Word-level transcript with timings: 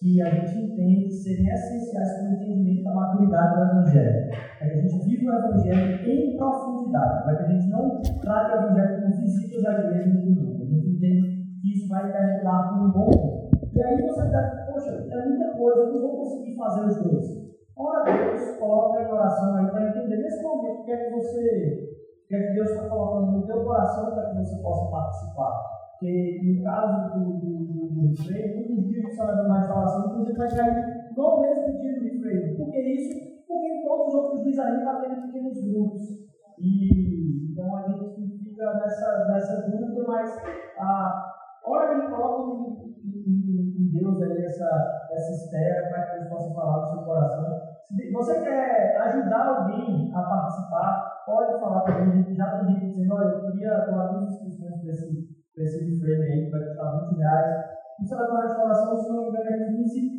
que 0.00 0.22
a 0.22 0.30
gente 0.30 0.56
entende 0.56 1.12
serem 1.12 1.46
essenciais 1.46 2.14
para 2.14 2.30
o 2.30 2.32
entendimento 2.32 2.84
da 2.84 2.94
maturidade 2.94 3.54
do 3.54 3.62
Evangelho. 3.64 4.30
É 4.60 4.68
que 4.68 4.72
a 4.72 4.76
gente 4.76 5.04
vive 5.04 5.28
o 5.28 5.34
Evangelho 5.34 6.08
em 6.08 6.36
profundidade, 6.38 7.22
para 7.22 7.36
que 7.36 7.42
a 7.42 7.48
gente 7.48 7.68
não 7.68 8.00
trate 8.00 8.50
o 8.50 8.60
Evangelho 8.60 9.02
como 9.02 9.16
visitas 9.16 9.66
à 9.66 9.72
igreja 9.78 10.08
no 10.08 10.20
domingo. 10.20 10.62
A 10.62 10.64
gente 10.64 10.88
entende 10.88 11.44
que 11.60 11.72
isso 11.76 11.88
vai 11.90 12.10
carregar 12.10 12.70
por 12.70 12.86
um 12.86 12.92
bom 12.92 13.50
E 13.74 13.82
aí 13.82 14.00
você 14.00 14.22
deve, 14.30 14.72
poxa, 14.72 15.06
é 15.10 15.28
muita 15.28 15.52
coisa, 15.58 15.80
eu 15.80 15.92
não 15.92 16.00
vou 16.00 16.16
conseguir 16.16 16.56
fazer 16.56 16.86
os 16.86 16.96
dois. 17.02 17.40
Ora, 17.76 18.04
Deus, 18.04 18.58
coloca 18.58 19.02
em 19.02 19.06
oração 19.06 19.54
aí 19.56 19.70
para 19.70 19.88
entender 19.88 20.16
nesse 20.16 20.42
momento 20.42 20.80
o 20.80 20.84
que 20.84 20.92
é 20.92 20.96
que 20.96 21.10
você, 21.14 21.94
o 22.24 22.28
que 22.28 22.34
é 22.36 22.46
que 22.46 22.54
Deus 22.54 22.70
está 22.70 22.88
colocando 22.88 23.32
no 23.32 23.46
teu 23.46 23.64
coração 23.64 24.14
para 24.14 24.30
que 24.30 24.36
você 24.38 24.62
possa 24.62 24.90
participar. 24.90 25.79
Porque 26.00 26.40
no 26.42 26.64
caso 26.64 27.12
do, 27.12 27.24
do, 27.36 27.50
do, 27.68 27.88
do 27.92 28.08
dias 28.08 29.04
que 29.04 29.16
você 29.16 29.22
vai 29.22 29.48
mais 29.48 29.64
instalação, 29.64 30.06
inclusive 30.06 30.38
vai 30.38 30.48
cair 30.48 31.12
no 31.14 31.40
mesmo 31.42 31.78
dia 31.78 32.00
do 32.00 32.20
freio. 32.22 32.56
Por 32.56 32.70
que 32.70 32.80
isso? 32.80 33.44
Porque 33.46 33.82
todos 33.86 34.08
os 34.08 34.14
outros 34.14 34.42
dias 34.44 34.58
aí 34.60 34.78
está 34.78 34.98
tendo 34.98 35.26
pequenos 35.26 35.62
grupos. 35.62 36.02
E 36.58 37.52
então 37.52 37.76
a 37.76 37.82
gente 37.82 38.38
fica 38.42 38.74
nessa, 38.76 39.28
nessa 39.28 39.70
dúvida, 39.70 40.02
mas 40.08 40.38
a 40.78 41.32
hora 41.66 41.88
que 41.88 42.06
a 42.06 42.10
coloca 42.10 42.56
em, 43.04 43.90
Deus 43.92 44.22
aí 44.22 44.42
essa, 44.42 45.08
essa 45.12 45.32
espera 45.32 45.90
para 45.90 46.02
que 46.06 46.18
Deus 46.20 46.30
possa 46.30 46.54
falar 46.54 46.80
no 46.80 46.86
seu 46.86 47.04
coração. 47.04 47.60
Se 47.94 48.10
você 48.10 48.40
quer 48.40 48.96
ajudar 49.02 49.48
alguém 49.48 50.10
a 50.14 50.22
participar, 50.22 51.24
pode 51.26 51.60
falar 51.60 51.84
a 51.92 52.04
gente. 52.06 52.34
Já 52.34 52.58
tem 52.58 52.72
gente 52.72 52.86
dizendo, 52.86 53.14
olha, 53.14 53.24
eu 53.24 53.52
queria 53.52 53.84
doar 53.84 54.14
duas 54.14 54.32
inscrições 54.32 54.80
para 54.80 54.92
esse 55.70 55.84
esse 55.84 56.04
reframe 56.04 56.32
aí 56.32 56.50
vai 56.50 56.60
custar 56.64 57.08
20 57.08 57.18
reais. 57.18 57.64
O 58.00 58.06
salário 58.06 58.34
da 58.34 58.42
restauração, 58.42 58.96
se 58.96 59.08
não 59.10 59.22
me 59.22 59.28
engano, 59.28 59.50
é 59.50 59.66
15, 59.66 60.10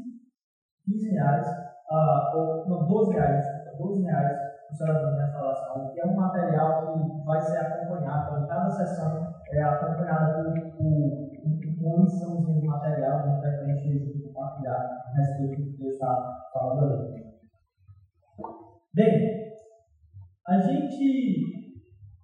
15 0.85 1.09
reais, 1.11 1.47
uh, 1.91 2.37
ou 2.37 2.69
não, 2.69 2.87
12 2.87 3.13
reais, 3.13 3.45
12 3.77 4.03
reais 4.03 4.51
o 4.71 4.75
salário 4.75 5.01
da 5.01 5.25
restauração, 5.25 5.91
que 5.91 5.99
é 5.99 6.05
um 6.05 6.15
material 6.15 6.93
que 6.93 7.25
vai 7.25 7.41
ser 7.41 7.57
acompanhado, 7.57 8.37
então, 8.37 8.47
cada 8.47 8.69
sessão 8.69 9.33
é 9.51 9.63
acompanhada 9.63 10.43
por, 10.43 10.53
por 10.77 11.85
uma 11.85 12.03
missãozinha 12.03 12.61
de 12.61 12.67
material, 12.67 13.19
a 13.19 13.27
gente 13.27 13.41
vai 13.41 13.57
preencher 13.57 14.23
compartilhar 14.23 15.03
a 15.05 15.17
respeito 15.17 15.61
do 15.61 15.71
que 15.71 15.77
Deus 15.77 15.93
está 15.93 16.47
falando 16.53 16.93
ali. 16.93 17.31
Bem, 18.93 19.41
a 20.47 20.57
gente 20.59 21.60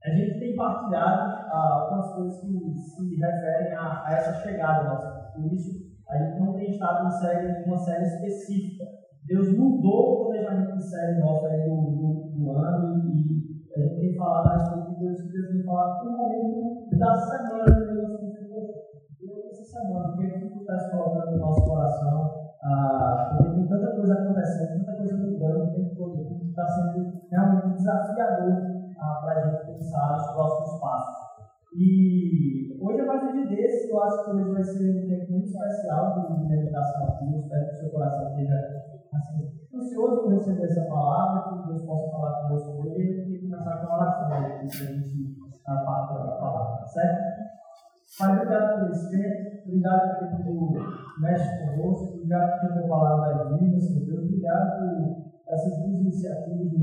a 0.07 0.15
gente 0.15 0.39
tem 0.39 0.55
partilhado 0.55 1.47
ah, 1.51 1.81
algumas 1.81 2.13
coisas 2.13 2.39
que 2.39 2.73
se 2.77 3.15
referem 3.17 3.73
a, 3.73 4.03
a, 4.05 4.13
essa 4.13 4.33
chegada 4.41 4.89
nossa. 4.89 5.31
Por 5.35 5.51
isso, 5.51 5.85
a 6.09 6.17
gente 6.17 6.39
não 6.39 6.53
tem 6.53 6.69
estado 6.69 7.07
em 7.07 7.11
série, 7.11 7.65
uma 7.65 7.77
série 7.77 8.03
específica. 8.03 8.85
Deus 9.25 9.57
mudou 9.57 10.13
o 10.13 10.25
planejamento 10.27 10.77
de 10.77 10.83
série 10.83 11.19
nossa 11.19 11.47
aí 11.47 11.67
do, 11.67 11.75
do, 11.75 12.31
do 12.37 12.51
ano 12.51 13.03
e, 13.09 13.57
a 13.75 13.79
gente 13.79 13.99
tem 13.99 14.15
falado 14.15 14.57
respeito 14.57 14.89
de 14.89 14.95
coisas 14.95 15.21
que 15.21 15.31
Deus 15.33 15.49
tem 15.49 15.63
falado 15.63 16.05
no 16.05 16.17
momento 16.17 16.97
da 16.97 17.15
semana. 17.15 17.65
Deus, 19.19 19.45
essa 19.51 19.63
semana, 19.63 20.13
o 20.13 20.17
que 20.17 20.25
é 20.25 20.29
que 20.39 20.59
está 20.59 20.79
se 20.79 20.91
colocando 20.91 21.31
no 21.31 21.37
nosso 21.37 21.63
coração? 21.65 22.31
Ah, 22.63 23.35
porque 23.37 23.55
tem 23.55 23.67
tanta 23.67 23.95
coisa 23.95 24.13
acontecendo, 24.13 24.85
tanta 24.85 24.97
coisa 24.97 25.17
mudando, 25.17 25.63
o 25.63 25.73
tempo 25.73 25.95
todo, 25.95 26.47
está 26.47 26.65
sendo 26.65 27.13
realmente 27.29 27.75
desafiador 27.75 28.76
pensar 29.97 30.15
os 30.15 30.31
próximos 30.33 30.79
passos. 30.79 31.27
E 31.75 32.77
hoje 32.79 33.01
um 33.01 33.31
dia 33.33 33.47
desse, 33.47 33.89
eu 33.89 34.01
acho 34.03 34.25
que 34.25 34.31
hoje 34.31 34.53
vai 34.53 34.63
ser 34.63 35.03
um 35.03 35.07
tempo 35.07 35.31
muito 35.31 35.47
especial 35.47 36.27
de 36.27 36.47
meditação 36.47 37.07
aqui. 37.07 37.33
Eu 37.33 37.39
espero 37.39 37.65
que 37.65 37.73
o 37.73 37.77
seu 37.77 37.89
coração 37.89 38.29
esteja 38.29 38.55
assim, 39.13 39.51
ansioso 39.75 40.21
por 40.21 40.33
receber 40.33 40.63
essa 40.63 40.85
palavra, 40.85 41.61
que 41.61 41.67
Deus 41.67 41.85
possa 41.85 42.11
falar 42.11 42.41
conosco 42.41 42.87
hoje 42.87 43.33
e 43.33 43.41
começar 43.41 43.77
com 43.77 43.91
a 43.91 43.95
oração 43.97 44.27
para 44.27 44.37
a 44.37 44.61
gente 44.61 45.37
a 45.67 45.75
parte 45.83 46.13
da 46.13 46.31
palavra, 46.37 46.77
tá 46.77 46.87
certo? 46.87 47.47
Pai, 48.17 48.37
obrigado 48.37 48.79
por 48.79 48.89
esse 48.89 49.11
tempo, 49.11 49.67
obrigado 49.67 50.19
porque 50.19 50.43
tu 50.43 51.21
mexe 51.21 51.65
conosco, 51.65 52.13
obrigado 52.13 52.59
a 52.65 52.73
tua 52.73 52.87
palavra 52.87 53.53
é 53.53 53.57
viva, 53.57 53.79
Senhor 53.79 54.05
Deus, 54.05 54.23
obrigado 54.23 54.79
por 54.79 55.27
essas 55.49 55.77
duas 55.79 55.99
iniciativas 55.99 56.71
do 56.71 56.77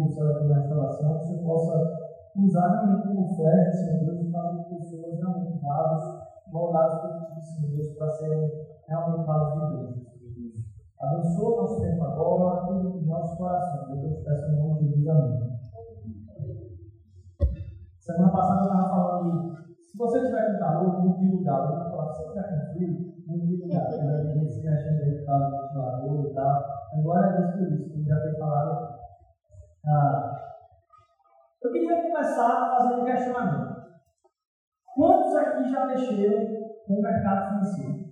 do 0.00 0.12
Salão 0.12 0.48
da 0.48 0.54
Restauração, 0.56 1.18
que 1.20 1.26
você 1.26 1.44
possa 1.44 2.07
usar 2.44 2.68
realmente 2.68 3.08
como 3.08 3.36
flecha, 3.36 3.72
Senhor 3.72 4.04
Deus, 4.04 4.20
e 4.20 4.30
fazer 4.30 4.64
pessoas 4.64 5.18
realmente 5.18 5.60
vasos, 5.60 6.22
moldados 6.52 7.00
por 7.00 7.34
Ti, 7.34 7.40
Senhor 7.42 7.70
Deus, 7.72 7.96
para 7.96 8.10
serem 8.10 8.50
realmente 8.88 9.26
vasos 9.26 9.52
de 9.54 9.76
Deus, 9.76 9.94
Deus. 9.94 10.54
Abençoa 11.00 11.52
o 11.52 11.56
nosso 11.62 11.80
tempo 11.80 12.04
agora, 12.04 12.66
tudo 12.66 12.96
os 12.96 13.06
nossos 13.06 13.38
corações. 13.38 14.02
Eu 14.02 14.16
te 14.16 14.24
peço 14.24 14.50
em 14.50 14.56
nome 14.56 14.80
de 14.80 14.88
Jesus, 14.88 15.12
amém. 15.12 15.58
Semana 18.00 18.32
passada 18.32 18.60
eu 18.60 18.64
estava 18.64 18.88
falando 18.88 19.52
de 19.52 19.58
se 19.84 19.98
você 19.98 20.24
tiver 20.24 20.52
com 20.52 20.58
calor, 20.58 21.02
mude 21.02 21.20
de 21.20 21.36
lugar. 21.36 21.60
Eu 21.60 21.78
vou 21.78 21.90
falar, 21.90 22.14
se 22.14 22.22
você 22.22 22.28
tiver 22.28 22.48
com 22.48 22.72
frio, 22.72 23.14
mude 23.26 23.46
de 23.46 23.62
lugar. 23.62 23.92
Eu 23.92 23.98
já 23.98 24.32
vi 24.32 24.46
esse 24.46 24.62
mexendo 24.62 25.02
aí 25.02 25.10
do 25.10 25.26
ventilador 25.50 26.24
e 26.24 26.34
tal. 26.34 26.64
Agora 26.94 27.26
é 27.26 27.32
Deus 27.36 27.50
por 27.52 27.72
isso, 27.72 27.90
como 27.90 28.04
já 28.04 28.20
foi 28.20 28.34
falado 28.38 28.70
aqui. 28.72 28.94
Ah, 29.86 30.27
eu 30.27 30.27
começar 32.28 32.76
fazendo 32.76 33.02
um 33.02 33.04
questionamento. 33.04 33.78
Quantos 34.94 35.36
aqui 35.36 35.70
já 35.70 35.86
mexeram 35.86 36.46
com 36.86 36.94
o 36.94 37.02
mercado 37.02 37.48
financeiro? 37.48 38.08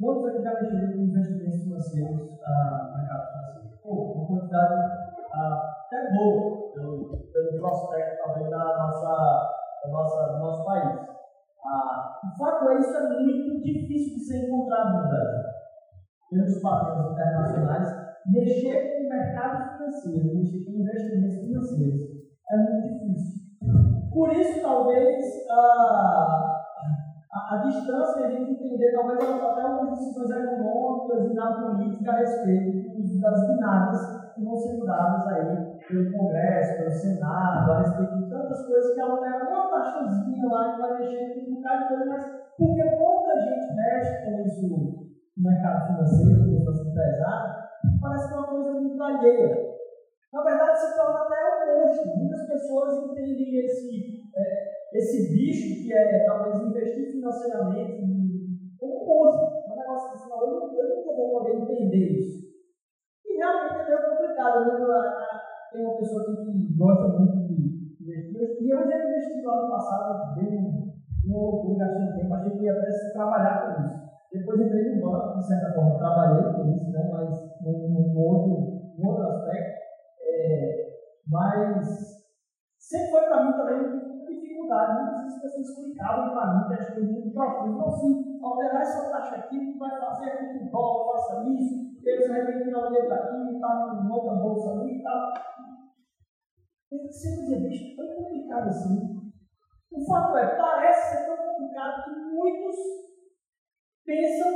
Quantos 0.00 0.26
aqui 0.26 0.42
já 0.42 0.54
mexeram 0.54 0.92
com 0.92 0.98
investimentos 0.98 1.62
financeiros 1.62 2.38
ah, 2.44 2.94
mercado 2.96 3.32
financeiro? 3.32 3.78
Pô, 3.82 4.12
uma 4.12 4.26
quantidade 4.26 4.74
ah, 5.32 5.74
até 5.86 6.12
boa 6.14 6.72
pelo, 6.72 7.08
pelo 7.32 7.60
prospecto 7.60 8.22
talvez 8.24 8.50
da 8.50 8.58
nossa, 8.58 9.50
da 9.84 9.90
nossa, 9.90 10.32
do 10.34 10.38
nosso 10.38 10.64
país. 10.64 11.00
Ah, 11.64 12.20
o 12.24 12.38
fato 12.38 12.68
é 12.70 12.78
isso 12.78 12.96
é 12.96 13.08
muito 13.08 13.62
difícil 13.62 14.18
de 14.18 14.24
ser 14.24 14.46
encontrado 14.46 15.02
no 15.02 15.08
Brasil. 15.08 15.48
Pelos 16.30 16.62
padrões 16.62 17.12
internacionais, 17.12 17.88
mexer 18.26 18.98
com 18.98 19.06
o 19.06 19.08
mercado 19.08 19.78
financeiro, 19.78 20.36
mexer 20.36 20.64
com 20.64 20.72
investimentos 20.72 21.38
financeiros, 21.38 22.18
é 22.50 22.56
muito 22.56 22.82
difícil. 22.82 23.47
Por 24.12 24.32
isso, 24.32 24.60
talvez, 24.62 25.48
a, 25.50 26.58
a, 27.32 27.54
a 27.54 27.56
distância 27.58 28.26
a 28.26 28.30
gente 28.30 28.52
entender, 28.52 28.92
talvez 28.92 29.20
até 29.20 29.62
algumas 29.62 29.98
decisões 29.98 30.30
econômicas 30.30 31.30
e 31.30 31.34
na 31.34 31.52
política 31.52 32.12
a 32.12 32.18
respeito 32.18 33.20
das 33.20 33.48
guinadas 33.48 34.00
que 34.34 34.44
vão 34.44 34.56
ser 34.56 34.84
dadas 34.84 35.26
aí 35.28 35.78
pelo 35.88 36.12
Congresso, 36.12 36.76
pelo 36.78 36.90
Senado, 36.90 37.72
a 37.72 37.78
respeito 37.78 38.14
de 38.14 38.28
tantas 38.30 38.66
coisas 38.66 38.94
que 38.94 39.00
alteram 39.00 39.48
uma 39.48 39.70
taxazinha 39.70 40.48
lá 40.48 40.72
que 40.72 40.80
vai 40.80 40.98
mexer 40.98 41.34
com 41.34 41.50
um 41.50 41.54
bocado 41.56 41.82
de 41.82 41.88
coisa, 41.88 42.06
mas 42.06 42.24
porque 42.56 42.84
pouca 42.96 43.40
gente 43.40 43.74
mexe 43.74 44.24
com 44.24 44.40
isso 44.44 44.68
no 45.36 45.44
mercado 45.44 45.86
financeiro, 45.86 46.44
com 46.44 46.56
isso 46.56 46.70
assim 46.70 46.94
pesado, 46.94 47.54
parece 48.00 48.28
que 48.28 48.34
é 48.34 48.36
uma 48.36 48.48
coisa 48.48 48.72
muito 48.72 49.02
alheia. 49.02 49.67
Na 50.32 50.42
verdade, 50.42 50.78
se 50.78 50.94
torna 50.94 51.20
até 51.24 51.72
um 51.72 51.86
monstro. 51.86 52.16
Muitas 52.16 52.46
pessoas 52.46 53.10
entendem 53.10 53.64
esse, 53.64 54.30
é, 54.36 54.96
esse 54.98 55.32
bicho 55.32 55.82
que 55.82 55.92
é 55.92 56.24
talvez 56.26 56.60
investir 56.60 57.12
financeiramente 57.12 58.76
como 58.78 59.02
um 59.02 59.06
monstro. 59.06 59.56
É 59.68 59.72
um 59.72 59.76
negócio 59.76 60.14
assim, 60.14 60.30
eu, 60.30 60.46
não, 60.46 60.78
eu 60.78 60.96
nunca 60.96 61.16
vou 61.16 61.30
poder 61.30 61.56
entender 61.56 62.18
isso. 62.18 62.46
E 63.24 63.38
realmente 63.38 63.80
é 63.80 63.86
meio 63.86 64.10
complicado. 64.10 64.66
Né? 64.66 65.16
Tem 65.72 65.84
uma 65.84 65.96
pessoa 65.96 66.24
que 66.24 66.76
gosta 66.76 67.08
muito 67.08 67.46
de 67.46 67.54
investir. 68.02 68.58
E 68.60 68.70
eu 68.70 68.86
já 68.86 69.08
investi 69.08 69.42
lá 69.44 69.62
no 69.62 69.70
passado, 69.70 70.34
dei 70.34 70.58
um, 70.58 70.92
um 71.26 71.32
loucura, 71.32 71.86
gastando 71.86 72.16
tempo, 72.16 72.34
achei 72.34 72.50
que 72.52 72.64
ia 72.64 72.72
até 72.72 72.90
se 72.90 73.12
trabalhar 73.14 73.76
com 73.76 73.82
isso. 73.82 74.08
Depois 74.30 74.60
entrei 74.60 74.94
no 74.94 75.10
banco, 75.10 75.38
de 75.38 75.46
certa 75.46 75.72
forma, 75.72 75.98
trabalhei 75.98 76.52
com 76.52 76.70
isso, 76.70 76.92
né? 76.92 77.08
mas 77.10 77.60
num, 77.62 78.14
outro, 78.14 78.92
outro 78.98 79.22
aspecto. 79.22 79.77
É, 80.38 80.98
mas 81.26 81.86
sempre 82.78 83.10
foi 83.10 83.22
para 83.22 83.44
mim 83.44 83.52
também 83.52 84.08
dificuldade. 84.58 85.14
Muitas 85.14 85.40
pessoas 85.40 85.68
explicavam 85.68 86.30
para 86.34 86.54
mim 86.54 86.76
questões 86.76 87.10
muito 87.10 87.32
profundas. 87.32 87.76
Não, 87.76 87.90
sim, 87.90 88.40
alterar 88.42 88.82
essa 88.82 89.10
taxa 89.10 89.36
aqui, 89.36 89.78
vai 89.78 89.98
fazer 90.00 90.30
aqui 90.30 90.58
com 90.58 90.70
dólar, 90.70 91.12
faça 91.12 91.48
isso, 91.48 91.98
eles 92.04 92.28
vai 92.28 92.46
ter 92.46 92.58
que 92.58 92.64
tirar 92.64 92.80
o 92.80 92.86
dinheiro 92.86 93.08
daqui, 93.08 93.54
está 93.54 94.00
em 94.04 94.10
outra 94.10 94.34
bolsa 94.34 94.80
ali 94.80 94.98
e 94.98 95.02
tal. 95.02 95.32
Que 96.88 97.12
ser 97.12 97.54
um 97.54 97.68
bicho 97.68 97.96
tão 97.96 98.14
complicado 98.14 98.68
assim. 98.68 99.18
O 99.92 100.06
fato 100.06 100.36
é, 100.38 100.56
parece 100.56 101.16
ser 101.16 101.26
tão 101.26 101.36
complicado 101.36 102.04
que 102.04 102.10
muitos 102.10 102.76
pensam 104.04 104.52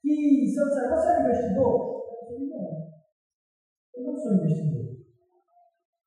que, 0.00 0.46
se 0.46 0.60
eu 0.60 0.68
disser, 0.68 0.90
você 0.90 1.08
é 1.08 1.20
investidor? 1.20 2.02
Eu 2.30 2.40
não. 2.40 2.92
Eu 3.94 4.04
não 4.04 4.16
sou 4.16 4.32
investidor. 4.34 4.81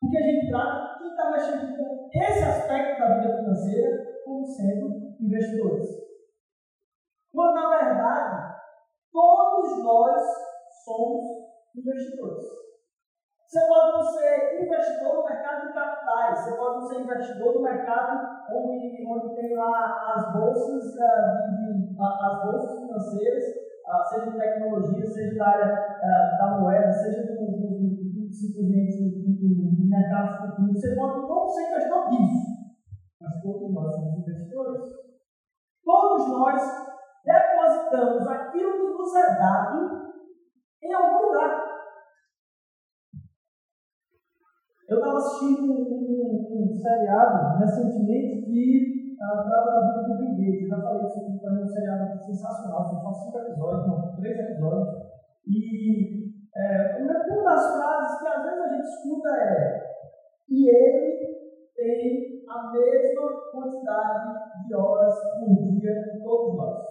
Porque 0.05 0.17
a 0.17 0.21
gente 0.21 0.49
trata 0.51 0.99
quem 0.99 1.09
está 1.09 1.31
mexendo 1.31 1.77
com 1.77 2.09
esse 2.13 2.43
aspecto 2.43 2.99
da 2.99 3.17
vida 3.17 3.37
financeira 3.37 4.21
como 4.23 4.45
sendo 4.45 4.87
investidores. 5.19 5.89
Quando, 7.33 7.55
na 7.55 7.69
verdade, 7.69 8.55
todos 9.11 9.83
nós 9.83 10.21
somos 10.85 11.25
investidores. 11.75 12.45
Você 13.47 13.67
pode 13.67 13.93
não 13.93 14.03
ser 14.03 14.63
investidor 14.63 15.15
no 15.15 15.23
mercado 15.23 15.67
de 15.67 15.73
capitais, 15.73 16.39
você 16.39 16.55
pode 16.55 16.75
não 16.75 16.87
ser 16.87 16.99
investidor 17.01 17.53
no 17.55 17.61
mercado 17.61 18.45
onde, 18.51 19.07
onde 19.07 19.35
tem 19.35 19.55
lá 19.55 20.13
as 20.15 20.33
bolsas, 20.33 20.93
de, 20.93 21.95
as 21.99 22.43
bolsas 22.43 22.79
financeiras, 22.79 23.43
uh, 23.87 24.09
seja 24.09 24.31
de 24.31 24.37
tecnologia, 24.37 25.05
seja 25.07 25.35
da 25.35 25.47
área 25.47 25.73
uh, 25.73 26.37
da 26.37 26.59
moeda, 26.59 26.91
seja 26.91 27.23
do, 27.23 27.44
do, 28.41 28.67
do, 28.67 29.05
simplesmente 29.05 29.15
do, 29.15 29.85
mercado 29.87 30.51
futuro. 30.51 30.73
Você 30.73 30.95
pode 30.95 31.21
não 31.21 31.47
ser 31.47 31.69
investidor 31.69 32.09
disso, 32.09 32.45
mas 33.21 33.41
todos 33.41 33.73
nós 33.73 33.93
somos 33.93 34.17
investidores. 34.19 34.81
Todos 35.83 36.27
nós 36.29 36.61
depositamos 37.23 38.27
aquilo 38.27 38.71
que 38.71 38.97
nos 38.97 39.15
é 39.15 39.35
dado 39.35 40.15
em 40.83 40.93
algum 40.93 41.27
lugar. 41.27 41.65
Eu 44.87 44.97
estava 44.97 45.17
assistindo 45.17 45.71
um, 45.71 45.81
um, 45.81 46.71
um, 46.71 46.77
seriado 46.77 47.57
recentemente 47.57 48.45
que 48.45 49.15
uh, 49.15 49.43
trata 49.43 49.71
da 49.71 49.87
vida 49.87 50.13
do 50.13 50.17
Bill 50.17 50.35
Gates. 50.37 50.61
Eu 50.61 50.69
já 50.69 50.81
falei 50.81 51.05
isso 51.05 51.39
foi 51.39 51.63
um 51.63 51.67
seriado 51.67 52.25
sensacional, 52.25 52.85
são 52.85 53.01
só 53.01 53.11
cinco 53.13 53.39
episódios, 53.39 53.87
não, 53.87 54.15
três 54.15 54.37
episódios. 54.37 55.05
E 55.47 56.24
que 58.85 58.91
às 58.91 58.93
vezes 58.93 58.93
a 58.93 58.93
gente 58.93 58.93
escuta 58.93 59.29
é 59.29 59.85
e 60.49 60.69
ele 60.69 61.35
tem 61.75 62.45
a 62.47 62.71
mesma 62.71 63.31
quantidade 63.51 64.67
de 64.67 64.75
horas 64.75 65.15
por 65.39 65.49
dia 65.55 66.03
que 66.03 66.23
todos 66.23 66.55
nós. 66.55 66.85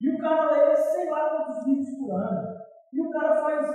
E 0.00 0.14
o 0.14 0.18
cara 0.18 0.52
lê 0.52 0.76
sei 0.76 1.10
lá 1.10 1.30
quantos 1.30 1.66
livros 1.66 1.98
por 1.98 2.14
ano. 2.14 2.58
E 2.92 3.00
o 3.00 3.10
cara 3.10 3.34
faz 3.36 3.66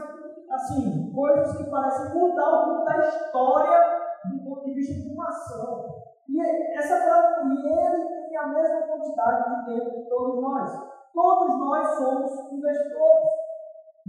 assim, 0.49 1.11
coisas 1.13 1.57
que 1.57 1.69
parecem 1.69 2.13
mudar 2.13 2.49
o 2.49 2.65
rumo 2.65 2.85
da 2.85 2.99
história 2.99 4.03
do 4.29 4.43
ponto 4.43 4.65
de 4.65 4.73
vista 4.73 4.93
de 4.93 5.13
uma 5.13 5.27
ação. 5.27 6.03
E 6.29 6.39
essa 6.77 7.01
frase, 7.03 7.47
e 7.47 7.67
ele 7.67 8.27
tem 8.29 8.37
a 8.37 8.47
mesma 8.47 8.81
quantidade 8.83 9.49
de 9.49 9.65
tempo 9.65 9.91
que 9.91 10.09
todos 10.09 10.41
nós. 10.41 10.71
Todos 11.13 11.59
nós 11.59 11.87
somos 11.97 12.51
investidores. 12.51 13.29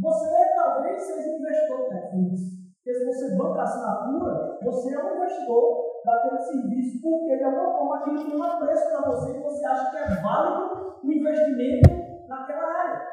Você 0.00 0.55
talvez 0.55 1.03
seja 1.03 1.37
investidor 1.37 1.88
de 1.88 1.94
Netflix. 1.94 2.63
Porque 2.84 2.98
se 2.98 3.06
você 3.06 3.34
banca 3.38 3.60
a 3.60 3.62
assinatura, 3.62 4.58
você 4.62 4.94
é 4.94 5.02
um 5.02 5.16
investidor 5.16 6.02
daquele 6.04 6.38
serviço, 6.38 7.00
porque 7.00 7.38
de 7.38 7.44
alguma 7.44 7.72
forma 7.72 7.96
aquilo 7.96 8.26
tem 8.26 8.36
um 8.36 8.58
preço 8.58 8.90
para 8.90 9.10
você 9.10 9.38
e 9.38 9.42
você 9.42 9.66
acha 9.66 9.90
que 9.90 9.96
é 9.96 10.20
válido 10.20 10.98
o 11.02 11.10
investimento 11.10 12.28
naquela 12.28 12.62
área. 12.62 13.08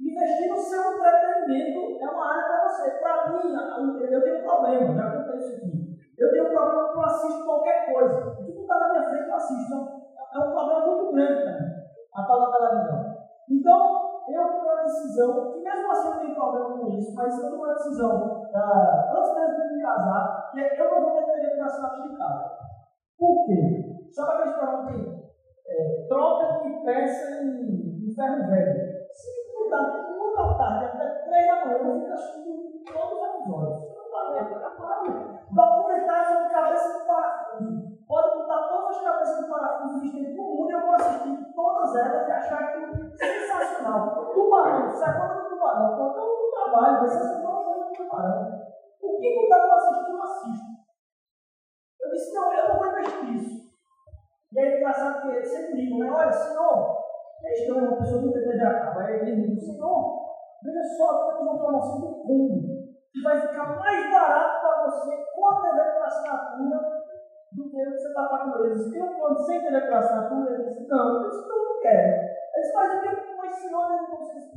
Investir 0.00 0.48
no 0.48 0.56
seu 0.56 0.80
entretenimento 0.80 1.98
é 2.00 2.08
uma 2.08 2.34
área 2.34 2.44
para 2.44 2.68
você. 2.68 2.90
Para 3.02 3.30
mim, 3.32 3.52
eu 4.12 4.22
tenho 4.22 4.38
um 4.38 4.42
problema, 4.44 4.94
já 4.94 5.10
contei 5.10 5.38
isso 5.38 5.56
aqui. 5.56 5.98
Eu 6.16 6.30
tenho 6.30 6.46
um 6.46 6.52
problema 6.52 6.92
que 6.92 6.98
eu 6.98 7.02
assisto 7.02 7.44
qualquer 7.44 7.92
coisa. 7.92 8.28
O 8.28 8.44
que 8.44 8.60
está 8.60 8.78
na 8.78 8.90
minha 8.90 9.10
frente, 9.10 9.28
eu 9.28 9.34
assisto. 9.34 9.74
É 10.34 10.38
um 10.38 10.52
problema 10.52 10.86
muito 10.86 11.12
grande 11.12 11.42
mim, 11.42 11.58
a 12.14 12.22
tal 12.22 12.40
da 12.40 12.58
televisão. 12.58 13.16
Então, 13.50 14.13
eu 14.32 14.48
tomei 14.48 14.72
uma 14.72 14.82
decisão, 14.82 15.52
que 15.52 15.60
mesmo 15.60 15.90
assim 15.90 16.08
eu 16.08 16.20
tenho 16.20 16.34
problema 16.34 16.78
com 16.78 16.88
isso, 16.88 17.14
mas 17.14 17.38
eu 17.38 17.50
tomei 17.50 17.64
uma 17.64 17.74
decisão, 17.74 18.16
uh, 18.16 19.18
antes 19.18 19.34
mesmo 19.34 19.68
de 19.68 19.74
me 19.74 19.82
casar, 19.82 20.50
que 20.50 20.60
é 20.60 20.80
eu 20.80 20.90
não 20.90 21.00
vou 21.02 21.22
ter 21.22 21.40
TV 21.40 21.56
na 21.56 21.68
cidade 21.68 22.08
de 22.08 22.16
casa. 22.16 22.58
Por 23.18 23.46
quê? 23.46 24.08
Sabe 24.12 24.32
aquele 24.32 24.54
problema 24.54 24.92
que 24.92 25.24
é, 25.66 26.06
troca 26.08 26.62
de 26.62 26.84
peça 26.84 27.42
em, 27.42 28.06
em 28.06 28.14
ferro 28.14 28.46
velho? 28.48 28.94
Se 29.12 29.30
estudar 29.30 30.06
uma 30.08 30.36
da 30.36 30.58
tarde 30.58 30.84
até 30.84 31.08
três 31.24 31.46
da 31.46 31.64
manhã, 31.64 31.78
eu 31.78 32.00
fico 32.00 32.12
assistindo 32.12 32.84
todos 32.92 33.12
os 33.12 33.34
episódios. 33.34 33.94
Documentários 35.54 36.28
sobre 36.28 36.48
cabeça 36.50 36.98
de 36.98 37.06
parafuso. 37.06 37.94
Pode 38.08 38.36
botar 38.36 38.68
todas 38.68 38.96
as 38.96 39.02
cabeças 39.04 39.44
de 39.44 39.50
parafuso 39.50 39.96
existentes 39.98 40.36
no 40.36 40.42
mundo 40.42 40.70
e 40.70 40.72
eu 40.72 40.80
vou 40.80 40.94
assistir 40.94 41.54
todas 41.54 41.96
elas 41.96 42.28
e 42.28 42.32
achar 42.32 42.60
aquilo 42.60 43.03
sensacional. 43.16 44.32
Tubarão, 44.32 44.90
segunda 44.90 45.34
do 45.34 45.48
tubarão, 45.48 45.96
quando 45.96 46.16
eu 46.16 46.26
não 46.26 46.50
trabalho, 46.50 46.98
vai 47.00 47.08
ser 47.08 47.22
segunda 47.22 47.62
do 47.62 47.92
tubarão. 47.92 48.64
O 49.02 49.20
que 49.20 49.36
não 49.36 49.48
dá 49.48 49.66
para 49.66 49.74
assistir, 49.74 50.12
eu 50.12 50.22
assisto. 50.22 50.74
Eu 52.00 52.10
disse, 52.10 52.34
não, 52.34 52.52
eu 52.52 52.68
não 52.68 52.78
vou 52.78 52.86
investir 52.86 53.24
nisso. 53.24 53.64
E 54.52 54.58
aí, 54.58 54.76
engraçado 54.76 55.22
que 55.22 55.28
ele 55.28 55.44
sempre 55.44 55.74
digo, 55.74 55.98
né? 55.98 56.10
Olha, 56.10 56.32
senhor, 56.32 57.04
é 57.44 57.52
estranho, 57.52 57.88
uma 57.88 57.96
pessoa 57.98 58.22
nunca 58.22 58.40
teve 58.40 58.62
a 58.62 58.98
Aí 58.98 59.20
ele 59.20 59.54
diz, 59.54 59.64
Senhor, 59.64 60.24
veja 60.62 60.84
só, 60.96 61.26
temos 61.26 61.42
uma 61.42 61.58
promoção 61.58 62.00
do 62.00 62.22
fundo, 62.22 62.62
que 63.12 63.22
vai 63.22 63.40
ficar 63.40 63.76
mais 63.78 64.10
barato 64.10 64.60
para 64.60 64.84
você 64.84 65.24
com 65.34 65.46
a 65.48 65.60
TV 65.60 65.80
assinatura 66.04 67.04
do 67.52 67.70
que 67.70 67.84
você 67.84 68.08
está 68.08 68.28
pagando. 68.28 68.64
Eles 68.64 68.86
um 68.86 69.18
plano 69.18 69.38
sem 69.38 69.60
TV 69.60 69.80
por 69.80 69.94
assinatura? 69.94 70.54
Ele 70.54 70.64
disse, 70.64 70.88
não, 70.88 71.22
eu 71.22 71.28
disse, 71.28 71.48
não, 71.48 71.64
não 71.64 71.80
quero. 71.80 72.33
Eles 72.64 72.72
fazem 72.72 72.96
o 72.96 73.02
que? 73.02 73.36
Mas 73.36 73.54
senhor, 73.56 74.06
precisa. 74.08 74.54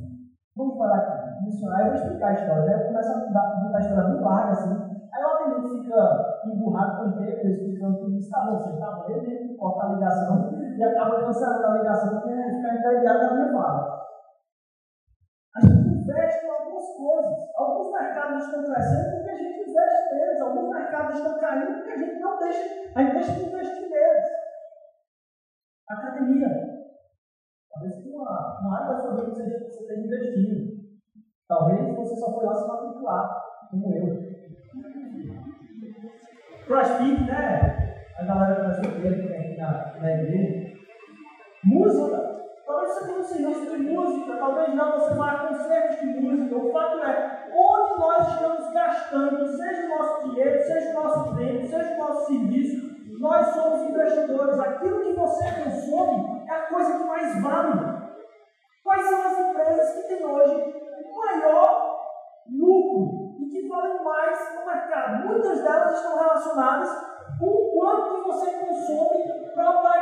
Vamos 0.55 0.77
parar 0.77 0.95
aqui. 0.95 1.43
Missionário, 1.43 1.87
eu 1.87 1.91
vou 1.91 2.01
explicar 2.01 2.27
a 2.27 2.33
história. 2.33 2.63
Né? 2.63 2.73
Eu 2.73 2.87
começo 2.87 3.11
a 3.11 3.21
contar 3.21 3.77
a 3.77 3.79
história 3.81 4.03
bem 4.03 4.21
larga, 4.21 4.51
assim. 4.51 5.09
Aí 5.11 5.23
o 5.23 5.27
atendente 5.27 5.83
fica 5.83 6.41
emburrado 6.45 6.97
com 6.97 7.09
o 7.09 7.17
tempo, 7.17 7.47
explicando 7.47 7.97
tudo 7.97 8.17
isso. 8.17 8.31
Tá 8.31 8.45
bom, 8.45 8.57
você 8.59 8.79
tá 8.79 8.91
bom. 8.91 9.09
Ele 9.09 9.57
corta 9.57 9.85
a 9.85 9.93
ligação 9.93 10.53
e 10.77 10.83
acaba 10.83 11.25
cancelando 11.25 11.65
a 11.65 11.77
ligação 11.77 12.09
porque 12.11 12.29
ele 12.29 12.55
fica 12.55 12.73
entediado 12.75 13.19
da 13.19 13.33
minha 13.33 13.51
fala. 13.51 14.07
A 15.57 15.59
gente 15.59 15.99
investe 15.99 16.45
em 16.45 16.49
algumas 16.49 16.87
coisas. 16.95 17.33
Alguns 17.57 17.91
mercados 17.91 18.45
estão 18.45 18.63
crescendo 18.63 19.15
porque 19.15 19.31
a 19.31 19.37
gente 19.37 19.69
investe 19.69 20.15
neles. 20.15 20.41
Alguns 20.41 20.69
mercados 20.69 21.17
estão 21.17 21.39
caindo 21.39 21.73
porque 21.73 21.91
a 21.91 21.97
gente 21.97 22.19
não 22.21 22.39
deixa, 22.39 22.91
a 22.95 23.03
gente 23.03 23.13
deixa 23.13 23.31
de 23.33 23.43
investir 23.43 23.89
neles. 23.89 24.25
Academia. 25.89 26.66
Talvez 27.77 28.01
que 28.01 28.09
uma, 28.09 28.59
uma 28.59 28.75
área 28.75 28.87
da 28.87 28.99
sua 28.99 29.15
vida 29.17 29.29
você, 29.29 29.43
você 29.43 29.81
esteja 29.81 30.01
investindo. 30.01 30.77
Talvez 31.47 31.95
você 31.95 32.15
só 32.15 32.33
foi 32.33 32.45
lá 32.45 32.55
se 32.55 32.67
matricular, 32.67 33.43
como 33.69 33.93
eu. 33.93 34.27
Crossfit, 36.65 37.23
né? 37.25 38.03
A 38.17 38.25
galera 38.25 38.63
da 38.63 38.81
que 38.81 38.99
tem 38.99 39.37
aqui 39.37 39.57
na, 39.57 39.95
na 40.01 40.11
igreja. 40.11 40.75
Música. 41.63 42.37
Talvez 42.65 42.95
você 42.95 43.11
um 43.11 43.23
serviço 43.23 43.77
de 43.77 43.83
música, 43.83 44.37
talvez 44.37 44.73
não, 44.73 44.91
você 44.93 45.13
a 45.21 45.47
concertos 45.47 45.99
de 45.99 46.19
música. 46.19 46.57
O 46.57 46.71
fato 46.71 46.97
é, 47.03 47.47
onde 47.53 47.99
nós 47.99 48.27
estamos 48.27 48.73
gastando, 48.73 49.47
seja 49.55 49.85
o 49.85 49.89
nosso 49.89 50.29
dinheiro, 50.29 50.63
seja 50.63 50.89
o 50.89 51.03
nosso 51.03 51.35
tempo, 51.35 51.63
seja 51.63 51.93
o 51.93 51.97
nosso 51.99 52.25
serviço, 52.25 52.96
nós 53.19 53.47
somos 53.47 53.89
investidores. 53.89 54.59
Aquilo 54.59 55.01
que 55.01 55.13
você 55.13 55.43
consome 55.63 56.45
é 56.47 56.51
a 56.51 56.67
coisa 56.67 56.97
que 56.97 57.03
mais 57.03 57.41
vale. 57.41 57.97
Quais 58.83 59.09
são 59.09 59.21
as 59.21 59.39
empresas 59.39 59.93
que 59.95 60.07
têm 60.07 60.25
hoje 60.25 60.73
o 61.05 61.17
maior 61.17 61.99
lucro 62.49 63.35
e 63.39 63.49
que 63.49 63.67
valem 63.67 64.03
mais 64.03 64.55
no 64.55 64.65
mercado? 64.65 65.27
Muitas 65.27 65.61
delas 65.61 65.97
estão 65.97 66.17
relacionadas 66.17 66.89
com 67.39 67.45
o 67.45 67.71
quanto 67.73 68.15
que 68.15 68.27
você 68.27 68.51
consome 68.51 69.51
propaganda. 69.53 69.96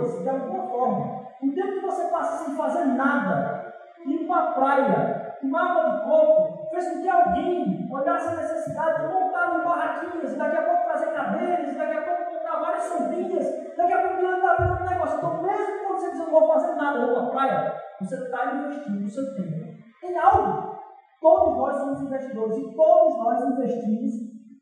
Investidores, 0.00 0.22
de 0.22 0.28
alguma 0.28 0.66
forma. 0.68 1.20
O 1.42 1.52
tempo 1.52 1.72
que 1.72 1.86
você 1.86 2.04
passa 2.08 2.44
sem 2.44 2.56
fazer 2.56 2.84
nada, 2.86 3.74
ir 4.06 4.26
para 4.26 4.42
a 4.42 4.52
praia, 4.52 5.36
tomar 5.40 5.70
água 5.70 5.90
de 5.90 6.04
coco, 6.04 6.70
fez 6.70 6.88
com 6.88 7.02
que 7.02 7.08
alguém 7.08 7.88
olhasse 7.90 8.28
a 8.28 8.36
necessidade 8.36 9.00
de 9.00 9.14
montar 9.14 9.58
em 9.58 9.64
barraquinhas, 9.64 10.36
daqui 10.36 10.56
a 10.56 10.62
pouco 10.62 10.88
fazer 10.88 11.12
cadeiras, 11.12 11.76
daqui 11.76 11.96
a 11.96 12.02
pouco 12.02 12.32
montar 12.32 12.60
várias 12.60 12.84
sombrinhas, 12.84 13.76
daqui 13.76 13.92
a 13.92 14.00
pouco 14.00 14.24
está 14.24 14.56
vendo 14.58 14.80
um 14.80 14.88
negócio. 14.88 15.18
Então, 15.18 15.42
mesmo 15.42 15.86
quando 15.86 16.00
você 16.00 16.10
diz, 16.10 16.18
não 16.18 16.30
vou 16.30 16.52
fazer 16.52 16.74
nada, 16.74 17.06
vou 17.06 17.14
para 17.14 17.30
praia, 17.30 17.74
você 18.00 18.14
está 18.16 18.54
investindo 18.54 19.04
o 19.04 19.10
seu 19.10 19.34
tempo 19.34 19.70
em 20.02 20.18
algo. 20.18 20.80
Todos 21.20 21.56
nós 21.56 21.76
somos 21.76 22.00
investidores 22.02 22.56
e 22.56 22.74
todos 22.74 23.18
nós 23.18 23.42
investimos 23.42 24.12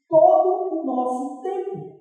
todo 0.09 0.81
o 0.81 0.85
nosso 0.85 1.43
tempo. 1.43 1.98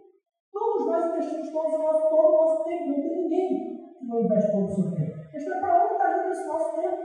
Todos 0.58 0.88
nós 0.88 1.06
investimos 1.06 1.52
todo 1.52 1.76
o 1.76 1.78
nosso, 1.78 2.10
todo 2.10 2.28
o 2.28 2.38
nosso 2.38 2.64
tempo. 2.64 2.88
Não 2.88 3.02
tem 3.02 3.24
ninguém 3.24 3.48
que 3.50 4.06
não 4.06 4.22
investe 4.22 4.52
todo 4.52 4.66
o 4.66 4.70
seu 4.70 4.92
tempo. 4.92 5.22
A 5.22 5.28
questão 5.28 5.58
é 5.58 5.60
para 5.60 5.84
onde 5.84 5.94
está 5.94 6.18
indo 6.18 6.32
esse 6.32 6.48
nosso 6.48 6.82
tempo. 6.82 6.98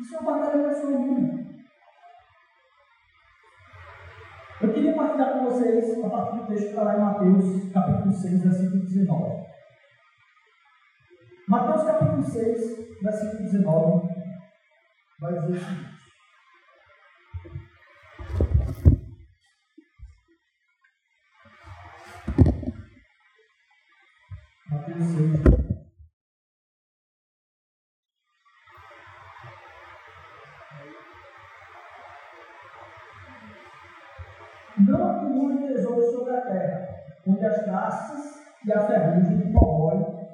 Isso 0.00 0.16
é 0.16 0.18
uma 0.18 0.38
batalha 0.38 0.68
pessoal 0.68 0.92
minha. 0.92 1.44
Eu 4.60 4.72
queria 4.72 4.94
partilhar 4.94 5.32
com 5.32 5.44
vocês 5.44 6.04
a 6.04 6.08
partir 6.08 6.36
do 6.36 6.46
texto 6.46 6.64
que 6.64 6.70
está 6.70 6.82
lá 6.84 6.96
em 6.96 7.00
Mateus, 7.00 7.72
capítulo 7.72 8.12
6, 8.12 8.42
versículo 8.42 8.82
19. 8.82 9.44
Mateus 11.48 11.82
capítulo 11.84 12.22
6, 12.22 13.02
versículo 13.02 13.42
19, 13.42 14.08
vai 15.20 15.32
dizer 15.40 15.52
o 15.52 15.58
seguinte. 15.58 15.93
Não 34.78 35.10
acumule 35.10 35.66
tesouros 35.66 36.12
sobre 36.12 36.36
a 36.36 36.40
terra, 36.42 36.88
onde 37.26 37.44
as 37.44 37.64
traças 37.64 38.44
e 38.64 38.72
a 38.72 38.86
ferrugem 38.86 39.52
corroem 39.52 40.28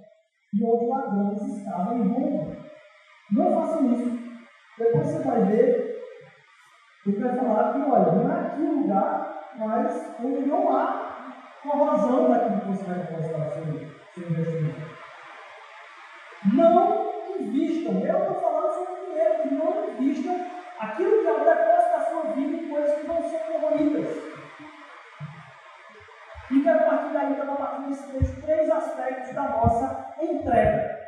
e 0.52 0.62
onde 0.62 0.86
ladrões 0.86 1.42
estavam 1.42 1.96
em 1.96 2.08
roubam. 2.12 2.56
Não 3.30 3.54
façam 3.54 3.90
isso. 3.94 4.20
Depois 4.76 5.06
você 5.06 5.22
vai 5.22 5.42
ver, 5.44 6.04
ele 7.06 7.18
vai 7.18 7.34
falar 7.34 7.72
que, 7.72 7.80
olha, 7.90 8.12
não 8.12 8.30
é 8.30 8.40
aqui 8.40 8.60
o 8.60 8.82
lugar, 8.82 9.52
mas 9.56 10.16
onde 10.22 10.44
não 10.46 10.76
há 10.76 11.10
corrosão 11.62 12.30
daquilo 12.30 12.60
que 12.60 12.66
você 12.68 12.84
vai 12.84 12.98
depositar 12.98 13.50
seu, 13.52 13.64
seu. 13.64 13.99
Não 16.52 17.36
invistam. 17.38 18.00
Eu 18.00 18.18
estou 18.18 18.34
falando 18.34 18.72
sobre 18.72 19.06
dinheiro, 19.06 19.42
que 19.42 19.54
não 19.54 19.90
invistam 19.90 20.46
aquilo 20.80 21.20
que 21.20 21.26
é 21.28 21.32
o 21.32 21.44
depósito 21.44 21.92
da 21.92 22.00
sua 22.00 22.22
vida 22.32 22.56
em 22.56 22.68
coisas 22.68 22.98
que 22.98 23.06
vão 23.06 23.22
ser 23.22 23.38
corroídas. 23.40 24.30
E 26.50 26.62
quero 26.62 26.84
partilhar 26.84 27.26
ainda 27.26 27.44
a 27.44 27.56
partir 27.56 27.88
desse 27.88 28.10
texto 28.10 28.42
três 28.42 28.68
aspectos 28.68 29.32
da 29.32 29.48
nossa 29.48 30.14
entrega. 30.20 30.98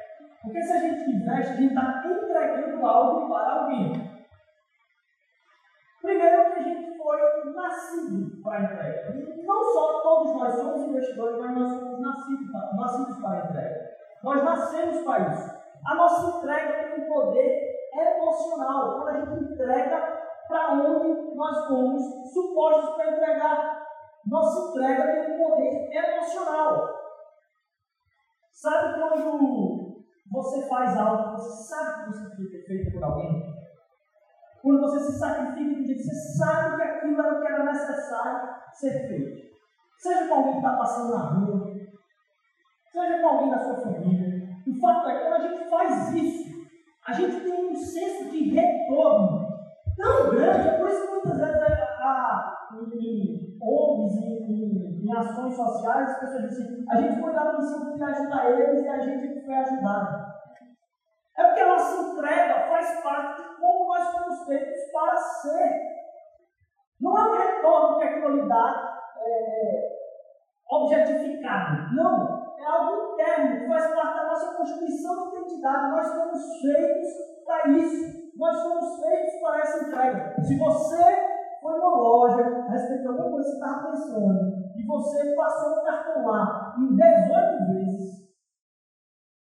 Porque 0.41 0.63
se 0.63 0.73
a 0.73 0.79
gente 0.79 1.11
investe, 1.11 1.53
a 1.53 1.57
gente 1.57 1.75
está 1.75 2.05
entregando 2.07 2.87
algo 2.87 3.29
para 3.29 3.53
alguém. 3.53 4.13
Primeiro 6.01 6.53
que 6.53 6.59
a 6.59 6.63
gente 6.63 6.97
foi 6.97 7.53
nascido 7.53 8.43
para 8.43 8.59
a 8.59 8.63
entrega. 8.63 9.32
Não 9.43 9.65
só 9.73 10.03
todos 10.03 10.35
nós 10.35 10.55
somos 10.55 10.89
investidores, 10.89 11.39
mas 11.39 11.55
nós 11.55 11.71
somos 11.73 12.01
nascidos, 12.01 12.53
nascidos 12.77 13.21
para 13.21 13.31
a 13.31 13.47
entrega. 13.47 13.91
Nós 14.23 14.45
nascemos 14.45 15.05
para 15.05 15.29
isso. 15.29 15.63
A 15.85 15.95
nossa 15.95 16.39
entrega 16.39 16.95
tem 16.95 17.05
um 17.05 17.09
poder 17.09 17.73
emocional. 17.93 18.97
Quando 18.97 19.09
a 19.09 19.21
gente 19.21 19.53
entrega 19.53 20.23
para 20.53 20.73
onde 20.75 21.35
nós 21.35 21.67
fomos 21.67 22.03
supostos 22.33 22.95
para 22.95 23.13
entregar. 23.13 23.83
Nossa 24.27 24.71
entrega 24.71 25.25
tem 25.25 25.35
um 25.35 25.39
poder 25.39 25.91
emocional. 25.93 26.89
Sabe 28.53 29.01
quando 29.01 30.05
você 30.31 30.69
faz 30.69 30.97
algo 30.99 31.25
que 31.25 31.43
você 31.43 31.69
sabe 31.69 32.05
que 32.05 32.11
você 32.11 32.37
tem 32.37 32.51
ter 32.51 32.67
feito 32.67 32.93
por 32.93 33.05
alguém? 33.05 33.52
Quando 34.63 34.81
você 34.81 35.01
se 35.01 35.19
sacrifica 35.19 35.81
e 35.81 35.99
você 35.99 36.15
sabe 36.39 36.77
que 36.77 36.83
aquilo 36.83 37.21
era 37.21 37.35
o 37.35 37.41
que 37.41 37.53
era 37.53 37.65
necessário 37.65 38.49
ser 38.73 39.09
feito. 39.09 39.53
Seja 39.99 40.29
com 40.29 40.35
alguém 40.35 40.53
que 40.53 40.59
está 40.59 40.77
passando 40.77 41.15
na 41.15 41.25
rua, 41.31 41.73
seja 42.93 43.21
com 43.21 43.29
alguém 43.29 43.51
da 43.51 43.59
sua 43.59 43.81
família. 43.81 44.49
O 44.67 44.81
fato 44.81 45.09
é 45.09 45.19
que 45.19 45.25
quando 45.25 45.35
a 45.35 45.49
gente 45.49 45.69
faz 45.69 46.15
isso, 46.15 46.63
a 47.07 47.13
gente 47.13 47.41
tem 47.41 47.71
um 47.71 47.75
senso 47.75 48.31
de 48.31 48.51
retorno 48.51 49.49
tão 49.97 50.31
grande, 50.31 50.69
é 50.69 50.79
por 50.79 50.89
isso 50.89 51.07
que 51.07 51.13
muitas 51.13 51.41
vezes 51.41 51.57
a, 51.57 51.69
a, 52.01 52.69
em 52.95 53.59
ONGs, 53.61 54.17
em, 54.19 55.05
em, 55.05 55.17
ações 55.17 55.55
sociais, 55.55 56.11
as 56.11 56.21
pessoas 56.21 56.49
dizem 56.49 56.85
a 56.89 57.01
gente 57.01 57.21
foi 57.21 57.33
dar 57.33 57.59
missão 57.59 57.95
de 57.95 58.03
ajudar 58.03 58.51
eles 58.51 58.85
e 58.85 58.89
a 58.89 58.99
gente 59.01 59.45
foi 59.45 59.55
ajudado. 59.55 60.22
É 61.37 61.45
porque 61.45 61.61
a 61.61 61.69
nossa 61.69 62.03
entrega 62.03 62.69
faz 62.69 63.03
parte 63.03 63.43
de 63.43 63.57
como 63.57 63.87
nós 63.87 64.09
fomos 64.09 64.47
feitos 64.47 64.93
para 64.93 65.17
ser. 65.17 65.93
Não 67.01 67.17
é 67.17 67.23
um 67.23 67.37
retorno 67.37 67.99
que 67.99 68.05
aquilo 68.05 68.37
lhe 68.37 68.49
dá 68.49 69.03
é, 69.17 69.93
objetificado. 70.71 71.95
Não. 71.95 72.43
É 72.59 72.65
algo 72.65 73.13
interno, 73.13 73.61
que 73.61 73.69
faz 73.69 73.95
parte 73.95 74.17
da 74.19 74.27
nossa 74.27 74.57
constituição 74.57 75.31
de 75.31 75.37
identidade. 75.37 75.91
Nós 75.91 76.15
fomos 76.15 76.61
feitos 76.61 77.09
para 77.45 77.69
isso. 77.71 78.33
Nós 78.37 78.63
fomos 78.63 79.01
feitos 79.01 79.41
para 79.41 79.61
essa 79.61 79.89
entrega. 79.89 80.43
Se 80.43 80.59
você 80.59 81.33
foi 81.61 81.79
numa 81.79 81.97
loja 81.97 82.65
a 82.69 82.71
respeito 82.71 83.03
de 83.03 83.09
alguma 83.09 83.31
coisa 83.31 83.51
que 83.51 83.57
você 83.57 83.65
estava 83.65 83.91
pensando 83.91 84.63
e 84.77 84.87
você 84.87 85.35
passou 85.35 85.73
o 85.73 85.85
cartão 85.85 86.27
lá 86.27 86.75
em 86.79 86.97
18 86.97 87.73
vezes, 87.73 88.32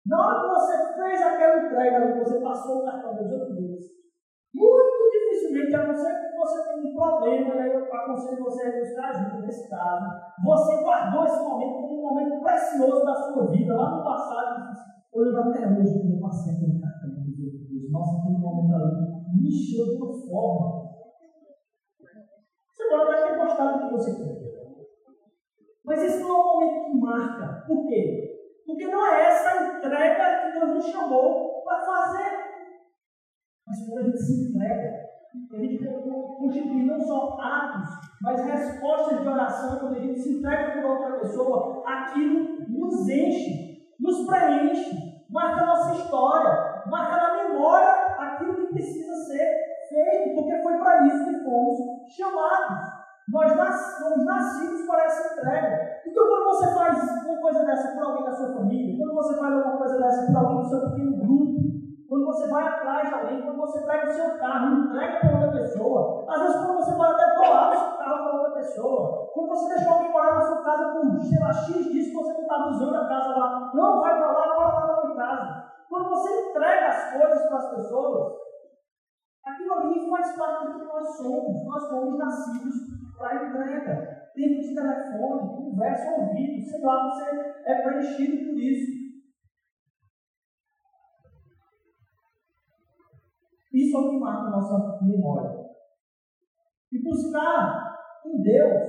na 0.07 0.17
hora 0.17 0.41
que 0.41 0.47
você 0.47 0.93
fez 0.95 1.21
aquela 1.21 1.65
entrega, 1.65 2.23
você 2.23 2.39
passou 2.39 2.81
o 2.81 2.85
cartão 2.85 3.15
18 3.15 3.55
vezes, 3.55 3.91
muito 4.55 5.11
dificilmente, 5.11 5.75
a 5.75 5.87
não 5.87 5.95
ser 5.95 6.13
que 6.15 6.37
você 6.37 6.63
tenha 6.63 6.89
um 6.89 6.95
problema, 6.95 7.55
né, 7.55 7.75
eu 7.75 7.93
aconselho 7.93 8.43
você 8.43 8.67
a 8.67 8.79
buscar 8.79 9.09
ajuda 9.09 9.45
nesse 9.45 9.69
caso, 9.69 10.05
você 10.43 10.83
guardou 10.83 11.25
esse 11.25 11.43
momento 11.43 11.81
como 11.81 11.99
um 11.99 12.09
momento 12.09 12.41
precioso 12.41 13.05
da 13.05 13.15
sua 13.15 13.51
vida, 13.51 13.75
lá 13.75 13.97
no 13.97 14.03
passado, 14.03 14.73
eu 15.13 15.23
lembro 15.23 15.49
até 15.49 15.67
hoje 15.67 15.99
quando 15.99 16.15
eu 16.15 16.21
passei 16.21 16.55
aquele 16.55 16.81
cartão 16.81 17.09
18 17.25 17.67
vezes, 17.67 17.91
nossa, 17.91 18.19
aquele 18.19 18.37
momento 18.37 18.75
ali 18.75 19.07
me 19.35 19.47
encheu 19.47 19.85
de 19.85 19.95
uma 19.95 20.13
forma 20.13 20.87
você 22.77 22.89
pode 22.89 23.11
até 23.11 23.27
ter 23.27 23.37
gostado 23.39 23.79
do 23.79 23.85
que 23.87 23.93
você 23.93 24.15
fez. 24.15 24.37
Mas 25.83 26.03
isso 26.03 26.19
não 26.19 26.29
é 26.29 26.39
um 26.39 26.45
momento 26.45 26.85
que 26.85 26.99
marca. 26.99 27.65
Por 27.65 27.87
quê? 27.87 28.26
Porque 28.67 28.86
não 28.86 29.07
é 29.07 29.29
essa 29.29 29.77
entrega 29.77 30.51
que 30.51 30.59
Deus 30.59 30.75
nos 30.75 30.86
chamou 30.88 31.63
para 31.63 31.79
fazer. 31.79 32.47
Mas 33.65 33.88
quando 33.88 34.00
a 34.00 34.03
gente 34.03 34.21
se 34.21 34.50
entrega, 34.50 35.07
a 35.53 35.57
gente 35.57 35.88
constitui 36.38 36.86
não 36.86 37.00
só 37.00 37.38
atos, 37.39 37.89
mas 38.21 38.43
respostas 38.43 39.21
de 39.21 39.27
oração, 39.27 39.79
quando 39.79 39.95
a 39.95 40.00
gente 40.00 40.19
se 40.19 40.38
entrega 40.38 40.71
para 40.74 40.91
outra 40.91 41.19
pessoa, 41.19 41.83
aquilo 41.88 42.67
nos 42.67 43.07
enche, 43.07 43.77
nos 44.00 44.27
preenche, 44.27 45.25
marca 45.29 45.63
a 45.63 45.67
nossa 45.67 45.95
história, 45.95 46.83
marca 46.88 47.15
na 47.15 47.43
memória 47.43 47.89
aquilo 48.19 48.55
que 48.55 48.74
precisa 48.74 49.15
ser 49.25 49.55
feito, 49.88 50.36
porque 50.36 50.62
foi 50.62 50.77
para 50.77 51.07
isso 51.07 51.25
que 51.25 51.43
fomos 51.43 52.13
chamados. 52.13 52.97
Nós 53.29 54.00
fomos 54.00 54.25
nascidos 54.25 54.88
para 54.88 55.03
essa 55.03 55.33
entrega. 55.33 55.97
Então, 56.07 56.27
quando 56.27 56.45
você 56.45 56.73
faz 56.73 57.25
uma 57.25 57.41
coisa 57.41 57.65
dessa 57.65 57.91
por 57.93 58.03
alguém 58.03 58.25
da 58.25 58.31
sua 58.31 58.53
família, 58.53 58.97
quando 58.97 59.15
você 59.15 59.37
faz 59.37 59.53
alguma 59.53 59.77
coisa 59.77 59.97
dessa 59.97 60.27
por 60.27 60.37
alguém 60.37 60.57
do 60.61 60.69
seu 60.69 60.81
pequeno 60.89 61.17
grupo, 61.17 61.57
quando 62.07 62.25
você 62.25 62.47
vai 62.47 62.67
atrás 62.67 63.07
de 63.07 63.13
alguém, 63.13 63.41
quando 63.41 63.57
você 63.57 63.85
pega 63.85 64.07
o 64.07 64.13
seu 64.13 64.37
carro 64.39 64.75
e 64.75 64.79
entrega 64.79 65.19
para 65.19 65.33
outra 65.33 65.51
pessoa, 65.51 66.25
às 66.29 66.41
vezes 66.41 66.55
quando 66.55 66.77
você 66.77 66.95
pode 66.95 67.11
até 67.11 67.35
doar 67.35 67.69
o 67.69 67.77
seu 67.77 67.97
carro 67.97 68.23
para 68.23 68.37
outra 68.37 68.51
pessoa, 68.51 69.31
quando 69.33 69.49
você 69.49 69.75
deixou 69.75 69.93
alguém 69.93 70.11
morar 70.11 70.35
na 70.35 70.41
sua 70.41 70.63
casa 70.63 70.93
por, 70.93 71.21
sei 71.21 71.39
lá, 71.39 71.53
X 71.53 71.91
dias 71.91 72.13
você 72.13 72.33
não 72.33 72.41
estava 72.41 72.69
usando 72.69 72.95
a 72.95 73.07
casa 73.07 73.29
lá, 73.29 73.71
não 73.73 73.99
vai 73.99 74.17
para 74.17 74.31
lá, 74.31 74.43
agora 74.45 74.71
vai 74.71 74.81
para 74.81 74.95
outra 74.95 75.15
casa. 75.15 75.67
Quando 75.89 76.09
você 76.09 76.49
entrega 76.49 76.87
as 76.87 77.13
coisas 77.13 77.47
para 77.47 77.57
as 77.57 77.69
pessoas, 77.75 78.47
Aquilo 79.47 79.73
ali 79.75 80.09
faz 80.09 80.35
parte 80.35 80.67
do 80.67 80.79
que 80.79 80.85
nós 80.85 81.15
somos. 81.15 81.65
Nós 81.65 81.89
fomos 81.89 82.17
nascidos 82.17 82.75
para 83.17 83.45
entrega. 83.47 84.16
Tempo 84.38 84.62
de 84.62 84.75
telefone, 84.75 85.56
conversa 85.56 86.12
ouvido, 86.12 86.62
sei 86.62 86.82
lá, 86.82 87.10
você 87.10 87.25
é 87.65 87.82
preenchido 87.82 88.51
por 88.51 88.60
isso. 88.60 88.91
Isso 93.74 93.98
é 93.98 94.00
o 94.00 94.10
que 94.12 94.20
marca 94.20 94.48
a 94.48 94.51
nossa 94.51 95.03
memória. 95.03 95.65
E 96.91 97.01
buscar 97.01 97.98
em 98.27 98.44
Deus 98.44 98.84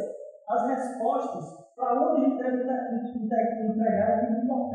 as 0.50 0.68
respostas 0.68 1.74
para 1.74 1.98
onde 1.98 2.26
ele 2.26 2.36
deve 2.36 2.62
entregar 2.62 2.90
é 2.90 4.28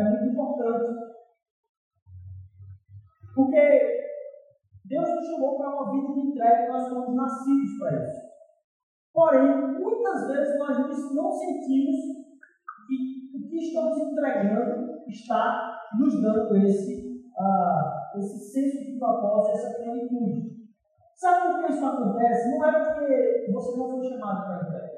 muito 0.10 0.26
importante. 0.32 1.14
Porque 3.36 4.10
Deus 4.86 5.08
nos 5.08 5.26
chamou 5.28 5.56
para 5.56 5.70
uma 5.70 5.92
vida 5.92 6.14
de 6.14 6.20
entrega 6.30 6.64
e 6.64 6.68
nós 6.68 6.88
somos 6.88 7.16
nascidos 7.16 7.78
para 7.80 8.04
isso. 8.04 8.34
Porém, 9.14 9.83
muitas 10.04 10.28
vezes 10.28 10.60
nós 10.60 10.78
não 11.16 11.32
sentimos 11.32 11.96
que 12.86 13.38
o 13.38 13.48
que 13.48 13.56
estamos 13.56 13.98
entregando 13.98 15.02
está 15.08 15.80
nos 15.98 16.22
dando 16.22 16.58
esse, 16.58 17.24
uh, 17.38 18.20
esse 18.20 18.52
senso 18.52 18.86
de 18.86 19.00
propósito, 19.00 19.58
essa 19.58 19.78
plenitude. 19.78 20.52
Sabe 21.16 21.54
por 21.54 21.66
que 21.66 21.72
isso 21.72 21.86
acontece? 21.86 22.52
Não 22.52 22.68
é 22.68 22.84
porque 22.84 23.52
você 23.54 23.78
não 23.78 23.92
foi 23.92 24.04
chamado 24.04 24.46
para 24.46 24.68
entrega. 24.68 24.94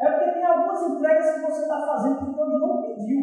É 0.00 0.10
porque 0.12 0.32
tem 0.32 0.44
algumas 0.44 0.82
entregas 0.82 1.34
que 1.34 1.40
você 1.40 1.62
está 1.62 1.86
fazendo 1.86 2.18
que 2.18 2.36
Deus 2.36 2.60
não 2.60 2.82
pediu. 2.82 3.20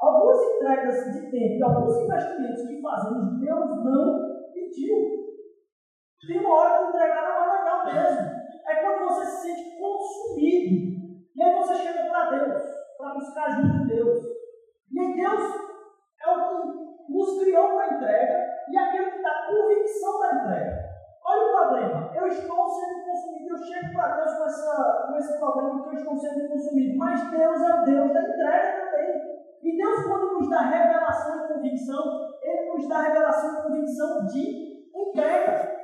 Algumas 0.00 0.38
entregas 0.42 1.12
de 1.12 1.30
tempo 1.30 1.64
alguns 1.64 1.96
investimentos 2.04 2.66
que 2.66 2.80
fazemos, 2.80 3.40
Deus 3.40 3.84
não 3.84 4.52
pediu. 4.54 5.18
Tem 6.26 6.40
uma 6.40 6.54
hora 6.54 6.78
que 6.78 6.96
entregar 6.96 7.28
não 7.28 7.44
é 7.44 7.58
legal 7.58 7.84
mesmo. 7.84 8.37
É 8.68 8.76
quando 8.76 9.08
você 9.08 9.26
se 9.26 9.48
sente 9.48 9.78
consumido. 9.78 10.88
E 11.34 11.42
aí 11.42 11.58
você 11.58 11.74
chega 11.76 12.08
para 12.10 12.30
Deus, 12.30 12.62
para 12.98 13.14
buscar 13.14 13.46
ajuda 13.46 13.78
de 13.78 13.86
Deus. 13.86 14.18
E 14.92 15.00
aí 15.00 15.14
Deus 15.14 15.42
é 16.20 16.30
o 16.30 16.62
que 16.62 17.12
nos 17.12 17.40
criou 17.40 17.68
para 17.74 17.94
entrega 17.94 18.48
e 18.68 18.76
é 18.76 18.80
aquele 18.80 19.10
que 19.12 19.22
dá 19.22 19.46
convicção 19.46 20.20
da 20.20 20.34
entrega. 20.34 20.88
Olha 21.24 21.42
o 21.42 21.56
problema. 21.56 22.10
Eu 22.14 22.26
estou 22.26 22.68
sendo 22.68 23.04
consumido. 23.04 23.54
Eu 23.54 23.58
chego 23.58 23.92
para 23.94 24.16
Deus 24.16 24.34
com, 24.34 24.44
essa, 24.44 25.06
com 25.08 25.16
esse 25.18 25.38
problema 25.38 25.82
que 25.82 25.88
eu 25.88 25.92
estou 25.94 26.16
sendo 26.16 26.48
consumido. 26.48 26.98
Mas 26.98 27.30
Deus 27.30 27.62
é 27.62 27.74
o 27.74 27.84
Deus 27.84 28.12
da 28.12 28.22
entrega 28.22 28.84
também. 28.84 29.38
E 29.62 29.76
Deus, 29.76 30.06
quando 30.06 30.34
nos 30.34 30.48
dá 30.48 30.62
revelação 30.62 31.44
e 31.44 31.48
convicção, 31.48 32.38
Ele 32.42 32.72
nos 32.72 32.88
dá 32.88 33.02
revelação 33.02 33.58
e 33.58 33.62
convicção 33.62 34.26
de 34.26 34.90
entrega. 34.94 35.77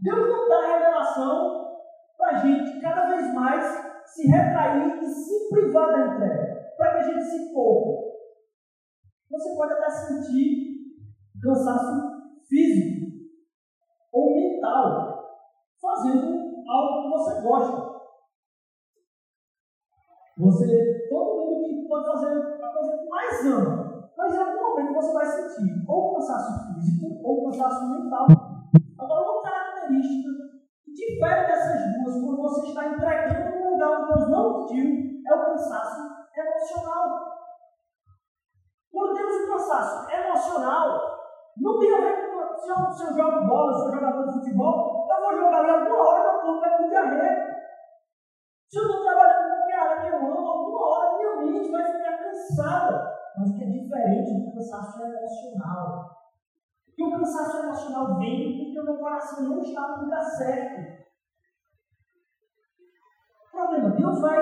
Deus 0.00 0.28
não 0.28 0.48
dá 0.48 0.60
revelação 0.66 1.78
para 2.16 2.36
a 2.36 2.38
gente 2.38 2.80
cada 2.80 3.08
vez 3.08 3.34
mais 3.34 3.64
se 4.06 4.28
retrair 4.28 5.02
e 5.02 5.06
se 5.06 5.48
privar 5.50 5.92
da 5.92 6.14
entrega, 6.14 6.74
para 6.76 6.92
que 6.92 6.98
a 6.98 7.02
gente 7.02 7.24
se 7.24 7.52
poupe. 7.52 8.08
Você 9.30 9.54
pode 9.56 9.72
até 9.74 9.90
sentir 9.90 10.68
cansaço 11.42 12.42
físico, 12.48 13.06
ou 14.12 14.34
mental, 14.34 15.24
fazendo 15.80 16.62
algo 16.68 17.02
que 17.02 17.08
você 17.10 17.42
gosta. 17.42 17.88
Você, 20.38 21.08
todo 21.10 21.46
mundo 21.46 21.88
pode 21.88 22.06
fazer 22.06 22.62
a 22.62 22.72
coisa 22.72 22.98
que 22.98 23.08
mais 23.08 23.46
ama, 23.46 24.10
mas 24.16 24.34
em 24.34 24.38
algum 24.38 24.70
momento 24.70 24.94
você 24.94 25.12
vai 25.12 25.26
sentir 25.26 25.84
ou 25.88 26.14
cansaço 26.14 26.74
físico 26.74 27.20
ou 27.22 27.44
cansaço 27.44 27.90
mental. 27.90 28.47
Característica 29.88 30.28
que 30.84 30.92
difere 30.92 31.46
dessas 31.46 31.80
duas, 31.96 32.22
quando 32.22 32.42
você 32.42 32.68
está 32.68 32.88
entregando 32.88 33.56
um 33.56 33.70
lugar 33.72 34.06
que 34.06 34.12
Deus 34.12 34.30
não 34.30 34.66
pediu, 34.66 35.22
é 35.26 35.34
o 35.34 35.44
cansaço 35.46 36.02
emocional. 36.36 37.08
Quando 38.92 39.14
temos 39.14 39.36
um 39.36 39.52
cansaço 39.52 40.10
emocional, 40.10 41.18
não 41.56 41.78
tem 41.78 41.94
a 41.94 42.00
ver 42.00 42.16
se 42.58 42.70
eu, 42.70 42.92
se 42.92 43.02
eu 43.04 43.16
jogo 43.16 43.46
bola, 43.46 43.72
se 43.72 43.86
eu 43.86 43.92
jogador 43.92 44.26
de 44.26 44.32
futebol, 44.34 45.08
eu 45.10 45.20
vou 45.22 45.36
jogar 45.36 45.60
ali 45.60 45.70
alguma 45.70 46.08
hora, 46.08 46.32
meu 46.32 46.40
corpo 46.42 46.60
vai 46.60 46.76
ter 46.76 46.88
diarreia. 46.88 47.58
Se 48.68 48.78
eu 48.78 48.82
estou 48.82 49.02
trabalhando 49.02 49.46
em 49.46 49.56
qualquer 49.56 49.78
área 49.78 50.00
que 50.02 50.08
eu 50.08 50.18
amo, 50.18 50.48
alguma 50.48 50.86
hora 50.86 51.16
minha 51.16 51.36
mente 51.36 51.70
vai 51.70 51.84
ficar 51.84 52.18
cansada. 52.18 53.18
Mas 53.38 53.50
o 53.50 53.54
que 53.54 53.64
é 53.64 53.68
diferente 53.68 54.44
do 54.44 54.52
cansaço 54.52 55.02
emocional. 55.02 56.17
E 56.98 57.04
o 57.04 57.10
cansaço 57.12 57.58
emocional 57.58 58.18
vem 58.18 58.58
porque 58.58 58.80
o 58.80 58.84
meu 58.84 58.98
coração 58.98 59.44
não 59.44 59.62
está 59.62 59.96
no 59.96 60.02
lugar 60.02 60.20
certo. 60.20 60.98
Problema, 63.52 63.90
Deus 63.90 64.20
vai 64.20 64.36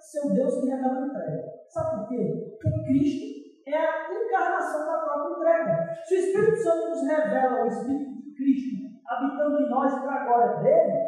ser 0.00 0.26
o 0.26 0.34
Deus 0.34 0.60
que 0.60 0.68
revela 0.68 0.98
a 0.98 1.06
entrega. 1.06 1.44
Sabe 1.68 2.00
por 2.00 2.08
quê? 2.08 2.58
Porque 2.60 2.84
Cristo 2.86 3.24
é 3.68 3.76
a 3.76 4.12
encarnação 4.12 4.84
da 4.84 4.98
própria 4.98 5.36
entrega. 5.36 5.94
Se 6.04 6.14
o 6.16 6.18
Espírito 6.18 6.56
Santo 6.56 6.88
nos 6.88 7.02
revela 7.06 7.62
o 7.62 7.66
Espírito 7.68 8.22
de 8.22 8.34
Cristo 8.34 8.82
habitando 9.06 9.60
em 9.60 9.70
nós 9.70 9.94
para 10.00 10.12
a 10.12 10.24
glória 10.24 10.56
dele, 10.60 10.98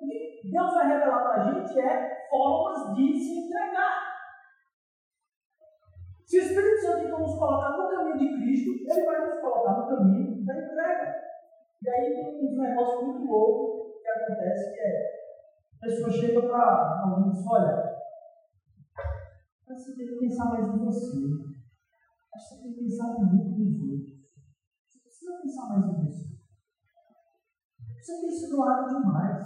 o 0.00 0.06
que 0.06 0.50
Deus 0.52 0.74
vai 0.74 0.86
revelar 0.86 1.22
para 1.24 1.42
a 1.42 1.52
gente 1.52 1.80
é 1.80 2.28
formas 2.30 2.94
de 2.94 3.18
se 3.18 3.40
entregar. 3.40 4.08
Se 6.24 6.38
o 6.38 6.42
Espírito 6.42 6.80
Santo 6.82 7.06
então 7.06 7.20
nos 7.20 7.38
colocar 7.38 7.76
no 7.76 7.88
caminho 7.88 8.18
de 8.18 8.40
Cristo, 8.40 8.70
ele 8.88 9.04
vai 9.04 9.26
nos 9.26 9.40
colocar 9.40 9.80
no 9.80 9.88
caminho 9.88 10.27
da 10.48 10.56
entrega. 10.56 11.28
E 11.80 11.88
aí 11.88 12.14
tem 12.14 12.58
um 12.58 12.60
negócio 12.60 13.06
muito 13.06 13.30
louco 13.30 14.00
que 14.02 14.08
acontece, 14.08 14.74
que 14.74 14.80
é 14.80 15.18
a 15.80 15.86
pessoa 15.86 16.10
chega 16.10 16.42
para 16.42 17.02
alguém 17.04 17.30
e 17.30 17.32
diz, 17.32 17.46
olha, 17.46 17.98
você 19.68 19.94
tem 19.94 20.06
que 20.08 20.18
pensar 20.18 20.46
mais 20.46 20.66
em 20.66 20.78
você 20.78 21.48
você 22.38 22.62
tem 22.62 22.72
pensado 22.72 23.18
muito 23.18 23.58
nos 23.58 23.82
outros. 23.82 24.30
Você 24.86 25.00
precisa 25.00 25.40
pensar 25.42 25.68
mais 25.68 25.84
em 25.86 26.04
você. 26.04 26.38
Você 28.00 28.20
tem 28.20 28.30
se 28.30 28.48
doado 28.48 28.88
demais. 28.88 29.44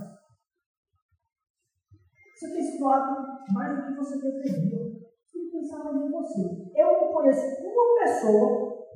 Você 2.34 2.52
tem 2.52 2.62
se 2.62 2.78
doado 2.78 3.44
mais 3.52 3.76
do 3.76 3.86
que 3.86 3.96
você 3.96 4.20
deveria. 4.20 5.00
Você 5.24 5.38
tem 5.38 5.50
que 5.50 5.58
pensar 5.58 5.84
mais 5.84 6.02
em 6.02 6.10
você. 6.10 6.72
Eu 6.76 7.00
não 7.00 7.12
conheço 7.12 7.46
uma 7.64 8.04
pessoa, 8.04 8.86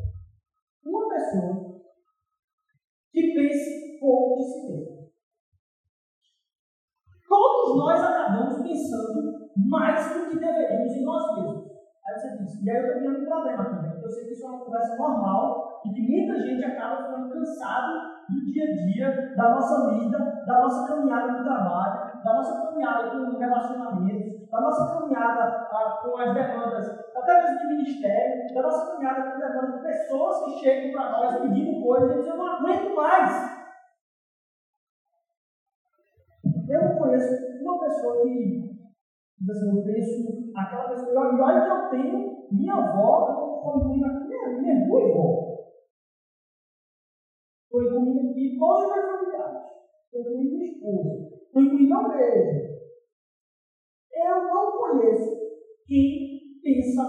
uma 0.84 1.08
pessoa, 1.08 1.65
que 3.16 3.32
pense 3.32 3.98
pouco 3.98 4.36
de 4.36 4.44
si 4.44 4.68
mesmo. 4.68 5.08
Todos 7.26 7.78
nós 7.78 7.98
acabamos 7.98 8.60
pensando 8.60 9.48
mais 9.56 10.12
do 10.12 10.28
que 10.28 10.38
deveríamos 10.38 10.92
em 10.92 11.02
nós 11.02 11.34
mesmos. 11.34 11.64
Aí 12.06 12.14
você 12.14 12.36
diz, 12.36 12.62
e 12.62 12.70
aí 12.70 12.76
eu 12.76 13.00
tendo 13.00 13.22
um 13.22 13.24
problema 13.24 13.64
também, 13.64 13.90
porque 13.92 14.04
eu 14.04 14.10
sei 14.10 14.26
que 14.26 14.32
isso 14.34 14.44
é 14.44 14.50
uma 14.50 14.64
conversa 14.66 14.96
normal 14.96 15.80
e 15.86 15.92
que 15.94 16.02
muita 16.02 16.40
gente 16.46 16.62
acaba 16.62 17.04
ficando 17.04 17.32
cansado 17.32 17.92
do 18.28 18.44
dia 18.44 18.64
a 18.64 18.76
dia, 18.84 19.34
da 19.34 19.50
nossa 19.50 19.90
vida, 19.94 20.18
da 20.46 20.60
nossa 20.60 20.86
caminhada 20.86 21.32
no 21.32 21.44
trabalho, 21.44 22.22
da 22.22 22.34
nossa 22.34 22.66
caminhada 22.66 23.10
com 23.10 23.38
relacionamentos, 23.38 24.25
da 24.50 24.60
nossa 24.60 24.98
caminhada 24.98 25.42
ah, 25.44 26.00
com 26.02 26.16
as 26.18 26.34
demandas, 26.34 26.86
até 27.14 27.42
mesmo 27.42 27.58
de 27.58 27.76
ministério, 27.76 28.54
da 28.54 28.62
nossa 28.62 28.92
caminhada 28.92 29.32
com 29.32 29.38
demandas 29.38 29.74
de 29.74 29.82
pessoas 29.82 30.44
que 30.44 30.60
chegam 30.60 30.92
para 30.92 31.10
nós 31.12 31.40
pedindo 31.40 31.82
coisas 31.82 32.10
e 32.10 32.14
dizem, 32.16 32.32
eu 32.32 32.38
não 32.38 32.46
aguento 32.46 32.94
mais. 32.94 33.56
Eu 36.68 36.98
conheço 36.98 37.62
uma 37.62 37.80
pessoa 37.80 38.22
que 38.22 38.66
Diz 39.38 39.50
assim, 39.50 39.68
eu 39.68 39.84
penso, 39.84 40.50
aquela 40.56 40.88
pessoa, 40.88 41.36
e 41.36 41.40
olha 41.40 41.62
que 41.62 41.70
eu 41.70 41.90
tenho 41.90 42.48
minha 42.50 42.74
avó, 42.74 43.60
foi 43.62 43.82
comigo 43.82 44.06
aqui, 44.06 44.28
minha, 44.28 44.48
minha 44.60 44.86
duas 44.86 45.10
avó. 45.10 45.56
Foi 47.70 47.92
comigo 47.92 48.30
aqui, 48.30 48.56
todos 48.58 48.84
os 48.84 48.94
meus 48.94 49.06
familiares. 49.06 49.58
Foi 50.10 50.24
comigo 50.24 50.56
minha 50.56 50.72
esposa. 50.72 51.28
Foi 51.52 51.68
comigo 51.68 51.94
a 51.94 52.14
igreja. 52.14 52.75
Eu 54.26 54.42
não 54.42 54.72
conheço 54.72 55.36
quem 55.86 56.60
pensa 56.62 57.02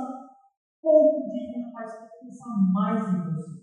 pouco 0.81 1.31
de 1.31 1.51
tem 1.51 1.63
que 1.63 2.25
pensar 2.25 2.55
mais 2.73 3.01
em 3.09 3.33
você. 3.33 3.57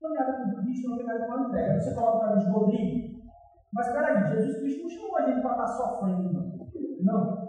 Caminhada 0.00 0.32
com 0.32 0.62
Cristo 0.62 0.90
não 0.90 0.96
tem 0.96 1.06
nada 1.06 1.26
com 1.26 1.32
a 1.32 1.42
entrega. 1.42 1.80
Você 1.80 1.94
fala 1.94 2.18
para 2.18 2.36
mim, 2.36 2.50
Rodrigo, 2.50 3.14
mas 3.72 3.92
peraí, 3.92 4.28
Jesus 4.28 4.58
Cristo 4.58 4.82
não 4.82 4.90
chamou 4.90 5.16
a 5.18 5.22
gente 5.22 5.40
para 5.40 5.52
estar 5.52 5.66
sofrendo, 5.68 6.32
não. 6.32 6.54
Não 7.02 7.44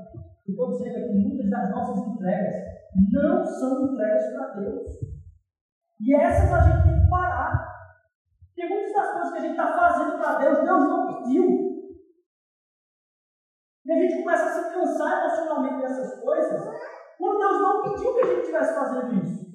estou 0.48 0.72
dizendo 0.72 0.98
aqui, 0.98 1.14
muitas 1.18 1.50
das 1.50 1.72
nossas 1.72 2.08
entregas 2.08 2.66
não 3.12 3.44
são 3.44 3.94
entregas 3.94 4.34
para 4.34 4.54
Deus. 4.60 4.92
E 6.02 6.16
essas 6.16 6.54
a 6.54 6.62
gente 6.62 6.84
tem 6.84 7.02
que 7.02 7.10
parar. 7.10 7.76
Porque 8.48 8.74
muitas 8.74 8.94
das 8.94 9.12
coisas 9.12 9.32
que 9.32 9.38
a 9.38 9.42
gente 9.42 9.52
está 9.52 9.74
fazendo 9.74 10.18
para 10.18 10.40
Deus, 10.40 10.64
Deus 10.64 10.84
não 10.84 11.08
pediu. 11.08 11.75
E 13.86 13.92
a 13.92 13.96
gente 13.96 14.24
começa 14.24 14.46
a 14.46 14.50
se 14.50 14.74
cansar 14.74 15.20
emocionalmente 15.20 15.82
dessas 15.82 16.20
coisas, 16.22 16.62
quando 17.18 17.38
Deus 17.38 17.62
não 17.62 17.82
pediu 17.84 18.16
que 18.16 18.22
a 18.22 18.26
gente 18.26 18.40
estivesse 18.40 18.76
fazendo 18.76 19.14
isso. 19.24 19.46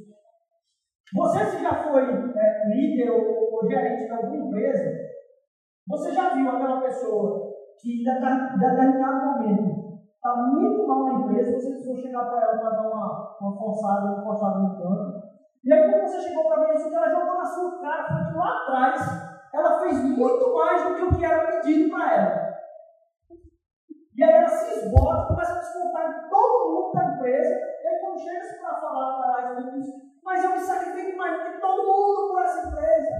Você, 1.12 1.44
se 1.46 1.62
já 1.62 1.74
foi 1.74 2.04
é, 2.04 2.68
líder 2.68 3.10
ou, 3.10 3.54
ou 3.54 3.68
gerente 3.68 4.06
de 4.06 4.12
alguma 4.12 4.46
empresa, 4.46 4.84
você 5.88 6.12
já 6.12 6.34
viu 6.34 6.48
aquela 6.48 6.80
pessoa 6.80 7.50
que 7.80 8.02
em 8.02 8.04
determinado 8.04 9.26
momento 9.26 9.98
está 10.14 10.36
muito 10.36 10.86
mal 10.86 11.04
na 11.06 11.14
empresa, 11.14 11.58
você 11.58 11.70
precisou 11.70 11.96
chegar 11.96 12.26
para 12.26 12.42
ela 12.42 12.58
para 12.58 12.70
dar 12.70 12.88
uma, 12.88 13.36
uma 13.40 13.58
forçada, 13.58 14.20
encostada 14.20 14.58
no 14.58 14.76
canto. 14.76 15.20
E 15.64 15.72
aí, 15.72 15.90
quando 15.90 16.08
você 16.08 16.20
chegou 16.20 16.44
para 16.44 16.60
mim, 16.60 16.70
assim, 16.70 16.94
ela 16.94 17.10
jogou 17.10 17.34
na 17.34 17.44
sua 17.44 17.80
cara, 17.80 18.06
foi 18.06 18.32
que 18.32 18.38
lá 18.38 18.62
atrás 18.62 19.00
ela 19.52 19.80
fez 19.80 20.04
muito 20.04 20.54
mais 20.54 20.84
do 20.84 20.94
que 20.94 21.02
o 21.02 21.18
que 21.18 21.24
era 21.24 21.46
pedido 21.46 21.90
para 21.90 22.14
ela. 22.14 22.49
Esgota, 24.24 25.28
começa 25.28 25.52
a 25.52 25.58
descontar 25.60 26.10
em 26.10 26.28
todo 26.28 26.70
mundo 26.70 26.92
da 26.92 27.14
empresa, 27.14 27.54
e 27.82 27.86
aí 27.86 28.00
quando 28.00 28.20
chega 28.20 28.58
para 28.60 28.80
falar 28.80 29.18
para 29.18 29.30
lá, 29.30 29.60
ele 29.60 29.70
diz, 29.70 29.86
mas 30.22 30.44
eu 30.44 30.50
me 30.50 30.58
sacrifico 30.58 31.16
mais 31.16 31.38
do 31.38 31.52
que 31.52 31.60
todo 31.60 31.86
mundo 31.86 32.28
por 32.32 32.42
essa 32.42 32.68
empresa. 32.68 33.10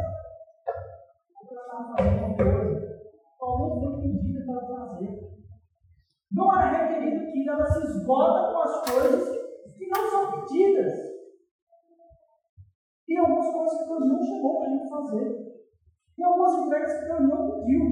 Ela 1.50 1.62
estava 1.62 1.96
fazendo 1.96 2.24
uma 2.24 2.36
coisa, 2.36 3.00
não 3.40 3.80
foi 3.80 4.02
pedida 4.02 4.44
para 4.46 4.66
fazer. 4.66 5.30
Não 6.32 6.60
era 6.60 6.86
requerido 6.86 7.32
que 7.32 7.48
ela 7.48 7.66
se 7.66 7.86
esgota 7.86 8.52
com 8.52 8.62
as 8.62 8.90
coisas 8.90 9.38
que 9.76 9.86
não 9.88 10.10
são 10.10 10.32
pedidas. 10.32 11.10
Tem 13.06 13.18
algumas 13.18 13.52
coisas 13.52 13.78
que 13.78 13.88
Deus 13.88 14.06
não 14.06 14.22
chegou 14.22 14.58
para 14.58 14.68
a 14.68 14.70
gente 14.70 14.88
fazer. 14.88 15.50
Tem 16.16 16.24
algumas 16.24 16.52
entregas 16.52 17.00
que 17.00 17.06
Deus 17.06 17.20
não 17.22 17.50
pediu. 17.50 17.82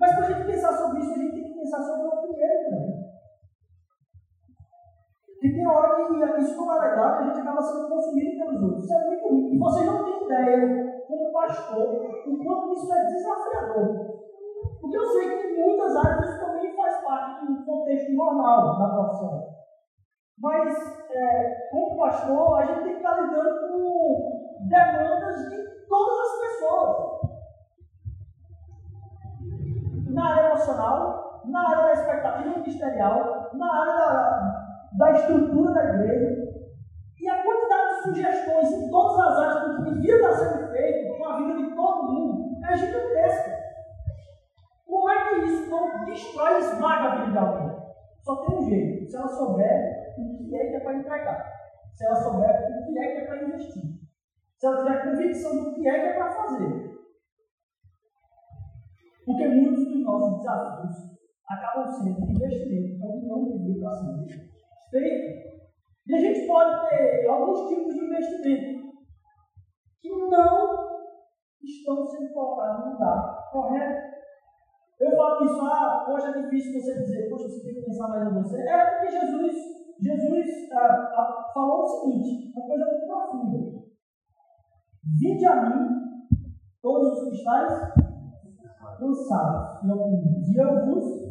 Mas 0.00 0.14
para 0.14 0.26
a 0.26 0.32
gente 0.32 0.46
pensar 0.46 0.72
sobre 0.72 1.00
isso, 1.00 1.12
a 1.12 1.18
gente 1.18 1.34
tem 1.34 1.47
pensar 1.58 1.82
sobre 1.82 2.06
o 2.06 2.22
primeiro 2.22 2.70
também. 2.70 3.08
E 5.40 5.52
tem 5.52 5.66
hora 5.66 5.94
que 5.94 6.42
isso 6.42 6.56
não 6.56 6.74
é 6.74 6.88
legal 6.88 7.14
e 7.14 7.18
a 7.18 7.22
gente 7.24 7.40
acaba 7.40 7.62
sendo 7.62 7.88
consumido 7.88 8.38
pelos 8.38 8.62
outros. 8.62 8.84
Isso 8.84 8.94
é 8.94 9.06
muito 9.06 9.28
ruim. 9.28 9.54
E 9.54 9.58
vocês 9.58 9.86
não 9.86 10.04
têm 10.04 10.24
ideia, 10.24 11.04
como 11.06 11.32
pastor, 11.32 11.94
o 12.26 12.44
quanto 12.44 12.72
isso 12.72 12.92
é 12.92 13.06
desafiador. 13.06 14.18
Porque 14.80 14.96
eu 14.96 15.06
sei 15.06 15.28
que 15.28 15.46
em 15.48 15.64
muitas 15.64 15.96
áreas 15.96 16.28
isso 16.28 16.40
também 16.40 16.76
faz 16.76 17.04
parte 17.04 17.46
do 17.46 17.64
contexto 17.64 18.12
normal 18.12 18.78
da 18.78 18.88
profissão. 18.88 19.48
Mas, 20.40 21.10
é, 21.10 21.68
como 21.70 21.98
pastor, 21.98 22.60
a 22.60 22.66
gente 22.66 22.82
tem 22.82 22.92
que 22.92 22.98
estar 22.98 23.20
lidando 23.20 23.68
com 23.68 24.68
demandas 24.68 25.50
de 25.50 25.86
todas 25.88 26.18
as 26.20 26.40
pessoas 26.40 27.18
na 30.10 30.34
área 30.34 30.46
emocional, 30.48 31.27
na 31.50 31.70
área 31.70 31.84
da 31.84 31.92
expectativa 31.92 32.58
ministerial, 32.58 33.50
na 33.54 33.80
área 33.80 33.92
da, 33.94 34.76
da 34.98 35.12
estrutura 35.12 35.72
da 35.72 35.84
igreja. 35.94 36.48
E 37.20 37.28
a 37.28 37.42
quantidade 37.42 37.96
de 37.96 38.02
sugestões 38.02 38.72
em 38.72 38.90
todas 38.90 39.18
as 39.18 39.38
áreas 39.38 39.76
do 39.76 39.84
que 39.84 39.94
devia 39.94 40.16
estar 40.16 40.32
sendo 40.32 40.70
feito 40.70 41.18
com 41.18 41.24
a 41.24 41.36
vida 41.38 41.56
de 41.56 41.74
todo 41.74 42.12
mundo 42.12 42.66
é 42.66 42.76
gigantesca. 42.76 43.58
Como 44.86 45.10
é 45.10 45.28
que 45.28 45.34
isso 45.44 45.70
não 45.70 46.04
destrói 46.04 46.54
e 46.54 46.58
esmaga 46.58 47.08
a 47.08 47.16
vida 47.16 47.32
de 47.32 47.38
alguém? 47.38 47.78
Só 48.22 48.36
tem 48.36 48.58
um 48.58 48.68
jeito, 48.68 49.10
se 49.10 49.16
ela 49.16 49.28
souber 49.28 50.14
o 50.18 50.36
que 50.38 50.56
é 50.56 50.66
que 50.66 50.76
é 50.76 50.80
para 50.80 50.94
entregar, 50.94 51.52
se 51.94 52.06
ela 52.06 52.16
souber 52.16 52.50
o 52.50 52.86
que 52.86 52.98
é 52.98 53.10
que 53.10 53.18
é 53.18 53.26
para 53.26 53.42
investir, 53.42 53.82
se 54.58 54.66
ela 54.66 54.76
tiver 54.78 55.04
convicção 55.04 55.64
do 55.64 55.74
que 55.74 55.88
é 55.88 56.00
que 56.00 56.06
é 56.06 56.12
para 56.14 56.30
fazer, 56.30 56.98
porque 59.24 59.46
muitos 59.46 59.84
dos 59.84 60.04
nossos 60.04 60.38
desafios 60.38 61.17
acabam 61.48 61.86
sendo 61.86 62.30
investimentos 62.30 63.00
onde 63.02 63.26
não 63.26 63.44
deveria 63.44 63.76
estar 63.76 63.94
sendo 63.94 64.26
feito. 64.90 65.58
E 66.06 66.14
a 66.14 66.18
gente 66.18 66.46
pode 66.46 66.88
ter 66.88 67.26
alguns 67.28 67.68
tipos 67.68 67.94
de 67.94 68.04
investimento 68.04 68.88
que 70.00 70.10
não 70.10 70.88
estão 71.62 72.06
sendo 72.06 72.32
colocados 72.32 72.86
no 72.86 72.92
lugar 72.92 73.50
correto. 73.52 74.08
Eu 75.00 75.16
falo 75.16 75.44
isso, 75.44 75.60
ah, 75.64 76.04
poxa, 76.06 76.28
é 76.28 76.42
difícil 76.42 76.80
você 76.80 76.98
dizer, 77.00 77.28
poxa, 77.28 77.48
você 77.48 77.62
tem 77.62 77.74
que 77.74 77.82
pensar 77.82 78.08
mais 78.08 78.28
em 78.28 78.42
você. 78.42 78.60
É 78.60 78.86
porque 78.86 79.10
Jesus, 79.10 79.54
Jesus 80.00 80.72
ah, 80.72 81.12
ah, 81.14 81.50
falou 81.54 81.82
o 81.82 81.86
seguinte, 81.86 82.52
uma 82.54 82.66
coisa 82.66 82.84
muito 82.84 83.06
profunda. 83.06 83.78
Vinde 85.20 85.46
a 85.46 85.62
mim, 85.62 85.88
todos 86.82 87.22
os 87.22 87.28
que 87.28 87.36
estáis 87.36 87.72
cansados 88.98 89.84
e 89.84 90.52
e 90.52 90.56
eu 90.56 90.86
vos 90.86 91.27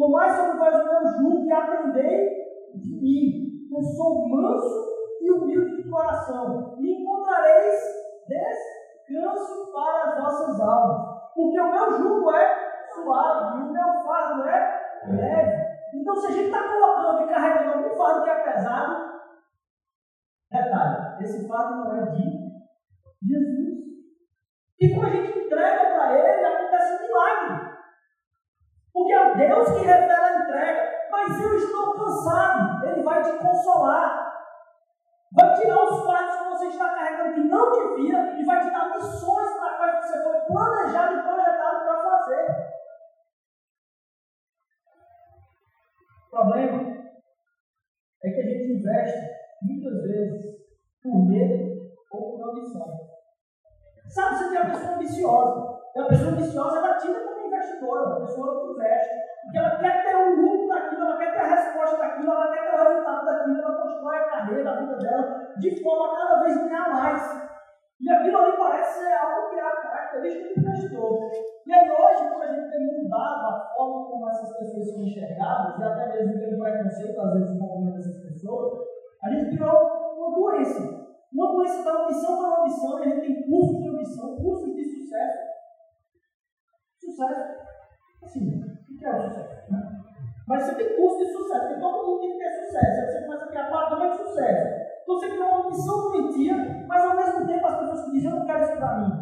Tomai 0.00 0.30
sobre 0.30 0.56
vós 0.56 0.74
o 0.76 0.84
meu 0.86 1.12
jugo 1.12 1.44
e 1.44 1.52
aprendei 1.52 2.28
de 2.74 3.02
mim. 3.02 3.68
Eu 3.70 3.82
sou 3.82 4.26
manso 4.30 4.88
e 5.20 5.30
humilde 5.30 5.76
de 5.76 5.90
coração, 5.90 6.78
e 6.80 7.02
encontrareis 7.02 7.78
descanso 8.26 9.70
para 9.70 10.04
as 10.04 10.22
vossas 10.22 10.58
almas. 10.58 11.32
Porque 11.34 11.60
o 11.60 11.70
meu 11.70 11.98
jugo 11.98 12.30
é 12.30 12.86
suave 12.94 13.58
e 13.58 13.62
o 13.62 13.72
meu 13.72 14.02
fardo 14.02 14.48
é 14.48 15.04
leve. 15.06 15.66
Então, 15.92 16.16
se 16.16 16.28
a 16.28 16.30
gente 16.30 16.46
está 16.46 16.66
colocando 16.66 17.22
e 17.24 17.34
carregando 17.34 17.84
algum 17.84 17.94
fardo 17.94 18.24
que 18.24 18.30
é 18.30 18.42
pesado, 18.42 19.20
detalhe, 20.50 21.22
esse 21.22 21.46
fardo 21.46 21.74
não 21.76 21.96
é 21.96 22.10
de 22.12 22.22
Jesus. 23.22 23.70
E 24.80 24.94
quando 24.94 25.08
a 25.08 25.10
gente 25.10 25.38
entrega 25.40 25.94
para 25.94 26.18
Ele, 26.18 26.46
acontece 26.46 26.94
um 26.94 27.06
milagre. 27.06 27.69
Porque 29.00 29.14
é 29.14 29.34
Deus 29.34 29.66
que 29.66 29.86
revela 29.86 30.26
a 30.26 30.42
entrega. 30.42 31.08
Mas 31.10 31.40
eu 31.40 31.56
estou 31.56 31.94
cansado. 31.94 32.84
Ele 32.84 33.02
vai 33.02 33.22
te 33.22 33.32
consolar. 33.38 34.30
Vai 35.32 35.54
tirar 35.54 35.84
os 35.84 36.04
fardos 36.04 36.36
que 36.36 36.48
você 36.50 36.66
está 36.66 36.90
carregando 36.90 37.34
que 37.34 37.48
não 37.48 37.72
devia 37.72 38.38
e 38.38 38.44
vai 38.44 38.60
te 38.60 38.70
dar 38.70 38.90
missões 38.90 39.52
para 39.58 39.76
quais 39.78 40.04
você 40.04 40.22
foi 40.22 40.40
planejado 40.40 41.14
e 41.14 41.22
projetado 41.22 41.84
para 41.84 42.02
fazer. 42.02 42.46
O 46.26 46.30
problema 46.30 47.10
é 48.22 48.30
que 48.30 48.40
a 48.40 48.44
gente 48.44 48.72
investe 48.72 49.18
muitas 49.62 50.02
vezes 50.02 50.44
por 51.02 51.26
medo 51.26 51.90
ou 52.12 52.36
por 52.36 52.50
ambição. 52.50 52.86
Sabe, 54.08 54.36
você 54.36 54.48
tem 54.50 54.58
a 54.58 54.70
pessoa 54.70 54.94
ambiciosa. 54.96 55.80
E 55.96 56.00
a 56.00 56.06
pessoa 56.06 56.32
ambiciosa 56.32 56.78
ela 56.78 56.98
tira 56.98 57.30
uma 57.78 58.20
pessoa 58.20 58.60
que 58.60 58.72
investe. 58.72 59.14
Porque 59.42 59.58
ela 59.58 59.76
quer 59.78 60.04
ter 60.04 60.16
um 60.16 60.40
lucro 60.40 60.68
daquilo, 60.68 61.02
ela 61.02 61.18
quer 61.18 61.32
ter 61.32 61.40
a 61.40 61.54
resposta 61.54 61.96
daquilo, 61.96 62.32
ela 62.32 62.52
quer 62.52 62.70
ter 62.70 62.76
o 62.76 62.88
resultado 62.88 63.26
daquilo, 63.26 63.58
ela 63.58 63.82
constrói 63.82 64.16
a 64.16 64.30
carreira, 64.30 64.70
a 64.70 64.76
vida 64.76 64.96
dela, 64.96 65.52
de 65.58 65.82
forma 65.82 66.06
a 66.06 66.16
cada 66.16 66.42
vez 66.42 66.58
ganhar 66.58 66.88
mais. 66.90 67.50
E 68.00 68.10
aquilo 68.10 68.38
ali 68.38 68.56
parece 68.56 69.00
ser 69.00 69.12
algo 69.12 69.50
que 69.50 69.56
é 69.56 69.62
a 69.62 69.76
característica 69.76 70.54
do 70.54 70.60
investidor. 70.60 71.30
E 71.66 71.72
aí 71.72 71.90
hoje, 71.90 72.28
quando 72.30 72.42
a 72.42 72.52
gente 72.54 72.70
tem 72.70 73.02
mudado 73.02 73.46
a 73.46 73.74
forma 73.76 74.06
como 74.06 74.28
essas 74.28 74.56
pessoas 74.56 74.90
são 74.90 75.02
enxergadas, 75.02 75.78
e 75.78 75.84
até 75.84 76.08
mesmo 76.08 76.40
tem 76.40 76.58
preconceito 76.58 77.20
às 77.20 77.32
vezes 77.34 77.58
com 77.58 77.92
dessas 77.92 78.16
pessoas, 78.22 78.72
a 79.22 79.30
gente 79.30 79.56
criou 79.56 80.16
uma 80.16 80.34
doença. 80.34 81.00
Uma 81.32 81.52
doença 81.52 81.84
da 81.84 82.02
ambição 82.02 82.38
para 82.38 82.60
ambição, 82.62 82.98
e 82.98 83.02
a 83.02 83.08
gente 83.08 83.20
tem 83.20 83.50
cursos 83.50 83.82
de 83.82 83.88
ambição, 83.88 84.36
cursos 84.36 84.74
de 84.74 84.84
sucesso. 84.84 85.49
Sucesso, 87.20 87.52
assim, 88.24 88.64
o 88.88 88.96
que 88.96 89.04
é 89.04 89.14
o 89.14 89.28
sucesso? 89.28 89.70
Né? 89.70 90.00
Mas 90.48 90.64
você 90.64 90.74
tem 90.76 90.96
curso 90.96 91.18
de 91.18 91.32
sucesso, 91.32 91.66
porque 91.66 91.80
todo 91.80 92.06
mundo 92.06 92.20
tem 92.20 92.32
que 92.32 92.38
ter 92.38 92.50
sucesso. 92.50 93.00
Aí 93.00 93.06
você 93.06 93.24
começa 93.26 93.44
a 93.44 93.48
criar 93.48 93.70
padrões 93.70 94.12
de 94.12 94.24
sucesso. 94.24 94.90
Então 95.02 95.18
você 95.18 95.28
cria 95.28 95.44
uma 95.44 95.66
ambição 95.66 96.12
doentia, 96.12 96.86
mas 96.88 97.04
ao 97.04 97.16
mesmo 97.16 97.46
tempo 97.46 97.66
as 97.66 97.78
pessoas 97.78 98.04
que 98.06 98.12
dizem, 98.12 98.30
eu 98.30 98.36
não 98.38 98.46
quero 98.46 98.62
isso 98.62 98.76
para 98.78 98.98
mim. 99.00 99.12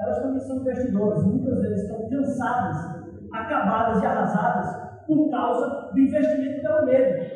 Elas 0.00 0.18
também 0.18 0.40
são 0.40 0.56
investidoras, 0.56 1.24
muitas 1.24 1.60
vezes 1.60 1.82
estão 1.84 2.08
cansadas, 2.08 2.76
acabadas 3.32 4.02
e 4.02 4.06
arrasadas 4.06 5.06
por 5.06 5.30
causa 5.30 5.92
do 5.92 6.00
investimento 6.00 6.60
pelo 6.60 6.86
medo. 6.86 7.34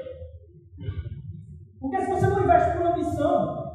Porque 1.81 2.01
se 2.01 2.11
você 2.11 2.27
não 2.27 2.43
investe 2.43 2.77
por 2.77 2.87
ambição, 2.87 3.69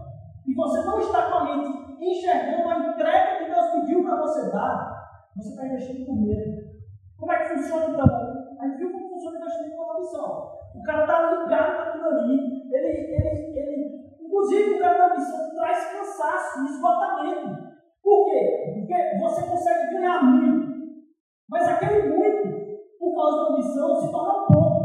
e 0.45 0.53
você 0.53 0.81
não 0.81 0.99
está 0.99 1.31
com 1.31 1.37
a 1.37 1.43
mente 1.45 2.03
enxergando 2.03 2.69
a 2.69 2.79
entrega 2.79 3.37
que 3.37 3.45
Deus 3.49 3.71
pediu 3.71 4.03
para 4.03 4.17
você 4.17 4.51
dar, 4.51 4.92
você 5.35 5.49
está 5.49 5.65
investindo 5.65 6.05
por 6.05 6.15
medo. 6.21 6.63
Como 7.17 7.31
é 7.31 7.37
que 7.39 7.55
funciona 7.55 7.85
então? 7.89 8.55
A 8.59 8.67
gente 8.67 8.77
viu 8.77 8.91
como 8.91 9.09
funciona 9.09 9.37
o 9.37 9.41
investimento 9.41 9.75
com 9.75 9.91
ambição. 9.91 10.53
O 10.75 10.83
cara 10.83 11.01
está 11.01 11.43
ligado 11.43 11.77
naquilo 11.77 12.07
ali, 12.07 12.73
ele, 12.73 12.87
ele, 12.87 13.57
ele, 13.57 14.15
inclusive 14.19 14.73
o 14.73 14.79
cara 14.79 15.07
da 15.07 15.15
missão 15.15 15.55
traz 15.55 15.93
cansaço, 15.93 16.65
esgotamento. 16.65 17.73
Por 18.01 18.25
quê? 18.25 18.73
Porque 18.73 19.19
você 19.19 19.49
consegue 19.49 19.93
ganhar 19.93 20.23
muito, 20.23 20.73
mas 21.49 21.67
aquele 21.67 22.09
muito, 22.09 22.79
por 22.99 23.15
causa 23.15 23.43
da 23.43 23.57
missão, 23.57 23.95
se 23.95 24.11
torna 24.11 24.45
pouco. 24.47 24.82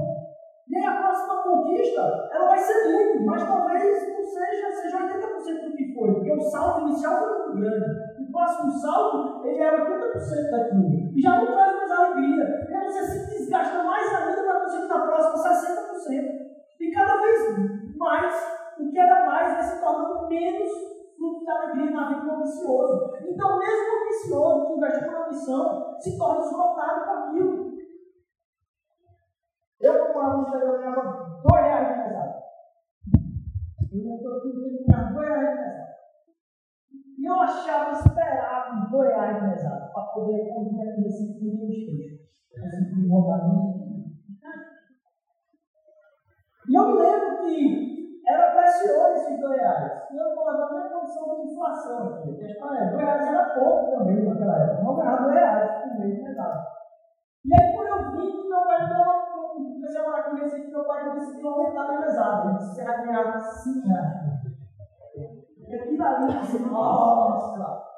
E 0.70 0.76
aí 0.76 0.84
a 0.84 1.00
próxima 1.00 1.42
conquista, 1.42 2.28
ela 2.30 2.48
vai 2.48 2.58
ser 2.58 2.92
muito, 2.92 3.24
mas 3.24 3.42
talvez 3.42 3.82
não 3.82 4.22
seja, 4.22 4.70
seja 4.70 4.98
80% 4.98 5.64
do 5.64 5.76
que 5.76 5.94
foi, 5.94 6.12
porque 6.12 6.32
o 6.32 6.40
salto 6.40 6.82
inicial 6.82 7.18
foi 7.18 7.38
muito 7.38 7.60
grande. 7.60 7.86
O 8.20 8.30
próximo 8.30 8.70
salto, 8.72 9.46
ele 9.46 9.62
era 9.62 9.82
80% 9.82 10.50
daquilo. 10.50 11.10
E 11.16 11.20
já 11.22 11.36
não 11.36 11.46
traz 11.46 11.74
mais 11.74 11.90
alegria. 11.90 12.66
E 12.68 12.74
aí 12.74 12.84
você 12.84 13.02
se 13.02 13.38
desgasta 13.38 13.82
mais 13.82 14.14
ainda 14.14 14.42
para 14.42 14.60
conseguir 14.60 14.88
na 14.88 15.06
próxima 15.06 15.54
60%. 15.54 16.48
E 16.80 16.90
cada 16.92 17.16
vez 17.16 17.96
mais, 17.96 18.34
o 18.78 18.90
que 18.90 18.98
era 18.98 19.26
mais 19.26 19.54
vai 19.54 19.62
se 19.62 19.80
tornando 19.80 20.28
menos 20.28 20.70
fruto 21.16 21.44
de 21.44 21.50
alegria 21.50 21.90
na 21.90 22.08
vida 22.08 22.20
do 22.20 22.30
ambicioso. 22.30 23.10
Então, 23.26 23.58
mesmo 23.58 24.02
ambicioso 24.02 24.66
que 24.66 24.72
investe 24.74 25.04
por 25.04 25.16
ambição, 25.16 25.96
se 25.98 26.16
torna 26.16 26.40
esgotado 26.40 27.04
com 27.04 27.10
aquilo. 27.10 27.67
Eu 29.88 30.04
não 30.04 30.12
morava 30.12 30.58
eu 30.58 30.78
ganhava 30.78 31.40
dois 31.42 31.64
reais 31.64 31.88
de 31.88 32.02
mesada. 32.02 32.42
Eu 33.90 34.04
não 34.04 34.16
estou 34.16 34.36
aqui, 34.36 34.48
eu 34.48 34.86
ganhava 34.86 35.14
dois 35.14 35.28
reais 35.28 35.48
de 35.48 35.54
mesada. 35.54 35.88
E 37.18 37.24
eu 37.24 37.34
achava, 37.40 37.92
esperado 37.92 38.84
os 38.84 38.90
dois 38.90 39.08
reais 39.08 39.40
de 39.40 39.48
mesada 39.48 39.90
para 39.92 40.02
poder 40.02 40.48
comprar 40.52 40.84
nesse 40.98 41.38
primeiro 41.38 41.68
trecho. 41.68 42.28
Esse 42.52 42.90
primeiro 42.90 43.08
E 46.68 46.74
eu 46.74 46.86
me 46.86 46.98
lembro 46.98 47.38
que 47.38 48.22
era 48.28 48.54
precioso 48.54 49.14
esses 49.14 49.40
dois 49.40 49.58
reais. 49.58 50.02
E 50.12 50.16
eu 50.18 50.34
colocava 50.34 50.74
na 50.74 50.90
condição 50.90 51.40
de 51.40 51.50
inflação. 51.50 52.20
Porque, 52.22 52.30
dois 52.32 53.00
reais 53.00 53.26
era 53.26 53.54
pouco 53.54 53.90
também 53.90 54.22
naquela 54.22 54.62
época. 54.62 54.82
Não 54.82 54.96
ganhava 54.96 55.22
dois 55.22 55.34
reais 55.34 55.82
por 55.82 55.98
mês 55.98 56.14
de 56.14 56.22
mesada. 56.22 56.66
E 57.46 57.54
aí, 57.54 57.72
por 57.74 57.87
em 60.32 60.40
Recife, 60.40 60.70
meu 60.70 60.84
pai 60.84 61.14
decidiu 61.14 61.48
aumentar 61.48 61.82
a 61.82 61.88
minha 61.88 62.00
mesada. 62.00 62.48
Ele 62.48 62.58
disse 62.58 62.74
que 62.74 62.84
ganhar 62.84 63.40
5 63.40 63.88
reais. 63.88 64.28
E 65.68 65.74
aquilo 65.74 66.02
ali, 66.02 66.38
assim, 66.38 66.70
nossa! 66.70 67.88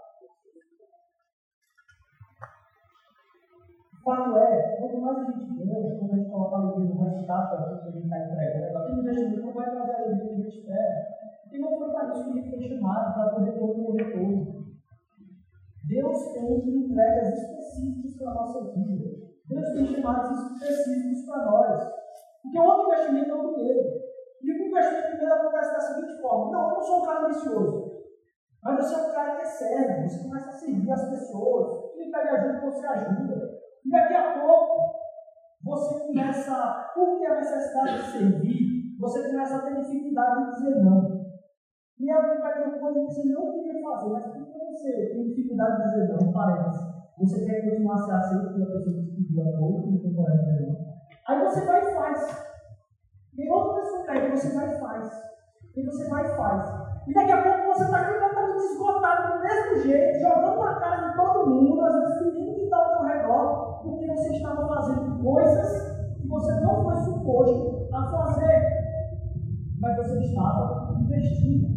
O 3.92 4.02
fato 4.02 4.36
é, 4.38 4.76
quanto 4.80 5.00
mais 5.00 5.18
a 5.18 5.24
gente 5.30 5.64
ganha, 5.64 5.98
quando 5.98 6.12
a 6.12 6.16
gente 6.16 6.30
coloca 6.30 6.56
a 6.56 6.58
alegria 6.58 6.94
no 6.94 7.04
resultado 7.04 7.50
daquilo 7.50 7.80
que 7.80 7.88
a 7.88 7.92
gente 7.92 8.04
está 8.04 8.18
entregando, 8.18 8.78
aquele 8.78 9.00
investimento 9.00 9.46
não 9.46 9.52
vai 9.52 9.70
trazer 9.70 9.92
a 9.92 9.98
alegria 9.98 10.26
que 10.26 10.32
a 10.32 10.36
gente 10.36 10.58
espera. 10.58 11.20
E 11.52 11.58
não 11.58 11.78
foi 11.78 11.90
para 11.90 12.08
isso 12.08 12.24
que 12.24 12.30
a 12.30 12.42
gente 12.42 12.50
foi 12.50 12.68
chamado, 12.68 13.14
para 13.14 13.30
poder 13.30 13.52
ter 13.52 13.60
o 13.60 13.92
retorno. 13.92 14.60
Deus 15.86 16.32
tem 16.32 16.86
entregas 16.86 17.34
específicas 17.34 18.16
para 18.16 18.30
a 18.30 18.34
nossa 18.34 18.72
vida. 18.72 19.30
Deus 19.48 19.72
tem 19.74 19.86
chamados 19.86 20.52
específicos 20.52 21.26
para 21.26 21.44
nós. 21.44 21.99
Porque 22.42 22.58
o 22.58 22.64
outro 22.64 22.86
investimento 22.86 23.30
é 23.30 23.34
o 23.34 23.54
dinheiro. 23.54 24.00
E 24.42 24.50
o 24.50 24.66
investimento 24.66 25.08
primeiro 25.08 25.34
acontece 25.34 25.72
da 25.72 25.80
seguinte 25.80 26.20
forma: 26.20 26.52
não, 26.52 26.68
eu 26.70 26.74
não 26.74 26.82
sou 26.82 27.02
um 27.02 27.06
cara 27.06 27.26
ambicioso. 27.26 27.90
Mas 28.62 28.76
você 28.76 28.94
é 28.94 28.98
um 28.98 29.12
cara 29.12 29.36
que 29.36 29.42
é 29.42 29.44
sério, 29.44 30.08
você 30.08 30.22
começa 30.22 30.48
a 30.48 30.52
servir 30.52 30.90
as 30.90 31.08
pessoas. 31.08 31.94
Quem 31.94 32.10
pede 32.10 32.28
ajuda, 32.28 32.60
você 32.60 32.86
ajuda. 32.86 33.50
E 33.84 33.90
daqui 33.90 34.14
a 34.14 34.40
pouco, 34.40 34.90
você 35.64 36.06
começa, 36.06 36.90
por 36.94 37.18
ter 37.18 37.26
a 37.26 37.36
necessidade 37.36 38.02
de 38.02 38.12
servir, 38.12 38.98
você 38.98 39.28
começa 39.28 39.56
a 39.56 39.60
ter 39.60 39.80
dificuldade 39.80 40.44
de 40.44 40.50
dizer 40.52 40.82
não. 40.82 41.20
E 41.98 42.10
alguém 42.10 42.40
vai 42.40 42.54
ter 42.54 42.68
uma 42.68 42.78
coisa 42.78 43.00
que 43.00 43.06
você 43.06 43.24
não 43.28 43.52
queria 43.52 43.82
fazer, 43.82 44.10
mas 44.10 44.26
por 44.26 44.46
que 44.46 44.58
você 44.58 45.08
tem 45.10 45.28
dificuldade 45.28 45.76
de 45.76 45.88
dizer 45.88 46.08
não? 46.08 46.32
Parece. 46.32 46.90
Você 47.18 47.44
quer 47.44 47.70
continuar 47.70 47.94
a 47.94 47.98
ser 47.98 48.12
aceito 48.12 48.54
pela 48.54 48.72
pessoa 48.72 48.96
que 48.96 49.04
te 49.04 49.16
pediu 49.16 49.42
a 49.42 49.58
pouco, 49.58 49.90
não 49.90 50.00
tem 50.00 50.14
coragem 50.14 50.44
de 50.44 50.66
não. 50.66 50.89
Aí 51.30 51.38
você 51.44 51.60
vai 51.64 51.80
e 51.80 51.94
faz. 51.94 52.44
Tem 53.36 53.48
outra 53.52 53.80
pessoa 53.80 54.04
pede, 54.04 54.30
você 54.32 54.52
vai 54.52 54.74
e 54.74 54.80
faz. 54.80 55.12
E 55.76 55.86
você 55.86 56.08
vai 56.08 56.24
e 56.24 56.36
faz. 56.36 56.90
E 57.06 57.14
daqui 57.14 57.30
a 57.30 57.42
pouco 57.42 57.72
você 57.72 57.84
está 57.84 58.04
completamente 58.04 58.64
esgotado 58.64 59.32
do 59.32 59.42
mesmo 59.44 59.76
jeito, 59.80 60.18
jogando 60.18 60.58
na 60.58 60.80
cara 60.80 61.08
de 61.08 61.16
todo 61.16 61.50
mundo, 61.50 61.82
às 61.82 61.94
vezes 62.00 62.18
pedindo 62.18 62.54
que 62.56 62.64
está 62.64 62.78
ao 62.78 62.88
seu 62.88 63.06
redor, 63.06 63.80
porque 63.84 64.06
você 64.08 64.32
estava 64.32 64.66
fazendo 64.66 65.22
coisas 65.22 66.16
que 66.20 66.26
você 66.26 66.52
não 66.62 66.82
foi 66.82 66.96
suposto 66.96 67.88
a 67.94 68.10
fazer. 68.10 68.62
Mas 69.80 69.96
você 69.98 70.18
estava 70.24 70.96
investindo. 71.00 71.68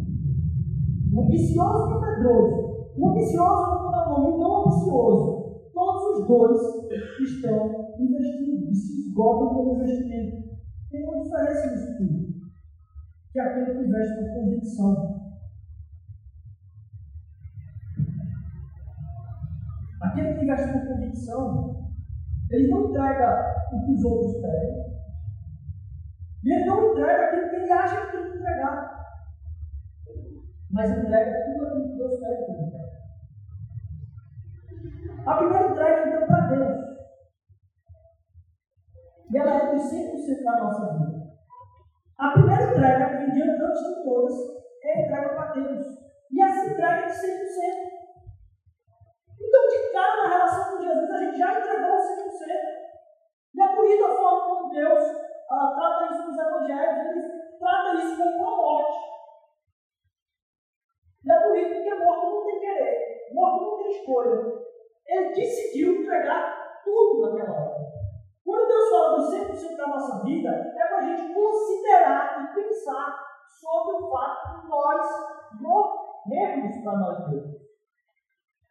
O 1.14 1.20
ambicioso 1.20 1.92
e 1.92 1.94
o 1.94 2.00
medroso. 2.00 2.90
O 2.98 3.08
ambicioso 3.08 3.84
não 3.84 3.90
dá 3.92 4.04
nome, 4.08 4.36
não 4.36 4.62
ambicioso. 4.62 5.53
Dois 6.26 6.60
estão 7.20 7.94
investindo 7.98 8.70
e 8.70 8.74
se 8.74 9.08
esgotam 9.08 9.54
pelo 9.54 9.76
investimento. 9.76 10.58
Tem 10.90 11.04
uma 11.04 11.22
diferença 11.22 11.70
nisso 11.70 11.96
tudo. 11.98 12.34
Que 13.32 13.40
é 13.40 13.42
aquele 13.42 13.78
que 13.78 13.88
investe 13.88 14.18
com 14.18 14.34
convicção. 14.34 15.24
Aquele 20.02 20.34
que 20.34 20.44
investe 20.44 20.72
com 20.72 20.86
convicção, 20.86 21.90
ele 22.50 22.68
não 22.68 22.90
entrega 22.90 23.68
o 23.72 23.84
que 23.84 23.92
os 23.92 24.04
outros 24.04 24.40
pedem. 24.40 24.84
E 26.44 26.52
ele 26.52 26.64
não 26.66 26.92
entrega 26.92 27.24
aquilo 27.24 27.50
que 27.50 27.56
ele 27.56 27.72
acha 27.72 28.06
que 28.06 28.12
tem 28.12 28.30
que 28.30 28.38
entregar 28.38 28.94
mas 30.74 30.90
entrega 30.90 31.44
tudo 31.44 31.66
aquilo 31.66 31.88
que 31.88 31.96
Deus 31.96 32.14
entregue. 32.14 32.73
A 35.26 35.36
primeira 35.36 35.68
entrega 35.68 36.08
então 36.08 36.26
para 36.26 36.46
Deus. 36.48 36.84
E 39.32 39.38
ela 39.38 39.54
é 39.54 39.74
dos 39.74 39.82
100% 39.82 40.44
da 40.44 40.58
nossa 40.60 40.92
vida. 40.92 41.24
A 42.18 42.30
primeira 42.30 42.62
entrega, 42.62 43.08
que 43.08 43.24
vendia 43.24 43.44
antes 43.44 43.82
de 43.82 44.04
todas, 44.04 44.34
é 44.82 44.92
a 44.92 45.00
entrega 45.02 45.28
para 45.34 45.52
Deus. 45.52 45.86
E 46.30 46.42
essa 46.42 46.66
entrega 46.66 47.06
é 47.06 47.06
de 47.06 47.12
100%. 47.12 47.94
Então, 49.40 49.68
de 49.68 49.92
cara 49.92 50.22
na 50.22 50.28
relação 50.28 50.76
com 50.76 50.82
Jesus, 50.82 51.10
a 51.10 51.16
gente 51.18 51.38
já 51.38 51.58
entregou 51.58 51.96
100%. 51.96 52.84
E 53.54 53.62
é 53.62 53.94
isso 53.94 54.04
a 54.04 54.16
forma 54.16 54.46
como 54.46 54.70
Deus 54.70 55.24
ah, 55.50 55.74
trata 55.74 56.12
isso 56.12 56.26
nos 56.26 56.38
evangelhos, 56.38 57.58
trata 57.58 57.94
isso 57.94 58.16
como 58.16 58.36
uma 58.36 58.56
morte. 58.56 58.98
Não 61.24 61.36
é 61.36 61.40
por 61.40 61.56
isso 61.56 61.82
que 61.82 61.94
morto 61.94 62.30
não 62.30 62.44
tem 62.44 62.60
querer, 62.60 63.30
morto 63.32 63.64
não 63.64 63.76
tem 63.78 63.90
escolha. 63.90 64.63
Ele 65.06 65.34
decidiu 65.34 66.02
entregar 66.02 66.82
tudo 66.84 67.30
naquela 67.30 67.58
hora. 67.58 67.94
Quando 68.44 68.68
Deus 68.68 68.90
fala 68.90 69.16
dos 69.16 69.34
100% 69.34 69.76
da 69.76 69.86
nossa 69.86 70.24
vida, 70.24 70.50
é 70.50 70.86
para 70.86 70.98
a 70.98 71.02
gente 71.02 71.34
considerar 71.34 72.42
e 72.42 72.54
pensar 72.54 73.24
sobre 73.48 73.96
o 73.96 74.10
fato 74.10 74.60
de 74.60 74.68
nós 74.68 75.06
morrermos 75.60 76.76
para 76.82 76.98
nós 76.98 77.30
mesmos. 77.30 77.64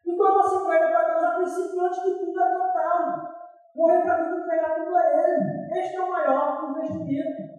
Então 0.05 0.27
a 0.27 0.33
nossa 0.33 0.55
entrega 0.63 0.87
para 0.89 1.07
Deus, 1.07 1.23
a 1.23 1.35
princípio, 1.35 1.81
antes 1.81 2.03
de 2.03 2.19
tudo, 2.19 2.41
é 2.41 2.53
total. 2.53 3.33
Morrer 3.75 4.01
para 4.03 4.23
mim 4.23 4.37
entregar 4.37 4.75
tudo 4.75 4.95
a 4.95 5.05
Ele. 5.05 5.79
Este 5.79 5.95
é 5.95 6.01
o 6.01 6.11
maior 6.11 6.69
investimento. 6.69 7.53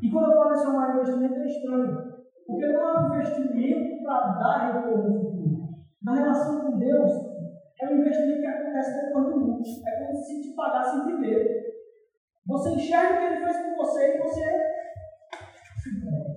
E 0.00 0.12
quando 0.12 0.30
eu 0.30 0.36
falo 0.36 0.54
em 0.54 0.58
chamar 0.58 0.94
investimento 0.94 1.34
é 1.34 1.46
estranho, 1.46 2.16
porque 2.46 2.66
não 2.66 2.80
é 2.80 3.00
um 3.00 3.14
investimento 3.14 4.04
para 4.04 4.32
dar 4.34 4.72
retorno. 4.72 5.35
Na 6.06 6.14
relação 6.14 6.60
com 6.60 6.78
Deus, 6.78 7.10
é 7.82 7.88
um 7.88 7.96
investimento 7.98 8.40
que 8.40 8.46
acontece 8.46 9.06
depois 9.06 9.24
do 9.26 9.40
mundo. 9.40 9.62
É 9.84 10.06
como 10.06 10.16
se 10.22 10.40
te 10.40 10.54
pagasse 10.54 11.02
primeiro. 11.02 11.66
Você 12.46 12.70
enxerga 12.70 13.14
o 13.14 13.18
que 13.18 13.24
ele 13.24 13.44
fez 13.44 13.56
por 13.56 13.76
você 13.84 14.14
e 14.14 14.22
você 14.22 14.44
se 15.82 15.90
entrega. 15.90 16.36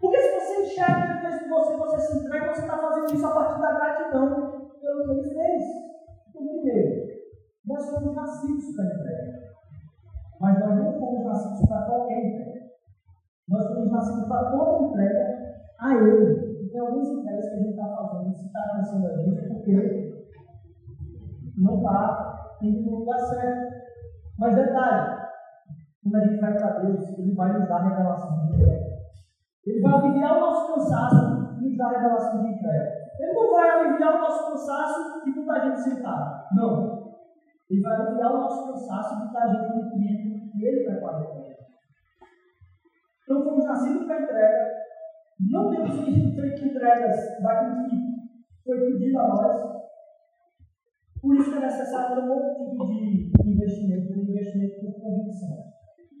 Porque 0.00 0.22
se 0.22 0.32
você 0.32 0.62
enxerga 0.62 0.98
o 0.98 1.02
que 1.02 1.10
ele 1.10 1.20
fez 1.26 1.42
por 1.42 1.48
você 1.48 1.74
e 1.74 1.76
você 1.76 1.98
se 1.98 2.18
entrega, 2.18 2.54
você 2.54 2.60
está 2.60 2.78
fazendo 2.78 3.14
isso 3.14 3.26
a 3.26 3.34
partir 3.34 3.60
da 3.62 3.72
gratidão 3.72 4.70
pelo 4.80 5.04
que 5.04 5.10
ele 5.10 5.34
fez. 5.34 5.62
Então, 6.28 6.46
primeiro, 6.46 7.18
nós 7.66 7.82
somos 7.82 8.14
nascidos 8.14 8.76
para 8.76 8.94
entrega. 8.94 9.38
Mas 10.40 10.60
nós 10.60 10.76
não 10.76 10.92
fomos 11.00 11.24
nascidos 11.24 11.68
para 11.68 11.82
qualquer 11.82 12.26
entrega. 12.26 12.70
Nós 13.48 13.66
fomos 13.66 13.90
nascidos 13.90 14.28
para 14.28 14.50
toda 14.52 14.86
entrega 14.86 15.64
a 15.80 15.94
Ele. 15.96 16.47
E 16.78 16.80
tem 16.80 16.86
algumas 16.86 17.08
entregas 17.08 17.48
que 17.48 17.54
a 17.54 17.58
gente 17.58 17.70
está 17.70 17.88
fazendo, 17.88 18.32
se 18.32 18.46
está 18.46 18.60
acontecendo 18.60 19.06
a 19.08 19.16
gente, 19.16 19.48
porque 19.48 20.28
não 21.56 21.78
está 21.78 22.56
indo 22.62 22.88
no 22.88 22.98
lugar 22.98 23.18
certo. 23.18 23.74
Mas 24.38 24.54
detalhe, 24.54 25.26
quando 26.04 26.14
a 26.14 26.24
gente 26.24 26.40
vai 26.40 26.56
para 26.56 26.78
Deus, 26.78 27.18
Ele 27.18 27.34
vai 27.34 27.58
nos 27.58 27.68
dar 27.68 27.82
revelação 27.82 28.38
de 28.38 28.54
entrega. 28.54 28.86
Ele 29.66 29.80
vai 29.80 29.92
aliviar 29.92 30.36
o 30.36 30.40
nosso 30.40 30.74
cansaço 30.74 31.56
e 31.58 31.68
nos 31.68 31.76
dar 31.76 31.88
revelação 31.88 32.42
de 32.42 32.48
entrega. 32.48 32.92
Ele 33.18 33.32
não 33.32 33.50
vai 33.50 33.70
aliviar 33.70 34.14
o 34.14 34.20
nosso 34.20 34.50
cansaço 34.52 35.22
e 35.26 35.34
botar 35.34 35.54
a 35.54 35.68
gente 35.68 35.80
sentado. 35.80 36.44
Não. 36.54 37.12
Ele 37.68 37.82
vai 37.82 38.00
aliviar 38.00 38.34
o 38.34 38.38
nosso 38.38 38.68
cansaço 38.68 39.18
de 39.18 39.26
estar 39.26 39.42
a 39.42 39.48
gente 39.48 39.74
no 39.74 39.90
tempo 39.90 40.52
que 40.52 40.64
Ele 40.64 40.88
a 40.88 41.18
gente. 41.18 41.58
Então, 43.24 43.42
fomos 43.42 43.64
nascidos 43.64 44.06
para 44.06 44.22
entrega. 44.22 44.77
Não 45.40 45.70
temos 45.70 46.00
feito 46.00 46.38
entregas 46.78 47.40
daquilo 47.40 47.84
que 47.84 47.96
foi 48.64 48.80
pedido 48.80 49.18
a 49.18 49.28
nós. 49.28 49.78
Por 51.20 51.36
isso 51.36 51.56
é 51.56 51.60
necessário 51.60 52.24
um 52.24 52.30
outro 52.32 52.64
tipo 52.64 52.86
de 52.86 53.32
investimento, 53.44 54.18
um 54.18 54.22
investimento 54.22 54.80
por 54.80 55.00
convicção. 55.00 55.64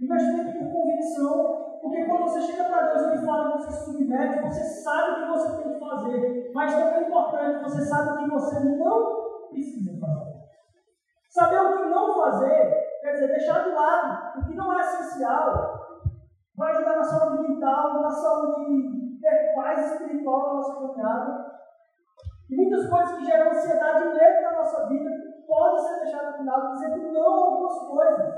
Investimento 0.00 0.58
por 0.58 0.72
convicção, 0.72 1.78
porque 1.80 2.04
quando 2.04 2.22
você 2.22 2.42
chega 2.42 2.64
para 2.64 2.92
Deus, 2.92 3.08
Ele 3.08 3.26
fala 3.26 3.52
que 3.52 3.58
você 3.58 3.72
se 3.72 3.84
submete, 3.86 4.42
você 4.42 4.64
sabe 4.64 5.10
o 5.10 5.14
que 5.14 5.30
você 5.30 5.62
tem 5.62 5.72
que 5.72 5.80
fazer. 5.80 6.50
Mas 6.54 6.74
também 6.74 7.04
é 7.04 7.08
importante, 7.08 7.62
você 7.62 7.84
sabe 7.84 8.10
o 8.10 8.18
que 8.18 8.30
você 8.30 8.60
não 8.60 9.48
precisa 9.50 9.98
fazer. 9.98 10.38
Saber 11.28 11.60
o 11.60 11.76
que 11.76 11.90
não 11.90 12.14
fazer, 12.14 13.00
quer 13.00 13.12
dizer, 13.12 13.28
deixar 13.28 13.64
de 13.64 13.70
lado 13.70 14.38
o 14.38 14.44
que 14.46 14.54
não 14.54 14.72
é 14.72 14.80
essencial, 14.80 15.78
vai 16.56 16.72
ajudar 16.72 16.96
na 16.96 17.04
saúde 17.04 17.48
mental, 17.48 18.02
na 18.02 18.10
saúde 18.10 18.97
ter 19.20 19.54
paz 19.54 19.92
espiritual 19.92 20.46
na 20.46 20.54
nossa 20.54 20.74
caminhada. 20.74 21.58
E 22.50 22.56
muitas 22.56 22.88
coisas 22.88 23.16
que 23.16 23.26
geram 23.26 23.50
ansiedade 23.50 24.04
e 24.04 24.14
medo 24.14 24.42
na 24.42 24.52
nossa 24.52 24.88
vida 24.88 25.10
podem 25.46 25.78
ser 25.78 26.00
deixadas 26.00 26.38
de 26.38 26.44
lado, 26.44 26.72
dizendo 26.74 27.12
não 27.12 27.34
a 27.34 27.46
algumas 27.46 27.78
coisas. 27.88 28.34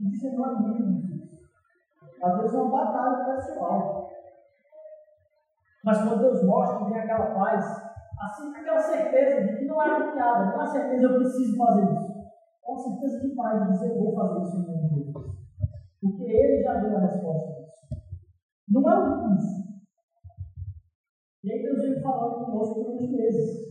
E 0.00 0.08
dizer 0.08 0.32
não 0.32 0.46
é 0.46 0.60
mesmo. 0.62 1.08
Às 2.22 2.36
vezes 2.38 2.54
é 2.54 2.60
uma 2.60 2.84
batalha 2.84 3.34
pessoal. 3.34 4.10
Mas 5.84 5.98
quando 5.98 6.20
Deus 6.20 6.44
mostra, 6.44 6.84
vem 6.86 6.98
aquela 6.98 7.34
paz 7.34 7.88
assim, 8.20 8.54
aquela 8.54 8.80
certeza 8.80 9.46
de 9.46 9.58
que 9.58 9.64
não 9.66 9.80
é 9.80 9.96
uma 9.96 10.12
piada, 10.12 10.46
não 10.46 10.62
é 10.62 10.66
certeza 10.66 11.04
eu 11.04 11.14
preciso 11.18 11.56
fazer 11.56 11.84
isso. 11.84 12.18
Uma 12.66 12.78
certeza 12.78 13.20
de 13.20 13.34
paz, 13.34 13.62
de 13.62 13.72
dizer 13.72 13.96
eu 13.96 14.04
vou 14.04 14.14
fazer 14.14 14.42
isso 14.42 14.56
em 14.56 14.66
nome 14.66 14.88
de 14.88 15.12
Deus. 15.12 15.26
Porque 16.00 16.24
ele 16.24 16.62
já 16.62 16.74
deu 16.74 16.96
a 16.96 17.00
resposta. 17.00 17.57
Não 18.70 18.90
é 18.90 18.98
um 18.98 19.28
curso. 19.28 19.58
E 21.42 21.52
aí 21.52 21.62
Deus 21.62 21.80
veio 21.80 22.02
falando 22.02 22.44
conosco 22.44 22.84
por 22.84 22.94
uns 22.94 23.10
meses 23.10 23.68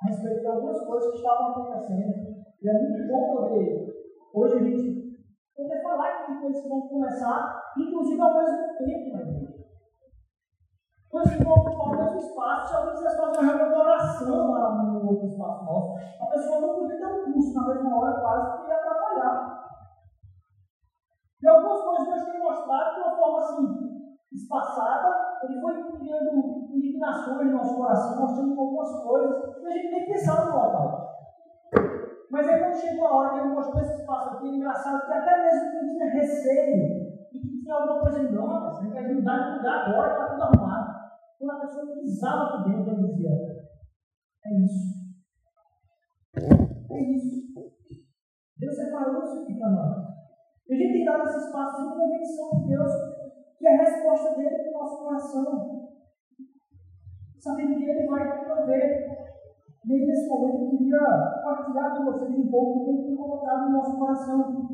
a 0.00 0.08
respeito 0.08 0.40
de 0.40 0.46
algumas 0.46 0.80
coisas 0.84 1.10
que 1.10 1.16
estavam 1.18 1.52
acontecendo. 1.52 2.36
E 2.60 2.68
é 2.68 2.72
muito 2.72 3.12
bom 3.12 3.36
poder, 3.36 3.86
hoje 4.34 4.56
a 4.56 4.62
gente, 4.62 5.26
poder 5.54 5.82
falar 5.82 6.26
de 6.26 6.40
coisas 6.40 6.62
que 6.62 6.68
vão 6.68 6.88
começar, 6.88 7.72
inclusive 7.78 8.20
ao 8.20 8.34
mesmo 8.34 8.78
tempo 8.78 9.16
igreja. 9.16 9.56
Coisas 11.08 11.36
que 11.36 11.44
vão 11.44 11.54
ocupar 11.54 11.94
o 11.94 11.96
mesmo 11.96 12.18
espaço. 12.18 12.68
Se 12.68 12.76
alguém 12.76 12.94
quisesse 12.94 13.16
fazer 13.16 13.38
uma 13.38 13.46
reunião 13.46 13.68
de 13.68 13.74
lá 13.74 14.82
no 14.82 15.08
outro 15.08 15.26
espaço 15.28 15.64
nosso, 15.64 15.94
a 16.20 16.26
pessoa 16.26 16.60
não 16.60 16.74
podia 16.74 16.96
ter 16.96 17.06
um 17.06 17.32
curso 17.32 17.54
na 17.54 17.66
mesma 17.68 17.96
hora, 17.96 18.20
quase, 18.20 18.62
que 18.62 18.68
ia 18.68 18.74
atrapalhar. 18.74 19.56
E 21.42 21.48
algumas 21.48 21.82
coisas 21.82 22.04
que 22.04 22.12
Deus 22.12 22.30
tem 22.32 22.42
mostrado 22.42 22.94
de 22.94 23.00
uma 23.00 23.16
forma 23.16 23.38
assim, 23.38 23.95
espaçada, 24.32 25.40
ele 25.44 25.60
foi 25.60 25.74
criando 25.98 26.68
indignações 26.70 27.46
no 27.46 27.56
nosso 27.56 27.76
coração, 27.76 28.20
mostrando 28.20 28.60
algumas 28.60 29.02
coisas 29.02 29.54
que 29.54 29.66
a 29.66 29.70
gente 29.70 29.90
nem 29.92 30.06
pensava 30.06 30.50
no 30.50 30.56
local. 30.56 31.06
Mas 32.30 32.48
aí 32.48 32.58
quando 32.58 32.74
chegou 32.74 33.06
a 33.06 33.16
hora 33.16 33.30
que 33.30 33.38
ele 33.40 33.54
mostrou 33.54 33.82
esse 33.82 34.00
espaço 34.00 34.30
aqui, 34.30 34.48
é 34.48 34.56
engraçado 34.56 35.06
que 35.06 35.12
até 35.12 35.42
mesmo 35.42 35.70
quem 35.70 35.88
tinha 35.90 36.10
receio 36.10 37.16
e 37.32 37.38
que 37.40 37.62
tinha 37.62 37.74
alguma 37.74 38.00
coisa 38.00 38.20
em 38.20 38.32
não, 38.32 38.64
você 38.64 38.88
vai 38.88 39.14
mudar 39.14 39.38
de 39.38 39.56
lugar 39.58 39.88
agora, 39.88 40.12
está 40.12 40.30
tudo 40.30 40.42
arrumado. 40.42 40.96
Quando 41.38 41.50
a 41.50 41.60
pessoa 41.60 41.94
pisava 41.94 42.42
aqui 42.44 42.70
dentro, 42.70 42.92
ele 42.92 43.06
dizia, 43.08 43.30
é 44.44 44.64
isso. 44.64 44.96
É 46.90 47.00
isso. 47.12 47.36
Deus 48.58 48.76
separou 48.76 49.22
isso 49.22 49.42
aqui 49.42 49.58
para 49.58 49.70
nós. 49.70 50.06
E 50.68 50.74
a 50.74 50.76
gente 50.76 50.92
tem 50.92 51.04
dado 51.04 51.22
esse 51.24 51.46
espaço 51.46 51.82
de 51.82 51.96
convicção 51.96 52.50
de 52.60 52.68
Deus, 52.68 52.92
que 53.58 53.66
é 53.66 53.74
a 53.74 53.82
resposta 53.84 54.34
dele 54.36 54.62
para 54.62 54.70
o 54.70 54.82
nosso 54.82 55.04
coração. 55.04 55.88
Sabendo 57.38 57.76
que 57.76 57.84
ele 57.84 58.06
vai 58.06 58.44
prover. 58.44 59.16
Nesse 59.84 60.28
momento 60.28 60.64
eu 60.64 60.70
queria 60.70 60.98
partilhar 61.44 61.96
com 61.96 62.04
vocês 62.06 62.34
um 62.36 62.50
pouco 62.50 62.80
do 62.80 62.84
que 62.84 62.90
ele 62.90 63.02
tem 63.04 63.16
colocado 63.16 63.66
no 63.66 63.76
nosso 63.76 63.96
coração 63.96 64.68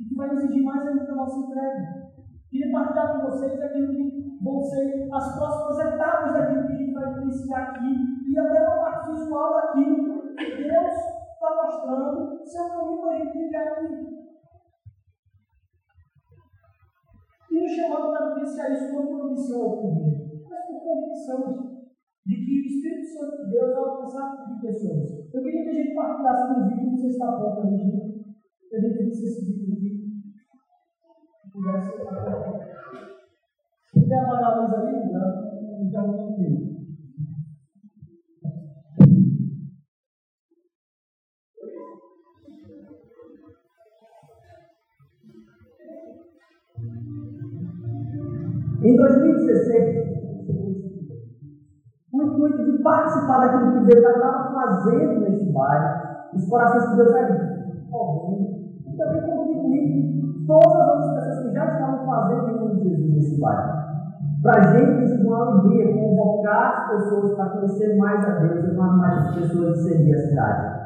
e 0.00 0.04
que 0.04 0.14
vai 0.16 0.30
exigir 0.32 0.64
mais 0.64 0.86
ainda 0.86 1.04
da 1.04 1.14
nossa 1.14 1.38
entrega. 1.38 2.10
Queria 2.50 2.72
partilhar 2.72 3.12
com 3.12 3.30
vocês 3.30 3.62
aquilo 3.62 3.94
que 3.94 4.38
vão 4.42 4.60
ser 4.62 5.08
as 5.12 5.36
próximas 5.36 5.78
etapas 5.78 6.32
daquilo 6.32 6.66
que 6.66 6.72
a 6.72 6.76
gente 6.76 6.92
vai 6.92 7.22
iniciar 7.22 7.62
aqui 7.62 7.94
e 8.28 8.38
até 8.38 8.60
uma 8.60 8.76
parte 8.76 9.05
nos 17.66 17.74
chamando 17.74 18.12
para 18.12 18.34
vivenciar 18.34 18.70
isso 18.70 18.94
não 18.94 19.06
por 19.06 19.34
por 19.34 19.94
medo, 19.96 20.40
mas 20.48 20.66
por 20.66 20.80
convicção 20.80 21.40
de 22.24 22.34
que 22.36 22.62
o 22.62 22.66
Espírito 22.66 23.06
Santo 23.06 23.44
de 23.44 23.50
Deus 23.50 23.74
vai 23.74 23.84
alcançar 23.84 24.36
tipo 24.36 24.54
de 24.54 24.60
pessoas. 24.60 25.34
Eu 25.34 25.42
queria 25.42 25.64
que 25.64 25.70
a 25.70 25.72
gente 25.72 25.94
partilhasse 25.94 26.52
um 26.52 26.68
vídeo, 26.68 26.90
não 26.90 26.96
sei 26.96 27.10
se 27.10 27.16
está 27.16 27.32
pronto 27.32 27.60
ali, 27.60 27.76
gente, 27.78 28.24
que 28.70 28.76
a 28.76 28.80
gente 28.80 29.04
visse 29.04 29.24
esse 29.24 29.46
vídeo 29.46 29.74
aqui. 29.74 29.90
Se 31.42 31.50
pudesse 31.50 31.90
quer 34.08 34.18
apagar 34.20 34.52
a 34.52 34.60
luz 34.60 34.74
ali, 34.74 35.12
não 35.12 35.82
interrompe 35.82 36.44
ele. 36.44 36.65
Em 48.86 48.94
2016, 48.94 50.46
o 52.12 52.22
intuito 52.22 52.64
de 52.70 52.82
participar 52.84 53.40
daquilo 53.40 53.72
que 53.72 53.86
Deus 53.86 54.00
já 54.00 54.12
estava 54.12 54.54
fazendo 54.54 55.20
nesse 55.22 55.52
bairro, 55.52 56.06
os 56.32 56.48
corações 56.48 56.90
que 56.90 56.96
Deus 56.96 57.10
já 57.10 57.36
ouvindo, 57.90 58.48
e 58.86 58.96
também 58.96 59.22
contribuir 59.22 60.46
todas 60.46 60.72
as 60.72 60.88
outras 60.88 61.14
pessoas 61.14 61.48
que 61.48 61.54
já 61.54 61.64
estavam 61.64 62.06
fazendo 62.06 62.48
em 62.48 62.60
nome 62.60 62.76
de 62.76 62.88
Jesus 62.90 63.10
nesse 63.12 63.40
bairro. 63.40 63.86
Para 64.40 64.60
a 64.60 64.78
gente, 64.78 65.02
isso 65.02 65.20
é 65.20 65.26
uma 65.26 65.48
alegria 65.48 65.92
convocar 65.92 66.70
as 66.70 66.88
pessoas 66.90 67.34
para 67.34 67.50
conhecer 67.50 67.96
mais 67.96 68.24
a 68.24 68.38
Deus 68.38 68.64
e 68.66 68.76
mais, 68.76 68.96
mais 68.98 69.34
pessoas 69.34 69.78
de 69.78 69.82
servir 69.82 70.14
a 70.14 70.18
cidade. 70.18 70.76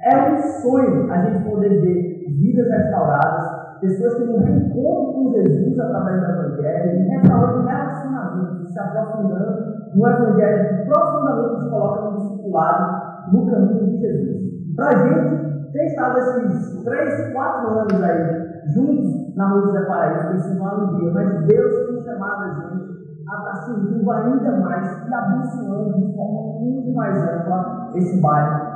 É 0.00 0.32
um 0.32 0.38
sonho 0.38 1.12
a 1.12 1.26
gente 1.26 1.44
poder 1.44 1.78
ver 1.82 2.24
vidas 2.40 2.70
restauradas, 2.70 3.61
pessoas 3.82 4.14
que 4.14 4.24
não 4.26 4.38
reencontram 4.38 5.12
com 5.12 5.32
Jesus 5.32 5.78
através 5.80 6.20
do 6.20 6.32
Evangelho, 6.32 7.08
restaurando 7.10 7.66
relacionamentos, 7.66 8.72
se 8.72 8.78
aprofundando 8.78 9.74
no 9.94 10.08
Evangelho 10.08 10.68
que 10.68 10.90
profundamente 10.90 11.54
nos 11.54 11.68
coloca 11.68 12.10
no 12.10 12.16
discipulado, 12.16 13.32
no 13.32 13.50
caminho 13.50 13.90
de 13.90 13.98
Jesus. 13.98 14.76
Para 14.76 14.88
a 14.88 15.08
gente 15.08 15.72
ter 15.72 15.86
estado 15.86 16.18
esses 16.18 16.84
três, 16.84 17.32
quatro 17.32 17.78
anos 17.80 18.02
aí, 18.02 18.72
juntos 18.72 19.36
na 19.36 19.48
Rua 19.48 19.62
José 19.62 19.84
Paraíso, 19.84 20.38
sido 20.38 20.60
uma 20.60 20.70
alegria, 20.70 21.12
mas 21.12 21.46
Deus 21.46 21.88
tem 21.88 22.02
chamado 22.04 22.44
a 22.44 22.54
gente 22.54 22.92
a 23.28 23.38
estar 23.38 23.54
servindo 23.64 24.10
ainda 24.10 24.60
mais 24.60 25.08
e 25.08 25.14
abençoando 25.14 25.94
de 25.94 26.14
forma 26.14 26.60
muito 26.60 26.94
mais 26.94 27.16
ampla 27.16 27.90
esse 27.94 28.20
bairro 28.20 28.71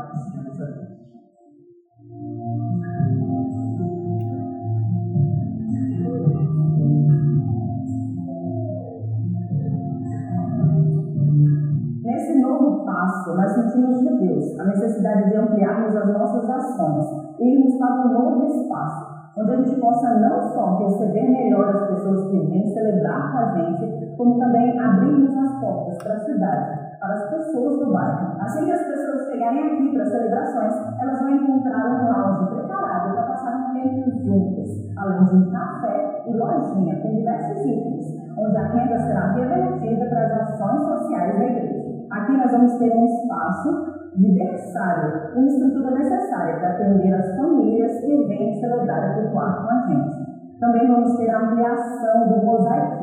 necessidade 15.06 15.30
de 15.30 15.36
ampliarmos 15.36 15.96
as 15.96 16.12
nossas 16.12 16.50
ações, 16.50 17.38
irmos 17.38 17.78
para 17.78 18.06
um 18.06 18.12
novo 18.12 18.46
espaço, 18.46 19.16
onde 19.38 19.52
a 19.52 19.56
gente 19.56 19.80
possa 19.80 20.18
não 20.18 20.42
só 20.42 20.78
receber 20.78 21.28
melhor 21.28 21.68
as 21.68 21.88
pessoas 21.88 22.30
que 22.30 22.38
vêm 22.46 22.66
celebrar 22.66 23.32
com 23.32 23.38
a 23.38 23.54
gente, 23.54 24.16
como 24.16 24.38
também 24.38 24.78
abrirmos 24.78 25.36
as 25.36 25.60
portas 25.60 25.98
para 26.02 26.14
a 26.14 26.20
cidade, 26.20 26.98
para 26.98 27.14
as 27.14 27.30
pessoas 27.30 27.78
do 27.78 27.92
bairro. 27.92 28.36
Assim 28.40 28.64
que 28.64 28.72
as 28.72 28.82
pessoas 28.82 29.30
chegarem 29.30 29.66
aqui 29.66 29.92
para 29.92 30.02
as 30.02 30.10
celebrações, 30.10 30.74
elas 31.00 31.20
vão 31.20 31.30
encontrar 31.36 31.86
um 31.86 32.10
lounge 32.10 32.54
preparado 32.54 33.14
para 33.14 33.22
passar 33.22 33.56
um 33.56 33.74
tempo 33.74 34.10
juntas, 34.10 34.92
além 34.96 35.24
de 35.24 35.36
um 35.36 35.50
café 35.50 36.24
e 36.26 36.36
lojinha 36.36 37.00
com 37.02 37.14
diversos 37.14 37.58
itens, 37.66 38.16
onde 38.38 38.56
a 38.56 38.68
renda 38.68 38.98
será 38.98 39.32
revertida 39.32 40.06
para 40.06 40.26
as 40.26 40.50
ações 40.50 40.82
sociais 40.82 41.38
da 41.38 41.44
igreja. 41.44 41.86
Aqui 42.10 42.32
nós 42.32 42.52
vamos 42.52 42.74
ter 42.78 42.96
um 42.96 43.04
espaço 43.04 43.95
de 44.16 45.38
uma 45.38 45.46
estrutura 45.46 45.90
necessária 45.90 46.56
para 46.56 46.70
atender 46.70 47.12
as 47.14 47.36
famílias 47.36 48.00
que 48.00 48.26
vêm 48.26 48.60
celebrar 48.60 49.18
o 49.18 49.30
quarto 49.30 49.66
com 49.66 49.72
a 49.72 49.86
gente. 49.88 50.58
Também 50.58 50.86
vamos 50.88 51.16
ter 51.18 51.30
a 51.30 51.40
ampliação 51.40 52.28
do 52.28 52.44
Mosaic 52.44 52.96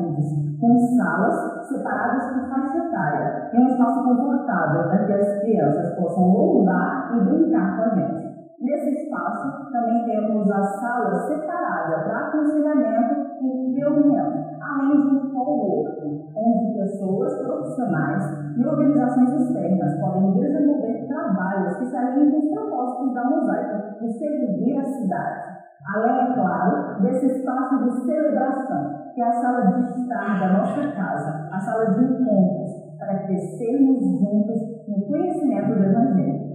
com 0.60 0.78
salas 0.96 1.66
separadas 1.68 2.32
por 2.32 2.48
faixa 2.48 2.78
etária 2.78 3.50
e 3.52 3.58
um 3.58 3.68
espaço 3.68 4.02
confortável 4.02 4.88
para 4.88 5.04
que 5.04 5.12
as 5.12 5.40
crianças 5.40 5.94
possam 5.94 6.32
louvar 6.32 7.12
e 7.14 7.20
brincar 7.24 7.76
com 7.76 7.82
a 7.82 7.94
gente. 7.94 8.34
Nesse 8.60 9.04
espaço, 9.04 9.70
também 9.70 10.04
temos 10.04 10.50
a 10.50 10.62
sala 10.62 11.14
separada 11.26 12.04
para 12.04 12.28
aconselhamento 12.28 13.14
e 13.42 13.74
reunião, 13.78 14.53
além 14.74 15.00
de 15.00 15.16
um 15.16 15.30
co-working, 15.30 16.32
onde 16.34 16.78
pessoas 16.78 17.38
profissionais 17.42 18.22
e 18.56 18.66
organizações 18.66 19.32
externas 19.40 20.00
podem 20.00 20.32
desenvolver 20.32 21.06
trabalhos 21.06 21.76
que 21.76 21.86
se 21.86 21.96
alinhem 21.96 22.30
com 22.30 22.38
os 22.38 22.50
propósitos 22.50 23.14
da 23.14 23.24
mosaica 23.24 23.96
de 24.00 24.12
servir 24.18 24.78
a 24.78 24.84
cidade. 24.84 25.54
Além, 25.94 26.30
é 26.30 26.34
claro, 26.34 27.02
desse 27.02 27.26
espaço 27.26 27.84
de 27.84 28.06
celebração, 28.06 29.12
que 29.14 29.20
é 29.20 29.28
a 29.28 29.32
sala 29.32 29.66
de 29.66 30.00
estar 30.00 30.40
da 30.40 30.58
nossa 30.58 30.92
casa, 30.92 31.48
a 31.52 31.60
sala 31.60 31.94
de 31.94 32.04
encontros, 32.04 32.96
para 32.98 33.26
crescermos 33.26 34.00
juntos 34.18 34.88
no 34.88 35.06
conhecimento 35.06 35.74
do 35.74 35.84
Evangelho. 35.84 36.54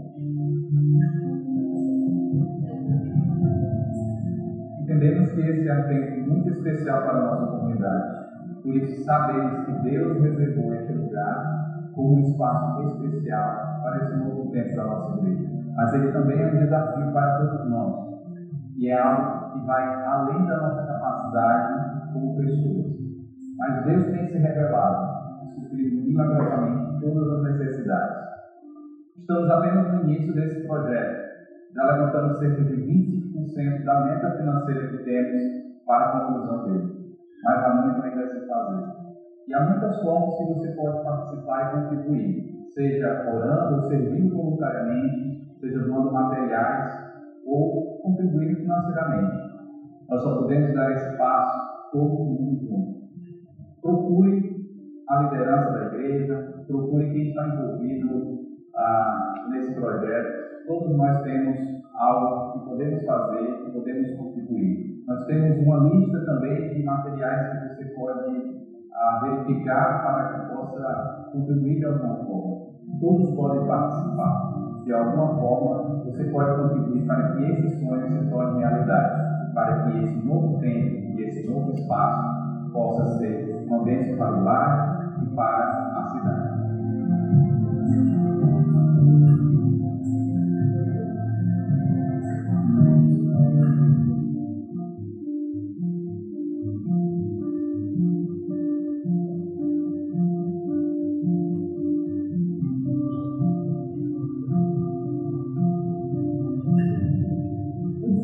Entendemos 4.90 5.32
que 5.34 5.42
esse 5.42 5.70
é 5.70 5.74
um 5.76 5.88
tempo 5.88 6.32
muito 6.32 6.50
especial 6.50 7.04
para 7.04 7.20
a 7.20 7.22
nossa 7.22 7.46
comunidade. 7.46 8.26
Por 8.64 8.76
isso, 8.76 9.04
sabemos 9.04 9.64
que 9.64 9.72
Deus 9.84 10.20
reservou 10.20 10.74
este 10.74 10.94
lugar 10.94 11.92
como 11.94 12.16
um 12.16 12.22
espaço 12.22 12.82
especial 12.88 13.82
para 13.84 13.98
esse 13.98 14.16
novo 14.16 14.52
tempo 14.52 14.76
da 14.76 14.84
nossa 14.86 15.20
igreja. 15.20 15.48
Mas 15.76 15.94
ele 15.94 16.12
também 16.12 16.42
é 16.42 16.48
um 16.48 16.58
desafio 16.58 17.14
para 17.14 17.38
todos 17.38 17.70
nós. 17.70 17.96
E 18.78 18.90
é 18.90 19.00
algo 19.00 19.52
que 19.52 19.68
vai 19.68 20.06
além 20.06 20.48
da 20.48 20.58
nossa 20.58 20.82
capacidade 20.88 22.12
como 22.12 22.38
pessoas. 22.38 22.88
Mas 23.60 23.86
Deus 23.86 24.06
tem 24.06 24.26
se 24.26 24.40
revelado 24.40 25.46
e 25.46 25.50
suprido 25.50 26.02
milagrosamente 26.02 27.00
todas 27.00 27.32
as 27.32 27.44
necessidades. 27.44 28.18
Estamos 29.20 29.52
apenas 29.52 29.94
no 29.94 30.10
início 30.10 30.34
desse 30.34 30.66
projeto. 30.66 31.30
Já 31.76 31.84
levantamos 31.86 32.40
cerca 32.40 32.64
de 32.64 32.74
25% 32.74 33.19
da 33.86 34.06
meta 34.06 34.38
financeira 34.38 34.88
que 34.88 35.04
temos 35.04 35.44
para 35.86 36.06
a 36.06 36.20
conclusão 36.20 36.64
dele. 36.66 37.18
Mas 37.44 37.64
há 37.64 37.74
muito 37.74 38.06
ainda 38.06 38.24
a 38.24 38.28
se 38.28 38.48
fazer. 38.48 38.86
E 39.48 39.54
há 39.54 39.70
muitas 39.70 40.02
formas 40.02 40.38
que 40.38 40.54
você 40.54 40.72
pode 40.74 41.04
participar 41.04 41.68
e 41.68 41.82
contribuir, 41.82 42.70
seja 42.74 43.26
orando 43.34 43.76
ou 43.76 43.90
servindo 43.90 44.36
voluntariamente, 44.36 45.58
seja 45.60 45.80
doando 45.80 46.12
materiais 46.12 46.94
ou 47.46 48.00
contribuindo 48.02 48.60
financeiramente. 48.60 49.50
Nós 50.10 50.22
só 50.22 50.38
podemos 50.38 50.74
dar 50.74 50.92
esse 50.92 51.18
passo 51.18 51.92
todo 51.92 52.26
mundo 52.26 52.60
junto. 52.62 53.00
Procure 53.82 54.60
a 55.10 55.24
liderança 55.24 55.72
da 55.72 55.86
igreja, 55.86 56.64
procure 56.68 57.12
quem 57.12 57.30
está 57.30 57.48
envolvido 57.48 58.40
ah, 58.76 59.34
nesse 59.50 59.74
projeto. 59.74 60.68
Todos 60.68 60.96
nós 60.96 61.24
temos 61.24 61.79
algo 62.00 62.54
que 62.54 62.70
podemos 62.70 63.06
fazer, 63.06 63.64
que 63.66 63.72
podemos 63.72 64.12
contribuir. 64.18 65.04
Nós 65.08 65.26
temos 65.26 65.58
uma 65.60 65.78
lista 65.90 66.26
também 66.26 66.74
de 66.74 66.84
materiais 66.84 67.52
que 67.52 67.68
você 67.68 67.86
pode 67.96 68.60
ah, 68.94 69.20
verificar 69.24 70.04
para 70.04 70.30
que 70.30 70.56
possa 70.56 71.30
contribuir 71.34 71.80
de 71.80 71.86
alguma 71.86 72.16
forma. 72.26 72.70
Todos 73.02 73.36
podem 73.36 73.68
participar. 73.68 74.50
De 74.86 74.94
alguma 74.94 75.40
forma, 75.40 76.04
você 76.06 76.24
pode 76.26 76.62
contribuir 76.62 77.06
para 77.06 77.34
que 77.34 77.44
esse 77.52 77.86
sonho 77.86 78.08
se 78.08 78.30
torne 78.30 78.60
realidade, 78.60 79.54
para 79.54 79.84
que 79.84 80.04
esse 80.04 80.26
novo 80.26 80.60
tempo 80.60 81.18
e 81.18 81.24
esse 81.24 81.48
novo 81.48 81.72
espaço 81.72 82.72
possa 82.72 83.06
ser 83.18 83.66
uma 83.68 83.84
bênção 83.84 84.18
para 84.18 84.38
o 84.38 84.44
lar 84.44 85.16
e 85.22 85.36
para 85.36 85.94
a 85.98 86.04
cidade. 86.04 86.49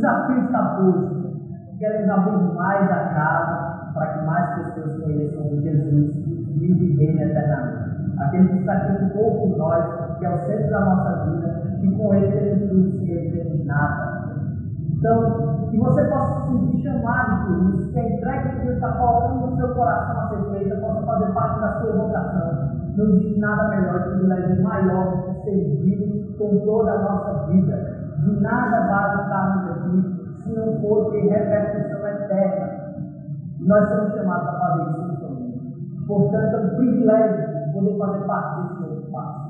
Desafio 0.06 0.46
está 0.46 0.64
posto. 0.76 1.26
Queremos 1.80 2.10
abrir 2.10 2.54
mais 2.54 2.92
a 2.92 3.10
casa 3.10 3.92
para 3.94 4.06
que 4.14 4.26
mais 4.26 4.56
pessoas 4.56 5.02
conheçam 5.02 5.62
Jesus 5.62 6.14
vive 6.58 6.96
e 7.02 7.22
eternamente. 7.22 8.20
Aquele 8.20 8.48
que 8.50 8.64
sacrificou 8.64 9.32
por 9.40 9.58
nós, 9.58 10.18
que 10.20 10.26
é 10.26 10.30
o 10.30 10.38
centro 10.38 10.70
da 10.70 10.80
nossa 10.82 11.26
vida, 11.26 11.64
e 11.82 11.92
com 11.92 12.14
ele 12.14 12.32
teremos 12.32 12.70
tudo 12.70 12.92
sem 12.92 13.10
ele 13.10 13.32
ter 13.32 13.66
nada. 13.66 14.26
Então, 14.92 15.68
que 15.70 15.78
você 15.78 16.04
possa 16.06 16.42
se 16.42 16.48
sentir 16.52 16.84
chamado 16.84 17.48
por 17.48 17.76
isso, 17.76 17.92
que 17.92 18.00
a 18.00 18.10
entrega 18.10 18.50
que 18.50 18.62
Deus 18.62 18.76
está 18.76 18.92
colocando 18.94 19.48
no 19.48 19.58
seu 19.58 19.70
coração 19.76 20.22
a 20.22 20.30
ser 20.30 20.58
feita 20.58 20.76
possa 20.78 21.02
fazer 21.02 21.34
parte 21.34 21.60
da 21.60 21.82
sua 21.82 21.92
vocação. 21.94 22.70
Não 22.96 23.06
existe 23.06 23.40
nada 23.40 23.70
melhor 23.70 24.04
que 24.04 24.10
privilégio 24.12 24.64
maior 24.64 25.24
que 25.24 25.34
servir 25.44 26.36
com 26.38 26.60
toda 26.60 26.92
a 26.92 27.02
nossa 27.02 27.52
vida. 27.52 27.95
De 28.26 28.42
nada 28.42 28.88
vale 28.88 29.22
estarmos 29.22 29.70
aqui 29.70 30.34
se 30.42 30.50
não 30.56 30.82
for 30.82 31.12
ter 31.12 31.28
repercussão 31.28 32.08
eterna. 32.08 32.70
Nós 33.60 33.88
somos 33.88 34.14
chamados 34.16 34.48
a 34.48 34.60
fazer 34.60 34.90
isso 34.90 35.08
no 35.08 35.18
família. 35.18 35.62
Portanto, 36.08 36.56
é 36.56 36.58
um 36.58 36.76
privilégio 36.76 37.72
poder 37.72 37.98
fazer 38.00 38.26
parte 38.26 38.62
desse 38.62 38.82
novo 38.82 39.12
passo. 39.12 39.50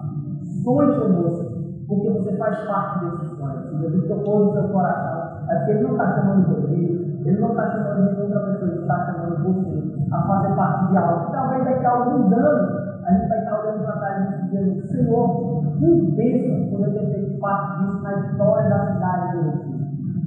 Sonhe 0.63 0.99
conosco, 0.99 1.45
porque 1.87 2.09
você 2.09 2.35
faz 2.35 2.57
parte 2.67 3.05
desse 3.05 3.37
sonho. 3.37 3.63
Se 3.63 3.77
Jesus 3.77 4.07
tocou 4.09 4.45
no 4.45 4.51
seu 4.51 4.63
coração, 4.63 5.23
é 5.49 5.55
porque 5.55 5.71
Ele 5.71 5.83
não 5.83 5.91
está 5.91 6.15
chamando 6.15 6.53
Rodrigo, 6.53 7.27
Ele 7.27 7.39
não 7.39 7.49
está 7.51 7.71
chamando 7.71 8.03
nenhuma 8.03 8.23
outra 8.23 8.39
pessoa, 8.51 8.71
Ele 8.71 8.81
está 8.81 9.05
chamando 9.05 9.43
você 9.43 10.05
a 10.11 10.21
fazer 10.21 10.55
parte 10.55 10.91
de 10.91 10.97
algo. 10.97 11.31
Talvez 11.31 11.63
daqui 11.63 11.85
a 11.85 11.91
alguns 11.91 12.33
anos 12.33 12.84
a 13.05 13.13
gente 13.13 13.27
vai 13.27 13.37
estar 13.39 13.59
olhando 13.59 13.83
para 13.83 13.97
trás 13.97 14.19
e 14.19 14.41
dizendo, 14.43 14.81
Senhor, 14.87 15.37
que 15.77 16.11
bênção 16.15 16.69
poder 16.69 16.91
ter 16.91 17.05
feito 17.11 17.39
parte 17.39 17.83
disso 17.83 18.01
na 18.01 18.13
história 18.13 18.69
da 18.69 18.93
cidade 18.93 19.37
de 19.37 19.43
Recife. 19.49 19.85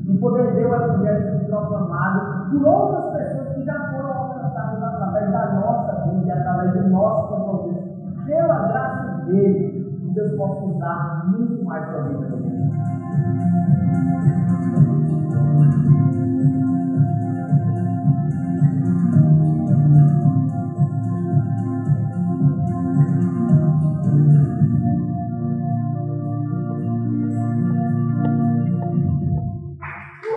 E 0.08 0.18
poder 0.18 0.54
ver 0.54 0.66
o 0.66 0.74
Evangelho 0.74 1.22
ser 1.22 1.44
proclamado 1.46 2.50
por 2.50 2.64
outras 2.66 3.16
pessoas 3.16 3.48
que 3.54 3.64
já 3.64 3.90
foram 3.90 4.12
alcançadas 4.12 4.82
através 4.82 5.32
da 5.32 5.54
nossa 5.54 6.08
vida, 6.08 6.34
através 6.34 6.72
do 6.72 6.88
nosso 6.88 7.28
compromisso. 7.28 7.88
Pela 8.24 8.68
graça 8.68 9.24
dele, 9.24 10.12
Deus 10.14 10.36
possa 10.36 10.64
usar 10.64 11.24
muito 11.26 11.64
mais 11.64 11.84
para 11.84 11.98
a 11.98 12.02
vida 12.02 12.26
dele. 12.28 12.68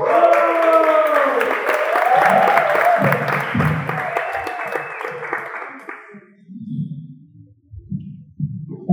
É 0.01 0.03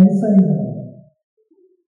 isso 0.05 0.27
aí, 0.27 0.37
galera. 0.37 0.85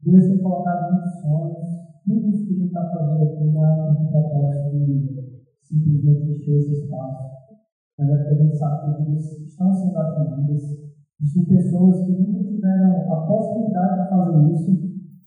Deus 0.07 0.25
tem 0.25 0.39
colocado 0.39 0.93
muitos 0.93 1.21
sonhos. 1.21 1.69
Tudo 2.07 2.31
isso 2.31 2.47
que 2.47 2.55
a 2.55 2.57
gente 2.57 2.67
está 2.69 2.81
fazendo 2.89 3.23
aqui 3.25 3.45
não 3.45 3.63
é 3.63 3.91
um 3.91 4.07
propósito 4.07 4.87
de 4.87 4.97
simplesmente 5.61 6.31
encher 6.31 6.57
esse 6.57 6.73
espaço. 6.73 7.29
Mas 7.99 8.09
é 8.09 8.25
que 8.25 8.29
a 8.31 8.35
gente 8.43 8.57
sabe 8.57 8.97
que 8.97 9.05
vidas 9.05 9.33
estão 9.43 9.71
sendo 9.75 9.99
atendidas. 9.99 10.63
Existem 11.21 11.45
pessoas 11.45 12.07
que 12.07 12.13
nunca 12.13 12.43
tiveram 12.43 13.13
a 13.13 13.27
possibilidade 13.27 14.03
de 14.03 14.09
fazer 14.09 14.51
isso 14.51 14.71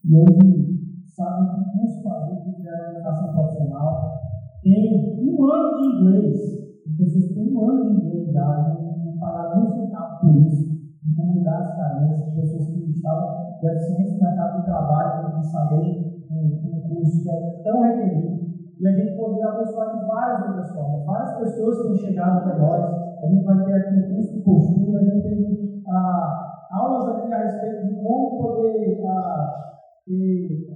e 0.04 0.16
hoje 0.18 0.83
sabem 1.14 1.46
que 1.54 1.78
curso 1.78 2.04
fazer, 2.04 2.36
que 2.42 2.56
fizeram 2.56 2.92
educação 2.92 3.34
profissional. 3.34 4.20
Tem 4.64 5.20
um 5.22 5.46
ano 5.46 5.78
de 5.78 5.88
inglês. 5.88 6.38
Tem 6.84 6.98
pessoas 6.98 7.28
que 7.28 7.34
têm 7.34 7.56
um 7.56 7.70
ano 7.70 7.84
de 7.84 8.02
inglês 8.02 8.32
já, 8.32 8.78
não 9.06 9.18
pagaram 9.20 9.64
um 9.64 9.70
centavo 9.70 10.20
por 10.22 10.36
isso 10.42 10.74
de 11.04 11.16
comunidades 11.16 11.76
carentes, 11.76 12.26
de 12.26 12.42
pessoas 12.42 12.68
que 12.68 12.92
estavam 12.92 13.60
deficientes 13.62 14.14
no 14.14 14.24
mercado 14.24 14.60
de 14.60 14.66
trabalho, 14.66 15.32
para 15.32 15.44
saber 15.44 16.26
um, 16.32 16.46
um 16.64 16.82
curso 16.90 17.24
que 17.24 17.30
é 17.30 17.62
tão 17.64 17.82
requerido. 17.82 18.44
E 18.80 18.88
a 18.88 18.92
gente 18.92 19.18
poder 19.18 19.44
abençoar 19.44 19.98
de 19.98 20.06
várias 20.06 20.48
outras 20.48 20.72
formas. 20.74 21.06
Várias 21.06 21.38
pessoas 21.38 21.84
têm 21.84 21.96
chegado 21.96 22.40
até 22.40 22.58
nós. 22.58 23.04
A 23.24 23.28
gente 23.28 23.46
vai 23.46 23.64
ter 23.64 23.74
aqui 23.74 23.96
um 24.00 24.16
curso 24.16 24.34
de 24.34 24.42
postura, 24.42 25.00
a 25.00 25.04
gente 25.04 25.22
tem 25.22 25.84
ah, 25.88 26.68
aulas 26.72 27.08
aqui 27.08 27.34
a 27.34 27.38
respeito 27.44 27.88
de 27.88 27.96
como 28.04 28.42
poder 28.42 29.02
ah, 29.08 29.64
ter, 30.06 30.73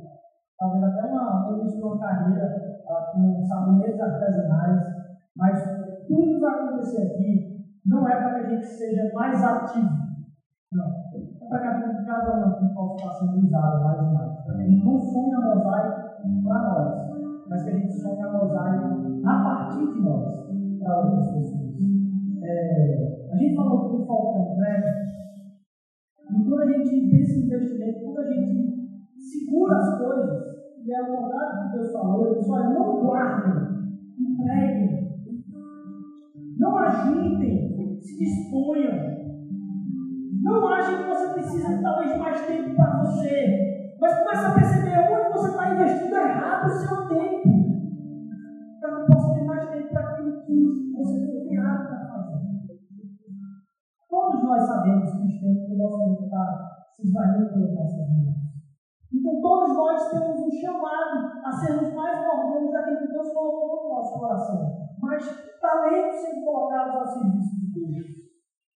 talvez 0.57 0.83
até 0.83 1.05
uma, 1.05 1.49
uma 1.49 1.99
carreira 1.99 2.81
ah, 2.89 3.11
com 3.13 3.41
sabonetes 3.43 3.99
artesanais. 3.99 4.81
Mas 5.35 5.63
tudo 6.07 6.33
que 6.33 6.39
vai 6.39 6.53
acontecer 6.55 7.13
aqui 7.13 7.65
não 7.85 8.07
é 8.07 8.15
para 8.15 8.33
que 8.33 8.45
a 8.45 8.49
gente 8.49 8.65
seja 8.65 9.13
mais 9.13 9.43
ativo 9.43 10.07
não. 10.71 10.85
É 11.13 11.47
para 11.47 11.59
que 11.59 11.67
a 11.67 11.87
gente 11.87 12.05
casa 12.05 12.39
não 12.39 12.73
possa 12.73 12.95
estar 12.95 13.13
sendo 13.19 13.45
usado 13.45 13.83
mais 13.83 13.99
e 13.99 14.13
mais. 14.13 14.49
A 14.49 14.63
gente 14.63 14.83
não 14.83 14.99
sonha 14.99 15.39
mosaico 15.39 16.43
para 16.43 16.61
nós, 16.61 17.47
mas 17.47 17.63
que 17.63 17.69
a 17.69 17.73
gente 17.73 17.93
sonha 17.93 18.31
mosaico 18.31 19.21
a 19.25 19.43
partir 19.43 19.93
de 19.93 20.01
nós, 20.01 20.45
para 20.79 20.99
outras 20.99 21.31
pessoas. 21.31 21.67
É, 22.43 23.29
a 23.31 23.35
gente 23.37 23.55
falou 23.55 23.89
que 23.89 23.95
o 23.95 24.05
foco 24.05 24.51
entrega, 24.51 24.93
e 26.29 26.43
quando 26.43 26.61
a 26.61 26.65
gente 26.65 27.09
pensa 27.09 27.33
em 27.33 27.45
investimento, 27.45 28.03
quando 28.03 28.19
a 28.19 28.31
gente 28.31 29.01
segura 29.17 29.77
as 29.77 29.97
coisas, 29.97 30.46
e 30.87 31.01
o 31.01 31.17
contrário 31.17 31.69
que 31.69 31.77
Deus 31.77 31.91
falou, 31.91 32.27
ele 32.27 32.39
diz, 32.39 32.49
olha, 32.49 32.69
não 32.69 33.05
guardem, 33.05 33.53
entreguem, 34.17 35.07
não 36.57 36.77
agitem, 36.77 37.99
se 37.99 38.17
disponham. 38.17 39.17
Não 40.43 40.67
acha 40.69 40.97
que 40.97 41.09
você 41.09 41.33
precisa 41.33 41.81
talvez 41.81 42.17
mais 42.17 42.39
tempo 42.47 42.73
para 42.73 43.03
você, 43.03 43.95
mas 43.99 44.17
começa 44.17 44.47
a 44.47 44.53
perceber 44.53 44.97
onde 45.11 45.33
você 45.33 45.49
está 45.49 45.73
investindo 45.73 46.15
errado 46.15 46.67
o 46.67 46.69
seu 46.69 47.07
tempo, 47.09 47.49
para 48.79 48.95
que 48.95 49.11
possa 49.11 49.33
ter 49.33 49.43
mais 49.43 49.69
tempo 49.69 49.89
para 49.89 50.09
aquilo 50.09 50.41
que 50.45 50.93
você 50.95 51.25
foi 51.25 51.49
criado 51.49 51.87
para 51.89 52.07
fazer. 52.07 52.39
Todos 54.09 54.43
nós 54.43 54.61
sabemos 54.61 55.11
que 55.11 55.73
o 55.73 55.77
nosso 55.77 55.99
tempo 56.05 56.23
está 56.23 56.85
se 56.95 57.07
esvaindo 57.07 57.49
pelas 57.49 57.75
nossas 57.75 58.07
vidas. 58.07 58.36
Nós 59.77 60.09
temos 60.09 60.41
um 60.41 60.49
chamado 60.49 61.37
a 61.45 61.51
sermos 61.51 61.93
mais 61.93 62.25
mordomos 62.25 62.71
daquilo 62.71 62.97
que 62.97 63.13
Deus 63.13 63.31
colocou 63.31 63.83
no 63.83 63.95
nosso 63.95 64.19
coração. 64.19 64.89
Mas 64.99 65.23
talentos 65.61 66.15
sendo 66.19 66.45
colocados 66.45 66.95
ao 66.95 67.05
serviço 67.05 67.59
de 67.59 67.73
Deus 67.73 68.07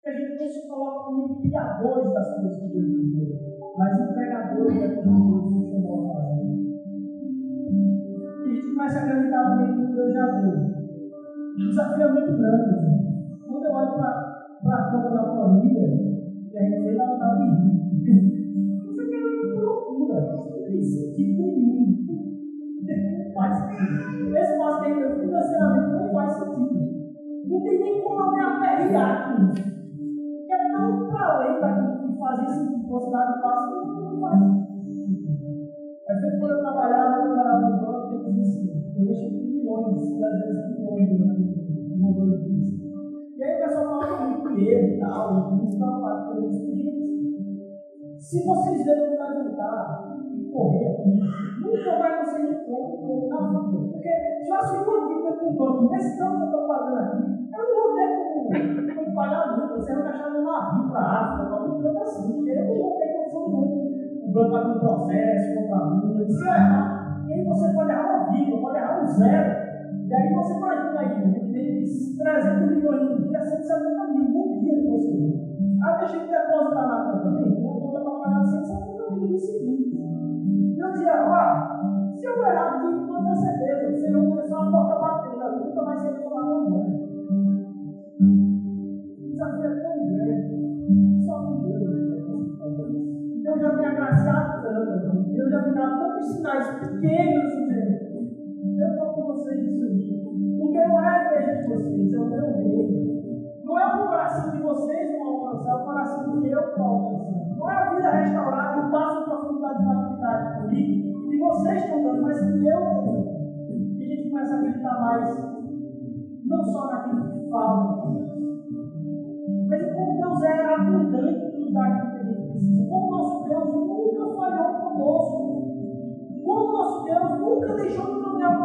que 0.03 0.09
a 0.09 0.13
gente 0.13 0.39
não 0.39 0.47
se 0.47 0.69
coloca 0.69 1.05
como 1.05 1.41
criadores 1.41 2.13
das 2.13 2.35
coisas 2.35 2.59
que 2.59 2.67
Deus 2.67 2.87
nos 2.87 3.15
deu, 3.15 3.33
mas 3.75 3.99
empregadores 3.99 4.79
daquilo 4.79 5.01
que 5.01 5.31
Deus 5.31 5.51
nos 5.51 5.71
chamou 5.71 6.11
a 6.11 6.13
fazer. 6.13 6.45
E 8.45 8.51
a 8.51 8.53
gente 8.53 8.67
começa 8.71 8.99
a 8.99 9.03
acreditar 9.03 9.49
também 9.49 9.73
que 9.73 9.93
Deus 9.93 10.13
já 10.13 10.25
deu. 10.27 10.53
O 10.53 11.57
desafio 11.57 12.03
é 12.03 12.11
muito 12.11 12.37
grande. 12.37 13.39
Quando 13.47 13.65
eu 13.65 13.73
olho 13.73 13.93
para 13.93 14.77
a 14.77 14.91
conta 14.91 15.09
da 15.09 15.23
planilha, 15.23 15.87
que 16.51 16.57
a 16.57 16.61
gente 16.61 16.83
fez, 16.83 16.95
dá 16.95 17.05
vontade 17.07 17.41
Isso 20.81 21.13
não. 21.37 21.51
Não 23.21 23.33
sentido. 23.69 24.37
Esse 24.37 24.57
passo 24.57 24.83
que 24.83 24.89
eu 24.89 25.19
financeiramente 25.19 25.91
não 25.91 26.11
faz 26.11 26.33
sentido. 26.33 26.81
Não 27.45 27.61
tem 27.61 27.79
nem 27.79 28.01
como 28.03 28.31
me 28.31 28.41
aperrear 28.41 29.37
com 29.37 29.51
isso. 29.51 29.63
Porque 29.63 30.53
é 30.53 30.71
tão 30.71 31.07
para 31.07 31.25
além 31.35 31.61
daquilo 31.61 32.07
que 32.07 32.19
fazia 32.19 32.49
sentido 32.49 32.81
dado 33.11 33.41
passo, 33.41 33.71
não 33.71 34.19
faz. 34.19 34.41
É 36.07 36.19
feito 36.19 36.39
quando 36.39 36.51
eu 36.51 36.61
trabalhava, 36.61 37.15
eu 37.17 37.33
trabalhava 37.33 37.69
no 37.69 37.77
banco, 37.85 38.13
eu 38.15 38.33
dizia 38.33 38.41
assim, 38.41 38.65
eu 38.97 39.05
deixo 39.05 39.27
milhões, 39.31 40.01
e 40.01 40.23
às 40.23 40.33
vezes 40.41 40.63
milhões 40.77 41.07
de 41.07 41.97
motor 41.97 42.29
de 42.29 42.37
pista. 42.49 42.85
E 43.37 43.43
aí 43.43 43.55
o 43.55 43.63
pessoal 43.63 43.99
fala 44.01 44.27
muito 44.27 44.49
dinheiro 44.55 44.87
e 44.87 44.99
tal, 44.99 45.23
e 45.31 45.55
muito 45.55 45.77
trabalho 45.77 46.21
por 46.27 46.43
isso. 46.43 46.71
Se 48.17 48.45
vocês 48.45 48.85
devem 48.85 49.09
levantar 49.09 50.07
e 50.07 50.10
correr 50.51 50.87
aqui, 50.87 51.19
nunca 51.61 51.99
vai 51.99 52.19
conseguir 52.19 52.65
como 52.65 53.29
na 53.29 53.37
vida. 53.47 53.91
Porque 53.91 54.09
se 54.43 54.49
eu 54.49 54.55
assumir 54.55 54.87
uma 54.87 55.07
dívida 55.07 55.37
com 55.37 55.47
o 55.47 55.57
banco, 55.57 55.91
nesse 55.91 56.17
tanto 56.17 56.37
que 56.37 56.43
eu 56.43 56.45
estou 56.45 56.67
pagando 56.67 56.99
aqui, 56.99 57.23
eu 57.51 57.63
não 57.63 57.73
vou 57.81 57.95
ter 57.95 58.95
como, 58.95 59.15
pagar 59.15 59.57
nunca. 59.57 59.75
Você 59.75 59.95
vai 59.95 60.07
achar 60.07 60.29
um 60.29 60.43
navio 60.43 60.89
para 60.89 60.99
a 60.99 61.21
África, 61.21 61.49
para 61.49 61.63
um 61.63 61.81
canto 61.81 62.03
assim, 62.03 62.49
eu 62.49 62.65
não 62.65 62.75
vou 62.75 62.91
condição 62.91 63.49
nenhuma. 63.49 63.91
O 64.23 64.31
banco 64.31 64.51
vai 64.51 64.63
com 64.63 64.79
processo, 64.79 65.55
comprar 65.55 65.89
multa, 65.89 66.29
se 66.29 66.47
errar, 66.47 67.25
e 67.27 67.33
aí 67.33 67.45
você 67.45 67.73
pode 67.73 67.91
errar 67.91 68.23
uma 68.23 68.31
vírgula, 68.31 68.61
pode 68.61 68.77
errar 68.77 69.03
um 69.03 69.07
zero. 69.07 69.71
E 70.07 70.13
aí 70.13 70.33
você 70.33 70.57
imagina 70.57 70.99
aí, 70.99 71.31
tem 71.51 71.83
300 72.17 72.69
milhões 72.69 73.01
no 73.01 73.27
dia, 73.27 73.41
170 73.41 74.07
mil 74.13 74.29
no 74.29 74.59
dia 74.61 74.81
que 74.81 74.87
você 74.87 75.11
tem. 75.11 75.77
Ah, 75.83 75.97
deixa 75.97 76.17
eu 76.17 76.27
depositar 76.27 76.87
na 76.87 77.11
conta 77.11 77.23
também, 77.23 77.57
uma 77.57 77.79
conta 77.79 77.99
para 78.01 78.19
pagar 78.19 78.45
170 78.45 79.11
mil 79.15 79.27
no 79.29 79.39
seguinte. 79.39 80.01
Se 82.21 82.27
eu 82.27 82.45
errar 82.45 82.75
aqui, 82.75 83.07
com 83.07 83.35
certeza, 83.35 83.91
você 83.91 84.11
não 84.11 84.29
começar 84.29 84.61
a 84.61 84.69
porta 84.69 84.95
batendo 84.99 85.41
ali, 85.41 85.63
nunca 85.63 85.81
mais 85.81 86.03
falar 86.03 86.43
com 86.43 86.69
mãe. 86.69 86.85
O 89.17 89.27
desafio 89.27 89.65
é 89.65 89.75
tão 89.81 90.07
grande, 90.07 91.25
só 91.25 91.39
com 91.39 91.61
Deus 91.63 91.81
Deus 93.41 93.59
já 93.59 93.73
me 93.73 93.85
agraciado 93.85 94.61
tanto, 94.61 95.31
Deus 95.31 95.49
já 95.49 95.61
me 95.63 95.73
dá 95.73 95.97
tantos 95.97 96.27
sinais 96.27 96.69
pequenos, 96.79 97.50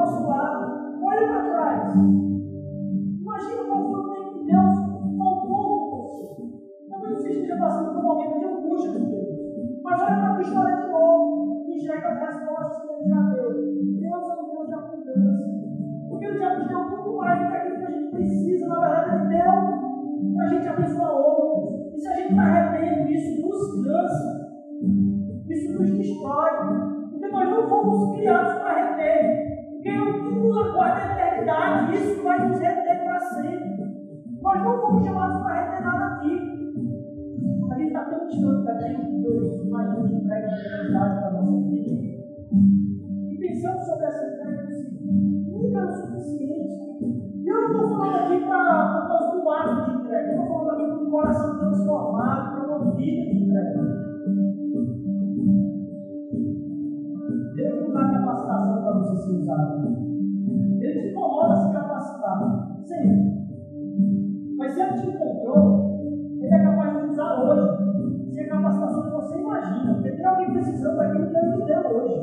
nosso 0.07 0.27
lado. 0.29 1.03
Olha 1.03 1.27
para 1.27 1.45
trás. 1.51 2.26
Tão 38.11 38.27
distante 38.27 38.65
daquilo 38.65 39.05
que 39.05 39.23
Deus 39.23 39.65
imagina 39.65 40.09
de 40.09 40.15
entrega 40.15 40.49
de 40.49 40.67
eternidade 40.67 41.19
para 41.21 41.29
a 41.29 41.33
nossa 41.33 41.69
vida. 41.69 42.17
E 43.31 43.39
pensando 43.39 43.85
sobre 43.85 44.07
essa 44.07 44.27
entrega, 44.27 44.69
nunca 45.51 45.79
é 45.79 45.85
o 45.85 45.91
suficiente. 45.91 46.87
E 47.45 47.49
eu 47.49 47.55
não 47.55 47.71
estou 47.71 47.89
falando 47.91 48.17
aqui 48.17 48.45
para 48.45 49.01
por 49.01 49.09
causa 49.09 49.41
do 49.41 49.51
ato 49.51 49.91
de 49.91 49.97
entrega. 49.99 50.33
Eu 50.33 50.43
estou 50.43 50.59
falando 50.59 50.71
aqui 50.71 50.85
para 50.87 51.07
um 51.07 51.11
coração 51.11 51.59
transformado, 51.59 52.57
para 52.57 52.67
uma 52.67 52.97
vida 52.97 53.23
de 53.23 53.45
entrega. 53.45 54.07
Deus 57.55 57.83
não 57.83 57.93
dá 57.93 58.11
capacitação 58.11 58.83
para 58.83 58.99
você 58.99 59.17
ser 59.17 59.37
usado. 59.39 60.07
Ele 60.81 61.01
te 61.01 61.09
incomoda 61.11 61.57
se 61.57 61.73
capacitar. 61.73 62.79
Sim. 62.85 63.37
Mas 64.59 64.73
se 64.73 64.81
ele 64.81 65.01
te 65.01 65.09
encontrou, 65.09 65.87
ele 66.41 66.55
é 66.55 66.63
capaz 66.63 66.76
Alguém 70.47 70.63
precisando 70.63 70.97
daquilo 70.97 71.27
que 71.31 71.37
ele 71.37 71.53
te 71.53 71.65
deu 71.67 71.81
hoje. 71.91 72.17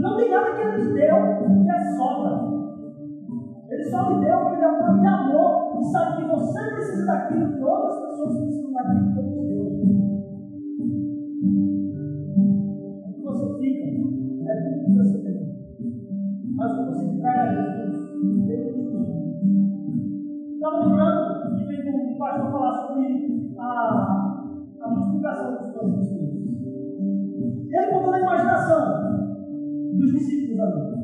Não 0.00 0.16
tem 0.16 0.30
nada 0.30 0.54
que 0.54 0.60
ele 0.60 0.82
te 0.82 0.94
deu 0.94 1.16
que 1.64 1.70
é 1.70 1.96
sobra. 1.96 2.32
Ele 3.68 3.84
só 3.84 4.08
lhe 4.08 4.24
deu 4.24 4.38
porque 4.38 4.54
ele 4.54 4.64
é 4.64 4.68
um 4.68 4.78
Deus 4.78 5.00
de 5.00 5.06
amor 5.06 5.78
e 5.78 5.84
sabe 5.84 6.22
que 6.22 6.28
você 6.28 6.70
precisa 6.74 7.06
daquilo 7.06 7.52
que 7.54 7.62
outras 7.62 8.00
pessoas 8.00 8.40
precisam 8.40 8.72
daquilo 8.72 9.14
que 9.14 9.22
te 9.22 9.46
deu. 9.48 9.64
O 13.04 13.12
que 13.14 13.22
você 13.22 13.58
fica 13.58 13.84
é 14.48 14.54
tudo 14.62 14.84
que 14.84 14.96
você 14.96 15.18
tem. 15.18 15.38
Mas 16.56 16.72
o 16.72 16.76
que 16.76 16.84
você 16.84 17.04
entrega 17.04 17.42
a 17.42 17.54
Jesus, 17.54 18.08
ele 18.20 18.34
te 18.34 18.46
deu. 18.46 18.68
Estava 20.54 20.86
lembrando 20.86 21.56
de 21.56 21.64
ver 21.64 21.94
um 21.94 22.18
pastor 22.18 22.50
falar 22.52 22.86
sobre 22.86 23.54
a, 23.58 24.18
a 24.80 24.88
multiplicação 24.88 25.56
dos 25.56 25.72
peixes. 25.72 26.17
Ele 27.70 27.92
contou 27.92 28.12
na 28.12 28.20
imaginação 28.20 29.20
dos 29.92 30.10
discípulos 30.12 30.60
ali. 30.60 30.98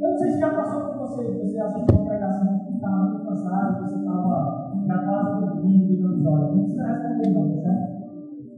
Eu 0.00 0.10
não 0.10 0.18
sei 0.18 0.30
se 0.30 0.40
já 0.40 0.50
passou 0.50 0.80
por 0.86 0.98
você, 0.98 1.24
você 1.38 1.60
assistiu 1.60 1.96
uma 1.96 2.08
pregação 2.08 2.58
que 2.60 2.74
estava 2.74 3.04
muito 3.04 3.24
cansado, 3.24 3.84
você 3.84 3.98
estava 3.98 4.72
já 4.86 4.98
quase 4.98 5.40
dormindo, 5.40 5.88
virando 5.88 6.18
os 6.18 6.26
olhos. 6.26 6.54
Não 6.54 6.62
precisa 6.62 6.86
responder 6.86 7.30
não, 7.30 7.50
tá 7.50 7.60
certo? 7.62 7.98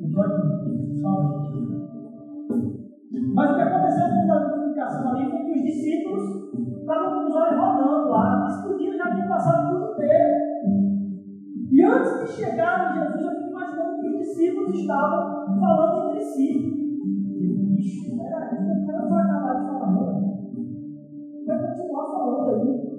Não 0.01 0.11
pode 0.13 0.61
só 1.01 1.41
Mas 3.35 3.51
o 3.51 3.55
que 3.55 3.63
aconteceu 3.63 4.07
com 4.09 4.33
a 4.33 4.49
multiplicação 4.49 5.11
ali 5.11 5.31
foi 5.31 5.45
que 5.45 5.59
os 5.59 5.63
discípulos 5.63 6.23
estavam 6.81 7.11
com 7.11 7.29
os 7.29 7.37
olhos 7.37 7.59
rodando 7.59 8.09
lá, 8.11 8.41
mas 8.41 8.63
que 8.63 8.69
o 8.69 8.77
dia 8.77 8.97
já 8.97 9.15
tinha 9.15 9.29
passado 9.29 9.71
por 9.71 9.93
inteiro. 9.93 10.51
E 11.71 11.85
antes 11.85 12.21
de 12.21 12.27
chegar 12.33 12.93
Jesus, 12.95 13.50
discípulos 14.21 14.75
estavam 14.75 15.59
falando 15.59 16.11
entre 16.11 16.25
si. 16.25 16.77
Bicho, 17.75 18.17
peraí, 18.17 18.83
o 18.83 18.87
cara 18.87 19.09
vai 19.09 19.23
acabar 19.23 19.55
de 19.55 19.67
falar, 19.67 19.93
não 19.93 21.47
vai 21.47 21.59
continuar 21.67 22.07
falando 22.07 22.51
aí. 22.51 22.91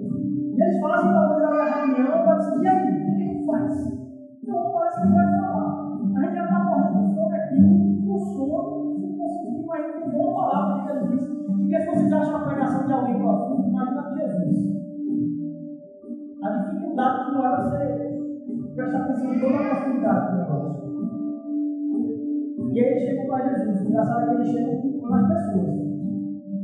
E 0.54 0.62
eles 0.62 0.80
fazem 0.80 1.12
talvez 1.12 1.42
a 1.42 1.86
reunião 1.86 2.24
para 2.24 2.38
dizer, 2.38 2.62
e 2.62 2.68
aí, 2.68 2.90
o 2.90 3.04
que 3.04 3.24
gente 3.24 3.46
faz? 3.46 4.02
Não, 4.46 4.72
parece 4.72 5.02
que 5.02 5.14
vai 5.14 5.40
falar. 5.40 5.82
A 6.14 6.20
gente 6.20 6.34
já 6.34 6.44
está 6.44 6.66
correndo 6.66 6.98
com 6.98 7.14
fome 7.14 7.36
aqui, 7.36 8.04
com 8.06 8.18
sono, 8.18 8.98
sem 8.98 9.16
conseguir 9.16 9.66
mais 9.66 9.94
ter 9.94 10.10
boa 10.10 10.34
palavra 10.34 10.84
que 10.84 10.90
ele 10.90 11.16
disse. 11.16 11.32
Porque 11.46 11.80
se 11.80 11.86
vocês 11.86 12.12
acham 12.12 12.36
a 12.36 12.48
pregação 12.48 12.86
de 12.86 12.92
alguém 12.92 13.18
profundo, 13.18 13.68
imagina 13.68 14.02
de 14.02 14.16
Jesus. 14.16 14.72
A 16.42 16.50
dificuldade 16.50 17.24
que 17.24 17.32
não 17.32 17.46
era 17.46 17.62
você 17.62 18.12
prestar 18.74 18.98
atenção 18.98 19.34
em 19.34 19.40
toda 19.40 19.54
a 19.54 19.68
profundidade 19.68 20.32
do 20.32 20.38
negócio 20.38 20.81
para 23.32 23.46
assim, 23.46 23.64
Jesus. 23.64 23.80
É 23.80 23.88
engraçado 23.88 24.28
que 24.28 24.34
eles 24.34 24.48
chegam 24.48 25.00
com 25.00 25.14
as 25.14 25.28
pessoas. 25.28 25.66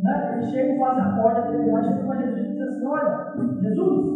Né? 0.03 0.33
Eles 0.35 0.51
chegam, 0.51 0.79
fazem 0.79 1.03
a 1.03 1.17
corda 1.17 1.43
dele 1.51 1.71
lá, 1.71 1.83
chegam 1.83 2.03
é 2.03 2.07
com 2.07 2.21
Jesus 2.21 2.39
e 2.39 2.49
dizem 2.49 2.69
assim: 2.69 2.87
Olha, 2.87 3.35
Jesus, 3.63 4.09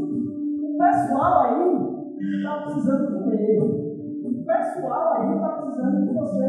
o 0.63 0.79
pessoal 0.79 1.43
aí 1.45 2.37
está 2.37 2.63
precisando 2.63 3.19
comer. 3.19 3.61
O 3.61 4.45
pessoal 4.45 5.15
aí 5.15 5.35
está 5.35 5.49
precisando 5.49 6.07
de 6.07 6.13
você. 6.13 6.47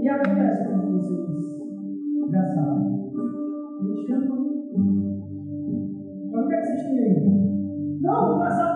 E 0.00 0.08
acontece 0.08 0.68
quando 0.68 0.92
vocês 0.92 1.26
diz: 1.26 1.60
Eles 3.80 4.06
cantam. 4.06 4.42
Mas 6.32 6.44
o 6.44 6.48
que 6.48 6.54
é 6.54 6.60
que 6.60 6.66
vocês 6.66 6.82
têm 6.84 6.98
aí? 6.98 8.00
Não, 8.00 8.36
engraçado. 8.36 8.71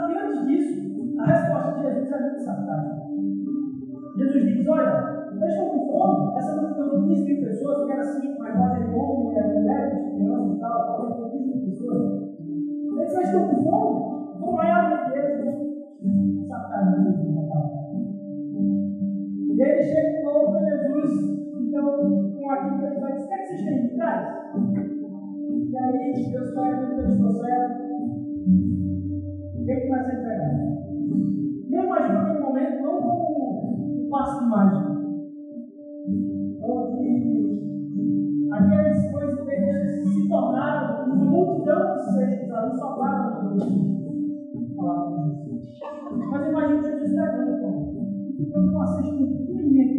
Então, 48.46 48.62
vocês 48.70 49.12
não 49.18 49.72
têm 49.74 49.95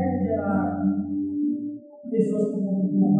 Né, 0.00 0.08
quer 0.08 0.22
gerar 0.22 0.80
pessoas 2.10 2.50
comuns 2.50 2.90
vão 2.98 3.14